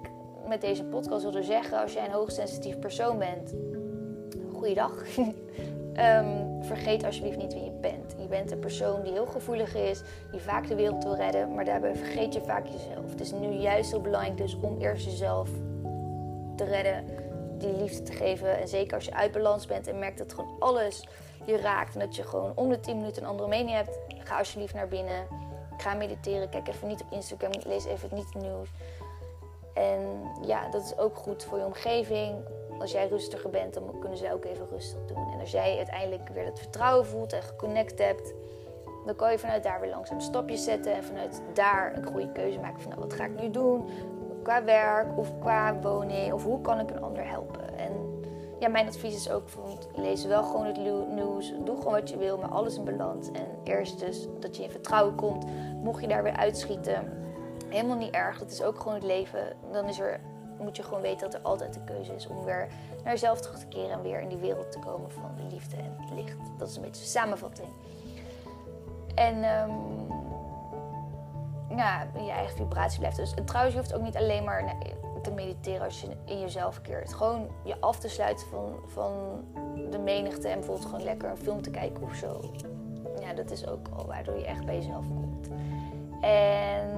met 0.48 0.60
deze 0.60 0.84
podcast 0.84 1.22
wilde 1.22 1.42
zeggen, 1.42 1.80
als 1.80 1.92
jij 1.92 2.04
een 2.04 2.10
hoogsensitief 2.10 2.78
persoon 2.78 3.18
bent, 3.18 3.54
goeiedag. 4.52 4.92
um, 5.18 6.62
vergeet 6.72 7.04
alsjeblieft 7.04 7.38
niet 7.38 7.52
wie 7.52 7.64
je 7.64 7.78
bent. 7.80 8.14
Je 8.18 8.26
bent 8.26 8.50
een 8.50 8.58
persoon 8.58 9.02
die 9.02 9.12
heel 9.12 9.26
gevoelig 9.26 9.74
is, 9.74 10.02
die 10.30 10.40
vaak 10.40 10.68
de 10.68 10.74
wereld 10.74 11.04
wil 11.04 11.14
redden, 11.14 11.54
maar 11.54 11.64
daarbij 11.64 11.94
vergeet 11.94 12.34
je 12.34 12.40
vaak 12.40 12.66
jezelf. 12.66 13.10
Het 13.10 13.20
is 13.20 13.32
nu 13.32 13.48
juist 13.48 13.90
heel 13.90 14.00
belangrijk 14.00 14.36
dus 14.36 14.56
om 14.60 14.80
eerst 14.80 15.04
jezelf 15.04 15.50
te 16.56 16.64
redden, 16.64 17.04
die 17.58 17.76
liefde 17.76 18.02
te 18.02 18.12
geven. 18.12 18.58
En 18.58 18.68
zeker 18.68 18.94
als 18.94 19.04
je 19.04 19.14
uit 19.14 19.32
balans 19.32 19.66
bent 19.66 19.86
en 19.86 19.98
merkt 19.98 20.18
dat 20.18 20.32
gewoon 20.32 20.56
alles 20.58 21.08
je 21.46 21.56
raakt. 21.56 21.94
En 21.94 22.00
dat 22.00 22.16
je 22.16 22.22
gewoon 22.22 22.52
om 22.54 22.68
de 22.68 22.80
10 22.80 22.96
minuten 22.96 23.22
een 23.22 23.28
andere 23.28 23.48
mening 23.48 23.76
hebt. 23.76 23.98
Ga 24.08 24.38
alsjeblieft 24.38 24.74
naar 24.74 24.88
binnen. 24.88 25.26
Ga 25.76 25.94
mediteren. 25.94 26.48
Kijk 26.48 26.68
even 26.68 26.88
niet 26.88 27.02
op 27.02 27.12
Instagram. 27.12 27.50
Lees 27.66 27.84
even 27.84 28.08
niet 28.12 28.24
het 28.24 28.42
nieuws. 28.42 28.68
En 29.74 30.30
ja, 30.46 30.68
dat 30.68 30.82
is 30.82 30.98
ook 30.98 31.16
goed 31.16 31.44
voor 31.44 31.58
je 31.58 31.64
omgeving. 31.64 32.34
Als 32.78 32.92
jij 32.92 33.08
rustiger 33.08 33.50
bent, 33.50 33.74
dan 33.74 33.98
kunnen 33.98 34.18
zij 34.18 34.32
ook 34.32 34.44
even 34.44 34.68
rustig 34.70 35.04
doen. 35.06 35.32
En 35.32 35.40
als 35.40 35.50
jij 35.50 35.76
uiteindelijk 35.76 36.28
weer 36.28 36.44
het 36.44 36.58
vertrouwen 36.58 37.06
voelt 37.06 37.32
en 37.32 37.42
geconnect 37.42 37.98
hebt, 37.98 38.34
dan 39.06 39.16
kan 39.16 39.30
je 39.30 39.38
vanuit 39.38 39.62
daar 39.62 39.80
weer 39.80 39.90
langzaam 39.90 40.20
stapjes 40.20 40.64
zetten. 40.64 40.94
En 40.94 41.04
vanuit 41.04 41.42
daar 41.52 41.96
een 41.96 42.06
goede 42.06 42.32
keuze 42.32 42.58
maken 42.58 42.80
van 42.80 42.90
nou, 42.90 43.02
wat 43.02 43.12
ga 43.12 43.24
ik 43.24 43.40
nu 43.40 43.50
doen? 43.50 43.88
Qua 44.42 44.64
werk 44.64 45.18
of 45.18 45.38
qua 45.38 45.80
woning. 45.80 46.32
Of 46.32 46.44
hoe 46.44 46.60
kan 46.60 46.80
ik 46.80 46.90
een 46.90 47.02
ander 47.02 47.28
helpen? 47.28 47.78
En 47.78 48.15
ja, 48.58 48.68
mijn 48.68 48.86
advies 48.86 49.14
is 49.14 49.30
ook 49.30 49.48
van 49.48 49.78
lees 49.94 50.24
wel 50.24 50.42
gewoon 50.42 50.66
het 50.66 50.76
nieuws. 51.14 51.52
Doe 51.64 51.76
gewoon 51.76 51.92
wat 51.92 52.10
je 52.10 52.16
wil, 52.16 52.38
maar 52.38 52.48
alles 52.48 52.76
in 52.76 52.84
balans. 52.84 53.30
En 53.30 53.46
eerst 53.64 53.98
dus 53.98 54.26
dat 54.40 54.56
je 54.56 54.62
in 54.62 54.70
vertrouwen 54.70 55.14
komt. 55.14 55.44
Mocht 55.82 56.00
je 56.00 56.08
daar 56.08 56.22
weer 56.22 56.36
uitschieten, 56.36 57.12
helemaal 57.68 57.96
niet 57.96 58.14
erg. 58.14 58.38
Dat 58.38 58.50
is 58.50 58.62
ook 58.62 58.78
gewoon 58.78 58.94
het 58.94 59.04
leven. 59.04 59.56
Dan 59.72 59.84
is 59.84 59.98
er, 59.98 60.20
moet 60.58 60.76
je 60.76 60.82
gewoon 60.82 61.00
weten 61.00 61.30
dat 61.30 61.34
er 61.34 61.46
altijd 61.46 61.76
een 61.76 61.84
keuze 61.84 62.14
is 62.14 62.26
om 62.26 62.44
weer 62.44 62.68
naar 63.04 63.12
jezelf 63.12 63.40
terug 63.40 63.58
te 63.58 63.66
keren 63.66 63.90
en 63.90 64.02
weer 64.02 64.20
in 64.20 64.28
die 64.28 64.38
wereld 64.38 64.72
te 64.72 64.78
komen 64.78 65.10
van 65.10 65.30
de 65.36 65.54
liefde 65.54 65.76
en 65.76 65.96
het 65.96 66.10
licht. 66.10 66.36
Dat 66.58 66.68
is 66.68 66.76
een 66.76 66.82
beetje 66.82 67.02
de 67.02 67.08
samenvatting. 67.08 67.68
En 69.14 69.36
um, 69.36 70.06
ja, 71.76 72.06
je 72.14 72.30
eigen 72.30 72.56
vibratie 72.56 72.98
blijft. 72.98 73.16
Dus 73.16 73.34
trouwens, 73.44 73.74
je 73.74 73.80
hoeft 73.80 73.94
ook 73.94 74.02
niet 74.02 74.16
alleen 74.16 74.44
maar 74.44 74.76
te 75.26 75.34
mediteren 75.34 75.84
als 75.84 76.00
je 76.00 76.06
in 76.24 76.40
jezelf 76.40 76.80
keert. 76.80 77.14
Gewoon 77.14 77.48
je 77.64 77.80
af 77.80 77.98
te 77.98 78.08
sluiten 78.08 78.46
van, 78.46 78.80
van 78.86 79.12
de 79.90 79.98
menigte 79.98 80.48
en 80.48 80.58
bijvoorbeeld 80.58 80.88
gewoon 80.88 81.04
lekker 81.04 81.30
een 81.30 81.36
film 81.36 81.62
te 81.62 81.70
kijken 81.70 82.02
of 82.02 82.14
zo. 82.14 82.40
Ja, 83.20 83.32
dat 83.32 83.50
is 83.50 83.66
ook 83.66 83.86
al 83.96 84.06
waardoor 84.06 84.38
je 84.38 84.44
echt 84.44 84.66
bij 84.66 84.74
jezelf 84.74 85.04
komt. 85.08 85.48
En 86.20 86.88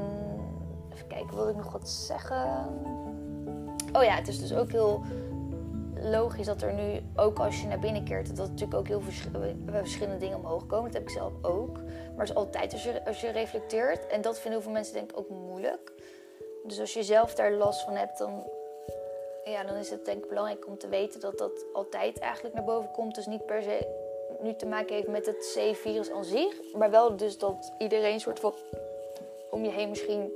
even 0.93 1.07
kijken, 1.07 1.37
wil 1.37 1.49
ik 1.49 1.57
nog 1.57 1.73
wat 1.73 1.89
zeggen? 1.89 2.67
Oh 3.93 4.03
ja, 4.03 4.15
het 4.15 4.29
is 4.29 4.41
dus 4.41 4.55
ook 4.55 4.71
heel 4.71 5.03
logisch 6.03 6.47
dat 6.47 6.63
er 6.63 6.75
nu, 6.75 7.01
ook 7.17 7.39
als 7.39 7.61
je 7.61 7.67
naar 7.67 7.79
binnen 7.79 8.05
keert, 8.05 8.37
dat 8.37 8.49
natuurlijk 8.49 8.79
ook 8.79 8.89
heel 8.89 9.01
verschillende 9.67 10.19
dingen 10.19 10.39
omhoog 10.39 10.67
komen. 10.67 10.85
Dat 10.85 11.01
heb 11.01 11.03
ik 11.03 11.15
zelf 11.15 11.33
ook. 11.43 11.77
Maar 11.77 12.27
het 12.27 12.29
is 12.29 12.35
altijd 12.35 12.73
als 12.73 12.83
je, 12.83 13.05
als 13.07 13.21
je 13.21 13.31
reflecteert. 13.31 14.07
En 14.07 14.21
dat 14.21 14.35
vinden 14.35 14.53
heel 14.53 14.63
veel 14.63 14.73
mensen 14.73 14.95
denk 14.95 15.11
ik 15.11 15.19
ook 15.19 15.29
moeilijk. 15.29 15.93
Dus 16.65 16.81
als 16.81 16.95
je 16.95 17.03
zelf 17.03 17.35
daar 17.35 17.53
last 17.53 17.83
van 17.83 17.95
hebt, 17.95 18.19
dan, 18.19 18.45
ja, 19.45 19.65
dan 19.65 19.77
is 19.77 19.91
het 19.91 20.05
denk 20.05 20.23
ik 20.23 20.29
belangrijk 20.29 20.67
om 20.67 20.79
te 20.79 20.89
weten 20.89 21.21
dat 21.21 21.39
dat 21.39 21.65
altijd 21.73 22.19
eigenlijk 22.19 22.55
naar 22.55 22.65
boven 22.65 22.91
komt. 22.91 23.15
Dus 23.15 23.27
niet 23.27 23.47
per 23.47 23.63
se 23.63 24.07
nu 24.41 24.55
te 24.55 24.67
maken 24.67 24.95
heeft 24.95 25.09
met 25.09 25.27
het 25.27 25.57
C-virus 25.57 26.11
aan 26.11 26.25
zich. 26.25 26.73
Maar 26.75 26.91
wel 26.91 27.17
dus 27.17 27.39
dat 27.39 27.73
iedereen 27.79 28.21
soort 28.21 28.41
van 28.41 28.55
om 29.51 29.65
je 29.65 29.71
heen 29.71 29.89
misschien 29.89 30.33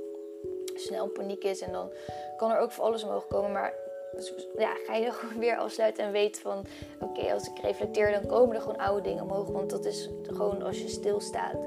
snel 0.75 1.07
paniek 1.07 1.43
is. 1.43 1.61
En 1.61 1.71
dan 1.71 1.91
kan 2.37 2.51
er 2.51 2.59
ook 2.59 2.71
voor 2.71 2.83
alles 2.83 3.03
omhoog 3.03 3.27
komen. 3.27 3.51
Maar 3.51 3.73
dus, 4.15 4.33
ja, 4.57 4.73
ga 4.85 4.95
je 4.95 5.11
gewoon 5.13 5.39
weer 5.39 5.57
afsluiten 5.57 6.03
en 6.03 6.11
weet 6.11 6.39
van... 6.39 6.65
Oké, 6.99 7.33
als 7.33 7.47
ik 7.47 7.59
reflecteer, 7.59 8.11
dan 8.11 8.25
komen 8.25 8.55
er 8.55 8.61
gewoon 8.61 8.77
oude 8.77 9.01
dingen 9.01 9.23
omhoog. 9.23 9.47
Want 9.47 9.69
dat 9.69 9.85
is 9.85 10.09
gewoon 10.23 10.63
als 10.63 10.81
je 10.81 10.87
stilstaat. 10.87 11.65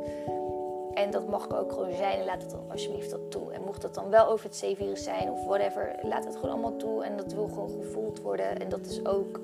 En 0.96 1.10
dat 1.10 1.28
mag 1.28 1.50
ook 1.50 1.72
gewoon 1.72 1.94
zijn. 1.94 2.24
Laat 2.24 2.42
het 2.42 2.50
dan 2.50 2.70
alsjeblieft 2.70 3.10
dat 3.10 3.30
toe. 3.30 3.52
En 3.52 3.62
mocht 3.62 3.82
dat 3.82 3.94
dan 3.94 4.10
wel 4.10 4.26
over 4.26 4.46
het 4.46 4.56
C-virus 4.56 5.04
zijn 5.04 5.30
of 5.30 5.44
whatever, 5.44 5.94
laat 6.02 6.24
het 6.24 6.34
gewoon 6.34 6.50
allemaal 6.50 6.76
toe. 6.76 7.04
En 7.04 7.16
dat 7.16 7.32
wil 7.32 7.48
gewoon 7.48 7.70
gevoeld 7.70 8.20
worden. 8.20 8.58
En 8.58 8.68
dat 8.68 8.86
is 8.86 9.06
ook... 9.06 9.40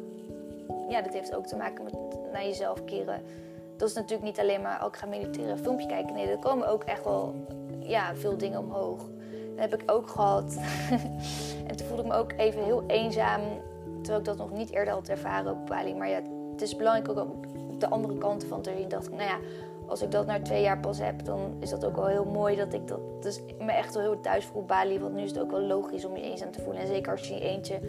Ja, 0.88 1.02
dat 1.02 1.12
heeft 1.12 1.34
ook 1.34 1.46
te 1.46 1.56
maken 1.56 1.84
met 1.84 1.94
naar 2.32 2.44
jezelf 2.44 2.84
keren. 2.84 3.22
Dat 3.76 3.88
is 3.88 3.94
natuurlijk 3.94 4.22
niet 4.22 4.38
alleen 4.38 4.62
maar, 4.62 4.80
oh, 4.80 4.86
ik 4.86 4.96
ga 4.96 5.06
mediteren, 5.06 5.58
filmpje 5.58 5.86
kijken. 5.86 6.14
Nee, 6.14 6.26
er 6.26 6.38
komen 6.38 6.68
ook 6.68 6.84
echt 6.84 7.04
wel 7.04 7.34
ja, 7.78 8.14
veel 8.14 8.36
dingen 8.36 8.58
omhoog. 8.58 8.98
Dat 8.98 9.70
heb 9.70 9.82
ik 9.82 9.90
ook 9.90 10.08
gehad. 10.08 10.56
en 11.68 11.76
toen 11.76 11.86
voelde 11.86 12.02
ik 12.02 12.08
me 12.08 12.14
ook 12.14 12.32
even 12.36 12.64
heel 12.64 12.84
eenzaam. 12.86 13.40
Terwijl 13.94 14.18
ik 14.18 14.24
dat 14.24 14.36
nog 14.36 14.50
niet 14.50 14.72
eerder 14.72 14.94
had 14.94 15.08
ervaren 15.08 15.52
op 15.52 15.66
Bali. 15.66 15.94
Maar 15.94 16.08
ja, 16.08 16.20
het 16.52 16.62
is 16.62 16.76
belangrijk 16.76 17.08
ook 17.08 17.26
om 17.26 17.40
de 17.78 17.88
andere 17.88 18.18
kanten 18.18 18.48
van 18.48 18.62
te 18.62 18.72
zien. 18.76 18.88
dacht 18.88 19.06
ik, 19.06 19.12
nou 19.12 19.28
ja, 19.28 19.38
als 19.92 20.02
ik 20.02 20.10
dat 20.10 20.26
na 20.26 20.40
twee 20.40 20.62
jaar 20.62 20.78
pas 20.78 20.98
heb, 20.98 21.24
dan 21.24 21.56
is 21.58 21.70
dat 21.70 21.84
ook 21.84 21.96
wel 21.96 22.06
heel 22.06 22.24
mooi 22.24 22.56
dat 22.56 22.72
ik 22.72 22.88
dat 22.88 23.00
dus 23.20 23.40
me 23.58 23.72
echt 23.72 23.94
wel 23.94 24.02
heel 24.02 24.20
thuis 24.20 24.44
voel 24.44 24.64
Bali. 24.64 25.00
Want 25.00 25.14
nu 25.14 25.22
is 25.22 25.30
het 25.30 25.40
ook 25.40 25.50
wel 25.50 25.60
logisch 25.60 26.04
om 26.04 26.16
je 26.16 26.22
eenzaam 26.22 26.50
te 26.50 26.60
voelen. 26.60 26.82
En 26.82 26.88
zeker 26.88 27.12
als 27.12 27.28
je 27.28 27.40
eentje 27.40 27.80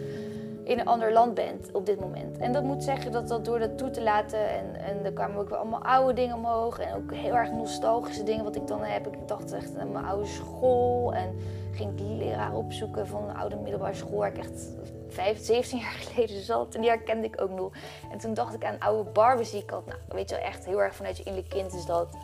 in 0.64 0.78
een 0.78 0.86
ander 0.86 1.12
land 1.12 1.34
bent 1.34 1.72
op 1.72 1.86
dit 1.86 2.00
moment. 2.00 2.38
En 2.38 2.52
dat 2.52 2.62
moet 2.62 2.82
zeggen 2.84 3.12
dat 3.12 3.28
dat 3.28 3.44
door 3.44 3.58
dat 3.58 3.78
toe 3.78 3.90
te 3.90 4.02
laten. 4.02 4.50
En, 4.50 4.80
en 4.80 5.04
er 5.04 5.12
kwamen 5.12 5.36
ook 5.36 5.48
wel 5.48 5.58
allemaal 5.58 5.82
oude 5.82 6.12
dingen 6.12 6.36
omhoog. 6.36 6.78
En 6.78 6.94
ook 6.94 7.14
heel 7.14 7.34
erg 7.34 7.52
nostalgische 7.52 8.22
dingen 8.22 8.44
wat 8.44 8.56
ik 8.56 8.66
dan 8.66 8.82
heb. 8.82 9.06
Ik 9.06 9.28
dacht 9.28 9.52
echt 9.52 9.76
aan 9.78 9.92
mijn 9.92 10.04
oude 10.04 10.26
school. 10.26 11.14
En 11.14 11.34
ging 11.72 11.90
ik 11.90 11.98
die 11.98 12.16
leraar 12.16 12.54
opzoeken 12.54 13.06
van 13.06 13.28
een 13.28 13.36
oude 13.36 13.56
middelbare 13.56 13.94
school. 13.94 14.26
Ik 14.26 14.38
echt 14.38 14.76
15, 15.14 15.44
17 15.44 15.78
jaar 15.78 15.92
geleden 15.92 16.42
zat. 16.42 16.74
En 16.74 16.80
die 16.80 16.90
herkende 16.90 17.26
ik 17.26 17.40
ook 17.40 17.50
nog. 17.50 17.72
En 18.10 18.18
toen 18.18 18.34
dacht 18.34 18.54
ik 18.54 18.64
aan 18.64 18.78
oude 18.78 19.10
Barbies 19.10 19.50
die 19.50 19.62
ik 19.62 19.70
had. 19.70 19.86
Nou, 19.86 19.98
weet 20.08 20.28
je 20.28 20.36
wel, 20.36 20.44
echt 20.44 20.64
heel 20.64 20.82
erg 20.82 20.94
vanuit 20.94 21.16
je 21.16 21.22
innerlijke 21.22 21.56
kind 21.56 21.72
is 21.72 21.84
dat. 21.84 22.16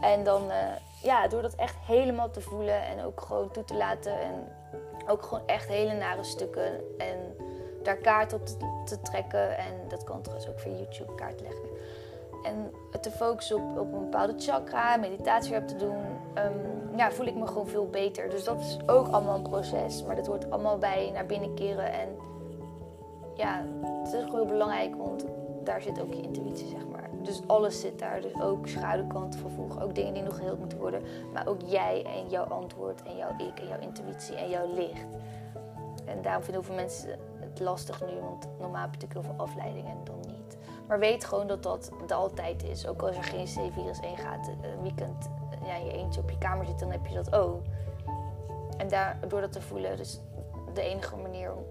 En 0.00 0.24
dan, 0.24 0.42
uh, 0.48 0.56
ja, 1.02 1.28
door 1.28 1.42
dat 1.42 1.54
echt 1.54 1.76
helemaal 1.86 2.30
te 2.30 2.40
voelen. 2.40 2.82
En 2.82 3.04
ook 3.04 3.20
gewoon 3.20 3.50
toe 3.50 3.64
te 3.64 3.74
laten. 3.74 4.20
En 4.20 4.48
ook 5.06 5.22
gewoon 5.22 5.46
echt 5.46 5.68
hele 5.68 5.94
nare 5.94 6.24
stukken. 6.24 6.98
En 6.98 7.36
daar 7.82 7.96
kaart 7.96 8.32
op 8.32 8.46
te, 8.84 9.00
trekken. 9.02 9.58
En 9.58 9.88
dat 9.88 10.04
kan 10.04 10.22
trouwens 10.22 10.50
ook 10.50 10.60
via 10.60 10.72
YouTube 10.72 11.14
kaart 11.14 11.40
leggen. 11.40 11.67
En 12.42 12.70
te 13.00 13.10
focussen 13.10 13.56
op, 13.56 13.78
op 13.78 13.92
een 13.92 13.98
bepaalde 13.98 14.34
chakra, 14.36 14.96
meditatie 14.96 15.56
op 15.56 15.68
te 15.68 15.76
doen, 15.76 15.96
um, 16.34 16.96
ja, 16.96 17.10
voel 17.10 17.26
ik 17.26 17.34
me 17.34 17.46
gewoon 17.46 17.66
veel 17.66 17.86
beter. 17.86 18.30
Dus 18.30 18.44
dat 18.44 18.60
is 18.60 18.78
ook 18.86 19.08
allemaal 19.08 19.34
een 19.34 19.42
proces. 19.42 20.04
Maar 20.04 20.16
dat 20.16 20.26
hoort 20.26 20.50
allemaal 20.50 20.78
bij 20.78 21.10
naar 21.12 21.26
binnen 21.26 21.54
keren. 21.54 21.92
En 21.92 22.08
ja, 23.34 23.64
het 23.82 24.12
is 24.12 24.20
gewoon 24.22 24.34
heel 24.34 24.46
belangrijk, 24.46 24.96
want 24.96 25.24
daar 25.64 25.82
zit 25.82 26.00
ook 26.00 26.14
je 26.14 26.22
intuïtie, 26.22 26.68
zeg 26.68 26.86
maar. 26.86 27.10
Dus 27.22 27.42
alles 27.46 27.80
zit 27.80 27.98
daar. 27.98 28.20
Dus 28.20 28.40
ook 28.40 28.68
schaduwkanten 28.68 29.40
vervolgen, 29.40 29.82
ook 29.82 29.94
dingen 29.94 30.14
die 30.14 30.22
nog 30.22 30.36
geheeld 30.36 30.58
moeten 30.58 30.78
worden. 30.78 31.02
Maar 31.32 31.46
ook 31.46 31.60
jij 31.64 32.04
en 32.04 32.28
jouw 32.28 32.44
antwoord 32.44 33.02
en 33.02 33.16
jouw 33.16 33.34
ik 33.36 33.60
en 33.60 33.68
jouw 33.68 33.80
intuïtie 33.80 34.36
en 34.36 34.48
jouw 34.48 34.74
licht. 34.74 35.06
En 36.04 36.22
daarom 36.22 36.42
vinden 36.42 36.62
heel 36.62 36.72
veel 36.72 36.84
mensen 36.84 37.18
lastig 37.60 38.00
nu, 38.00 38.20
want 38.20 38.48
normaal 38.58 38.82
heb 38.82 38.94
je 38.94 38.98
natuurlijk 39.00 39.12
heel 39.12 39.36
veel 39.36 39.44
afleidingen 39.46 39.90
en 39.90 40.04
dan 40.04 40.16
niet. 40.26 40.37
Maar 40.88 40.98
weet 40.98 41.24
gewoon 41.24 41.46
dat 41.46 41.62
dat 41.62 41.90
de 42.06 42.14
altijd 42.14 42.62
is. 42.62 42.86
Ook 42.86 43.02
als 43.02 43.16
er 43.16 43.24
geen 43.24 43.44
C-virus 43.44 44.00
in 44.00 44.16
gaat, 44.16 44.48
een 44.48 44.82
weekend 44.82 45.28
ja, 45.64 45.76
je 45.76 45.92
eentje 45.92 46.20
op 46.20 46.30
je 46.30 46.38
kamer 46.38 46.66
zit, 46.66 46.78
dan 46.78 46.90
heb 46.90 47.06
je 47.06 47.14
dat 47.14 47.34
ook. 47.34 47.62
En 48.76 48.88
daar, 48.88 49.18
door 49.28 49.40
dat 49.40 49.52
te 49.52 49.60
voelen, 49.60 49.96
dus 49.96 50.20
de 50.74 50.82
enige 50.82 51.16
manier 51.16 51.52
om, 51.52 51.64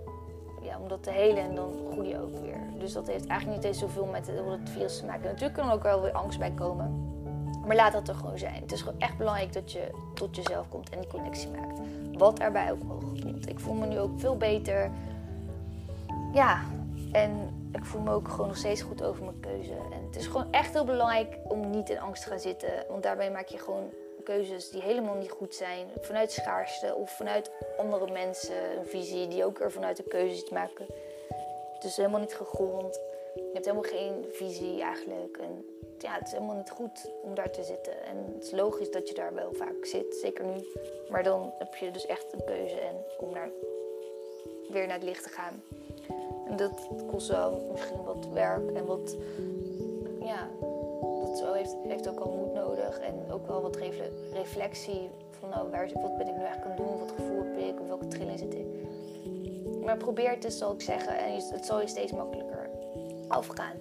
ja, 0.62 0.78
om 0.80 0.88
dat 0.88 1.04
te 1.04 1.12
helen 1.12 1.44
en 1.44 1.56
dan 1.56 1.72
groei 1.92 2.08
je 2.08 2.22
ook 2.22 2.38
weer. 2.38 2.60
Dus 2.80 2.94
dat 2.94 3.08
heeft 3.08 3.28
eigenlijk 3.28 3.60
niet 3.60 3.70
eens 3.70 3.80
zoveel 3.80 4.06
met 4.06 4.28
het, 4.28 4.70
virus 4.70 4.98
te 4.98 5.06
maken. 5.06 5.24
Natuurlijk 5.24 5.54
kan 5.54 5.68
er 5.68 5.74
ook 5.74 5.84
wel 5.84 6.02
weer 6.02 6.12
angst 6.12 6.40
bij 6.40 6.52
komen. 6.52 7.16
Maar 7.66 7.76
laat 7.76 7.94
dat 7.94 8.08
er 8.08 8.16
gewoon 8.16 8.38
zijn. 8.38 8.62
Het 8.62 8.72
is 8.72 8.82
gewoon 8.82 9.00
echt 9.00 9.18
belangrijk 9.18 9.54
dat 9.54 9.72
je 9.72 9.92
tot 10.14 10.36
jezelf 10.36 10.70
komt 10.70 10.90
en 10.90 11.00
die 11.00 11.10
connectie 11.10 11.50
maakt. 11.50 11.80
Wat 12.18 12.40
erbij 12.40 12.72
ook 12.72 12.84
mogelijk 12.84 13.22
komt. 13.22 13.50
Ik 13.50 13.60
voel 13.60 13.74
me 13.74 13.86
nu 13.86 14.00
ook 14.00 14.20
veel 14.20 14.38
beter 14.38 14.92
ja, 16.34 16.62
en 17.12 17.32
ik 17.74 17.86
voel 17.86 18.02
me 18.02 18.12
ook 18.12 18.28
gewoon 18.28 18.48
nog 18.48 18.58
steeds 18.58 18.82
goed 18.82 19.04
over 19.04 19.24
mijn 19.24 19.40
keuze. 19.40 19.74
En 19.74 20.06
het 20.06 20.16
is 20.16 20.26
gewoon 20.26 20.52
echt 20.52 20.74
heel 20.74 20.86
belangrijk 20.86 21.38
om 21.48 21.70
niet 21.70 21.90
in 21.90 22.00
angst 22.00 22.24
te 22.24 22.30
gaan 22.30 22.40
zitten. 22.40 22.70
Want 22.88 23.04
daarbij 23.04 23.32
maak 23.32 23.48
je 23.48 23.58
gewoon 23.58 23.90
keuzes 24.24 24.70
die 24.70 24.82
helemaal 24.82 25.16
niet 25.16 25.32
goed 25.32 25.56
zijn. 25.56 25.88
Vanuit 26.02 26.32
schaarste 26.32 26.96
of 26.96 27.12
vanuit 27.12 27.52
andere 27.78 28.12
mensen. 28.12 28.78
Een 28.78 28.86
visie 28.86 29.28
die 29.28 29.46
ook 29.46 29.60
er 29.60 29.72
vanuit 29.72 29.98
de 29.98 30.04
keuzes 30.04 30.50
maken. 30.50 30.86
Het 31.74 31.84
is 31.84 31.98
helemaal 31.98 32.20
niet 32.20 32.36
gegrond. 32.36 33.00
Je 33.36 33.50
hebt 33.54 33.66
helemaal 33.66 33.90
geen 33.90 34.26
visie 34.32 34.82
eigenlijk. 34.82 35.38
En 35.38 35.66
ja, 35.98 36.14
het 36.14 36.28
is 36.28 36.32
helemaal 36.32 36.56
niet 36.56 36.70
goed 36.70 37.12
om 37.24 37.36
daar 37.36 37.52
te 37.52 37.64
zitten. 37.64 38.06
En 38.06 38.34
het 38.34 38.44
is 38.44 38.52
logisch 38.52 38.92
dat 38.92 39.08
je 39.08 39.14
daar 39.14 39.34
wel 39.34 39.54
vaak 39.54 39.86
zit, 39.86 40.16
zeker 40.16 40.46
nu. 40.46 40.68
Maar 41.10 41.24
dan 41.24 41.54
heb 41.58 41.76
je 41.76 41.92
dus 41.92 42.06
echt 42.06 42.34
een 42.34 42.46
keuze 42.46 42.80
en 42.80 42.96
om 43.20 43.32
naar, 43.32 43.50
weer 44.70 44.86
naar 44.86 44.96
het 44.96 45.04
licht 45.04 45.24
te 45.24 45.30
gaan. 45.30 45.64
En 46.50 46.56
dat 46.56 46.88
kost 47.08 47.28
wel 47.28 47.68
misschien 47.72 48.04
wat 48.04 48.28
werk 48.34 48.72
en 48.72 48.86
wat, 48.86 49.16
ja, 50.20 50.48
dat 51.22 51.56
heeft, 51.88 52.08
ook 52.08 52.20
al 52.20 52.32
moed 52.32 52.54
nodig. 52.54 53.00
En 53.00 53.32
ook 53.32 53.48
wel 53.48 53.62
wat 53.62 53.78
reflectie 54.34 55.10
van 55.40 55.50
nou, 55.50 55.70
waar, 55.70 55.90
wat 55.94 56.18
ben 56.18 56.28
ik 56.28 56.36
nu 56.36 56.44
eigenlijk 56.44 56.66
aan 56.66 56.72
het 56.72 56.78
doen, 56.78 57.00
wat 57.00 57.12
gevoel 57.12 57.44
heb 57.44 57.58
ik, 57.58 57.80
of 57.82 57.88
welke 57.88 58.08
trilling 58.08 58.40
zit 58.40 58.54
ik. 58.54 58.66
Maar 59.84 59.98
probeer 59.98 60.30
het 60.30 60.42
dus, 60.42 60.58
zal 60.58 60.74
ik 60.74 60.82
zeggen, 60.82 61.18
en 61.18 61.34
het 61.34 61.66
zal 61.66 61.82
je 61.82 61.88
steeds 61.88 62.12
makkelijker 62.12 62.70
afgaan. 63.28 63.76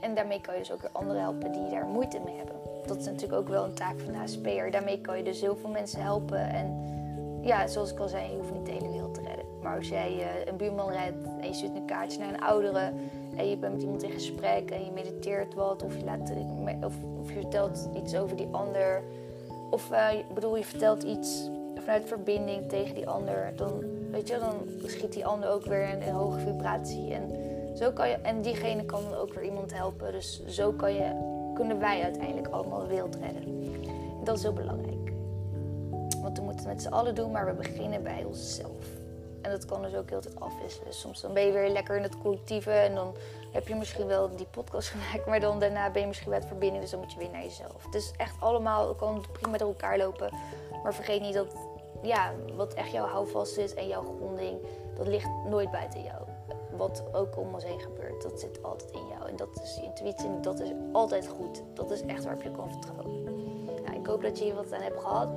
En 0.00 0.14
daarmee 0.14 0.40
kan 0.40 0.54
je 0.54 0.60
dus 0.60 0.72
ook 0.72 0.80
weer 0.80 0.90
anderen 0.92 1.22
helpen 1.22 1.52
die 1.52 1.68
daar 1.68 1.86
moeite 1.86 2.20
mee 2.24 2.36
hebben. 2.36 2.56
Dat 2.86 2.96
is 2.96 3.04
natuurlijk 3.04 3.40
ook 3.40 3.48
wel 3.48 3.64
een 3.64 3.74
taak 3.74 4.00
van 4.00 4.12
de 4.12 4.18
HSP'er. 4.18 4.70
Daarmee 4.70 5.00
kan 5.00 5.16
je 5.16 5.24
dus 5.24 5.40
heel 5.40 5.56
veel 5.56 5.70
mensen 5.70 6.02
helpen. 6.02 6.48
En 6.48 6.94
ja, 7.42 7.66
zoals 7.66 7.92
ik 7.92 7.98
al 7.98 8.08
zei, 8.08 8.30
je 8.30 8.36
hoeft 8.36 8.52
niet 8.52 8.66
de 8.66 8.72
hele 8.72 8.88
wereld 8.88 9.14
te 9.14 9.20
redden. 9.20 9.35
Maar 9.66 9.76
als 9.76 9.88
jij 9.88 10.14
uh, 10.14 10.46
een 10.46 10.56
buurman 10.56 10.90
redt 10.90 11.26
en 11.40 11.48
je 11.48 11.54
stuurt 11.54 11.74
een 11.74 11.84
kaartje 11.84 12.18
naar 12.18 12.28
een 12.28 12.40
oudere 12.40 12.92
en 13.36 13.48
je 13.48 13.56
bent 13.56 13.72
met 13.72 13.82
iemand 13.82 14.02
in 14.02 14.10
gesprek 14.10 14.70
en 14.70 14.84
je 14.84 14.90
mediteert 14.90 15.54
wat 15.54 15.82
of 15.82 15.96
je, 15.96 16.04
laat, 16.04 16.32
of, 16.84 16.94
of 17.20 17.28
je 17.28 17.40
vertelt 17.40 17.88
iets 17.96 18.16
over 18.16 18.36
die 18.36 18.48
ander 18.50 19.02
of 19.70 19.90
uh, 19.90 20.08
bedoel 20.34 20.56
je 20.56 20.64
vertelt 20.64 21.02
iets 21.02 21.50
vanuit 21.74 22.04
verbinding 22.06 22.68
tegen 22.68 22.94
die 22.94 23.08
ander, 23.08 23.52
dan 23.56 23.84
weet 24.10 24.28
je, 24.28 24.38
dan 24.38 24.54
schiet 24.88 25.12
die 25.12 25.26
ander 25.26 25.50
ook 25.50 25.64
weer 25.64 25.88
in 25.88 26.02
een 26.02 26.14
hoge 26.14 26.38
vibratie 26.38 27.14
en 27.14 27.30
zo 27.76 27.90
kan 27.90 28.08
je 28.08 28.14
en 28.14 28.42
diegene 28.42 28.84
kan 28.84 29.14
ook 29.14 29.34
weer 29.34 29.44
iemand 29.44 29.74
helpen. 29.74 30.12
Dus 30.12 30.46
zo 30.46 30.72
kan 30.72 30.94
je, 30.94 31.10
kunnen 31.54 31.78
wij 31.78 32.02
uiteindelijk 32.02 32.48
allemaal 32.48 32.80
de 32.80 32.86
wereld 32.86 33.14
redden. 33.14 33.42
En 34.18 34.24
dat 34.24 34.36
is 34.36 34.42
heel 34.42 34.52
belangrijk. 34.52 35.12
Want 36.22 36.38
we 36.38 36.44
moeten 36.44 36.64
het 36.66 36.74
met 36.74 36.82
z'n 36.82 36.88
allen 36.88 37.14
doen, 37.14 37.30
maar 37.30 37.46
we 37.46 37.52
beginnen 37.52 38.02
bij 38.02 38.24
onszelf. 38.24 38.95
En 39.42 39.50
dat 39.50 39.64
kan 39.64 39.82
dus 39.82 39.94
ook 39.94 40.10
heel 40.10 40.20
tijd 40.20 40.40
afwisselen. 40.40 40.94
Soms 40.94 41.20
dan 41.20 41.34
ben 41.34 41.46
je 41.46 41.52
weer 41.52 41.68
lekker 41.68 41.96
in 41.96 42.02
het 42.02 42.18
collectieve 42.18 42.70
en 42.70 42.94
dan 42.94 43.14
heb 43.52 43.68
je 43.68 43.74
misschien 43.74 44.06
wel 44.06 44.36
die 44.36 44.46
podcast 44.46 44.88
gemaakt, 44.94 45.26
maar 45.26 45.40
dan 45.40 45.60
daarna 45.60 45.90
ben 45.90 46.00
je 46.00 46.06
misschien 46.06 46.30
bij 46.30 46.38
het 46.38 46.48
verbinden, 46.48 46.80
dus 46.80 46.90
dan 46.90 47.00
moet 47.00 47.12
je 47.12 47.18
weer 47.18 47.30
naar 47.30 47.42
jezelf. 47.42 47.84
Het 47.84 47.94
is 47.94 48.12
echt 48.16 48.40
allemaal, 48.40 48.88
het 48.88 48.96
kan 48.96 49.24
prima 49.32 49.56
door 49.56 49.68
elkaar 49.68 49.98
lopen. 49.98 50.32
Maar 50.82 50.94
vergeet 50.94 51.20
niet 51.20 51.34
dat 51.34 51.54
ja, 52.02 52.32
wat 52.56 52.74
echt 52.74 52.90
jouw 52.90 53.06
houvast 53.06 53.56
is 53.56 53.74
en 53.74 53.88
jouw 53.88 54.16
gronding, 54.16 54.58
dat 54.96 55.06
ligt 55.06 55.30
nooit 55.48 55.70
buiten 55.70 56.02
jou. 56.02 56.22
Wat 56.76 57.04
ook 57.12 57.38
om 57.38 57.54
ons 57.54 57.64
heen 57.64 57.80
gebeurt, 57.80 58.22
dat 58.22 58.40
zit 58.40 58.62
altijd 58.62 58.90
in 58.90 59.06
jou. 59.08 59.28
En 59.28 59.36
dat 59.36 59.60
is 59.62 59.76
je 59.76 59.82
intuïtie 59.82 60.26
en 60.26 60.42
dat 60.42 60.60
is 60.60 60.70
altijd 60.92 61.26
goed. 61.26 61.62
Dat 61.74 61.90
is 61.90 62.02
echt 62.02 62.24
waarop 62.24 62.42
je 62.42 62.50
kan 62.50 62.70
vertrouwen. 62.70 63.24
Nou, 63.84 63.98
ik 63.98 64.06
hoop 64.06 64.22
dat 64.22 64.38
je 64.38 64.44
hier 64.44 64.54
wat 64.54 64.72
aan 64.72 64.82
hebt 64.82 65.00
gehad. 65.00 65.30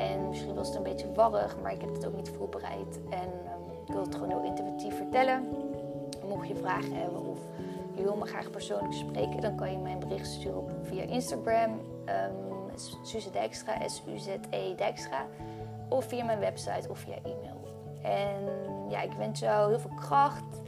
En 0.00 0.28
misschien 0.28 0.54
was 0.54 0.68
het 0.68 0.76
een 0.76 0.82
beetje 0.82 1.12
warrig, 1.12 1.56
maar 1.62 1.72
ik 1.72 1.80
heb 1.80 1.94
het 1.94 2.06
ook 2.06 2.16
niet 2.16 2.28
voorbereid. 2.28 3.00
En 3.10 3.28
um, 3.28 3.80
ik 3.86 3.92
wil 3.92 4.02
het 4.02 4.14
gewoon 4.14 4.28
heel 4.28 4.44
intuïtief 4.44 4.96
vertellen. 4.96 5.48
Mocht 6.28 6.48
je 6.48 6.56
vragen 6.56 6.94
hebben 6.94 7.26
of 7.26 7.38
je 7.94 8.02
wil 8.02 8.16
me 8.16 8.26
graag 8.26 8.50
persoonlijk 8.50 8.92
spreken, 8.92 9.40
dan 9.40 9.56
kan 9.56 9.72
je 9.72 9.78
mij 9.78 9.92
een 9.92 9.98
bericht 9.98 10.26
sturen 10.26 10.64
via 10.82 11.02
Instagram. 11.02 11.70
Um, 11.70 12.48
Suze 13.02 13.30
Dijkstra, 13.30 13.88
S-U-Z-E 13.88 14.74
Dijkstra. 14.74 15.26
Of 15.88 16.04
via 16.04 16.24
mijn 16.24 16.38
website 16.38 16.90
of 16.90 16.98
via 16.98 17.14
e-mail. 17.14 17.60
En 18.02 18.44
ja, 18.88 19.00
ik 19.00 19.12
wens 19.12 19.40
jou 19.40 19.68
heel 19.68 19.78
veel 19.78 19.94
kracht. 19.96 20.60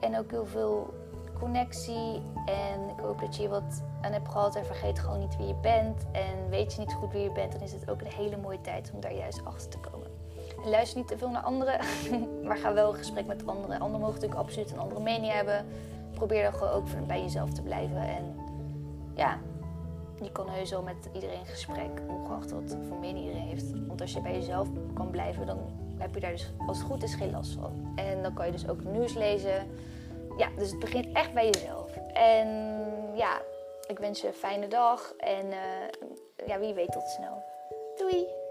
En 0.00 0.18
ook 0.18 0.30
heel 0.30 0.46
veel 0.46 0.94
connectie. 1.38 2.22
En 2.46 2.88
ik 2.96 3.00
hoop 3.02 3.20
dat 3.20 3.36
je 3.36 3.48
wat 3.48 3.82
aan 4.04 4.12
hebt 4.12 4.28
gehad 4.28 4.56
en 4.56 4.64
vergeet 4.64 4.98
gewoon 4.98 5.18
niet 5.18 5.36
wie 5.36 5.46
je 5.46 5.54
bent. 5.54 6.06
En 6.12 6.48
weet 6.50 6.72
je 6.74 6.80
niet 6.80 6.92
goed 6.92 7.12
wie 7.12 7.22
je 7.22 7.32
bent, 7.32 7.52
dan 7.52 7.60
is 7.60 7.72
het 7.72 7.90
ook 7.90 8.00
een 8.00 8.12
hele 8.12 8.36
mooie 8.36 8.60
tijd 8.60 8.90
om 8.94 9.00
daar 9.00 9.14
juist 9.14 9.44
achter 9.44 9.68
te 9.68 9.78
komen. 9.78 10.08
En 10.64 10.70
luister 10.70 10.98
niet 10.98 11.08
te 11.08 11.18
veel 11.18 11.30
naar 11.30 11.42
anderen, 11.42 11.78
maar 12.46 12.56
ga 12.56 12.72
wel 12.72 12.90
in 12.90 12.98
gesprek 12.98 13.26
met 13.26 13.46
anderen. 13.46 13.80
Anderen 13.80 14.00
mogen 14.00 14.14
natuurlijk 14.14 14.40
absoluut 14.40 14.70
een 14.70 14.78
andere 14.78 15.00
mening 15.00 15.32
hebben. 15.32 15.66
Probeer 16.14 16.42
dan 16.42 16.52
gewoon 16.52 16.72
ook 16.72 17.06
bij 17.06 17.22
jezelf 17.22 17.50
te 17.50 17.62
blijven. 17.62 17.96
En 17.96 18.36
ja, 19.14 19.38
je 20.22 20.32
kan 20.32 20.48
heus 20.48 20.70
wel 20.70 20.82
met 20.82 21.08
iedereen 21.12 21.46
gesprek, 21.46 22.00
ongeacht 22.08 22.50
wat 22.50 22.76
voor 22.88 22.98
mening 22.98 23.24
iedereen 23.24 23.48
heeft. 23.48 23.86
Want 23.86 24.00
als 24.00 24.12
je 24.12 24.20
bij 24.20 24.34
jezelf 24.34 24.68
kan 24.94 25.10
blijven, 25.10 25.46
dan 25.46 25.58
heb 25.98 26.14
je 26.14 26.20
daar 26.20 26.30
dus 26.30 26.52
als 26.66 26.78
het 26.78 26.86
goed 26.86 27.02
is 27.02 27.14
geen 27.14 27.30
last 27.30 27.52
van. 27.52 27.92
En 27.94 28.22
dan 28.22 28.34
kan 28.34 28.46
je 28.46 28.52
dus 28.52 28.68
ook 28.68 28.84
nieuws 28.84 29.14
lezen. 29.14 29.66
Ja, 30.36 30.48
dus 30.56 30.70
het 30.70 30.80
begint 30.80 31.12
echt 31.12 31.32
bij 31.32 31.50
jezelf. 31.50 31.96
En 32.12 32.48
ja, 33.14 33.40
ik 33.86 33.98
wens 33.98 34.20
je 34.20 34.26
een 34.26 34.34
fijne 34.34 34.68
dag 34.68 35.14
en 35.16 35.46
uh, 35.46 36.46
ja, 36.46 36.58
wie 36.58 36.74
weet 36.74 36.92
tot 36.92 37.08
snel. 37.08 37.44
Doei! 37.96 38.43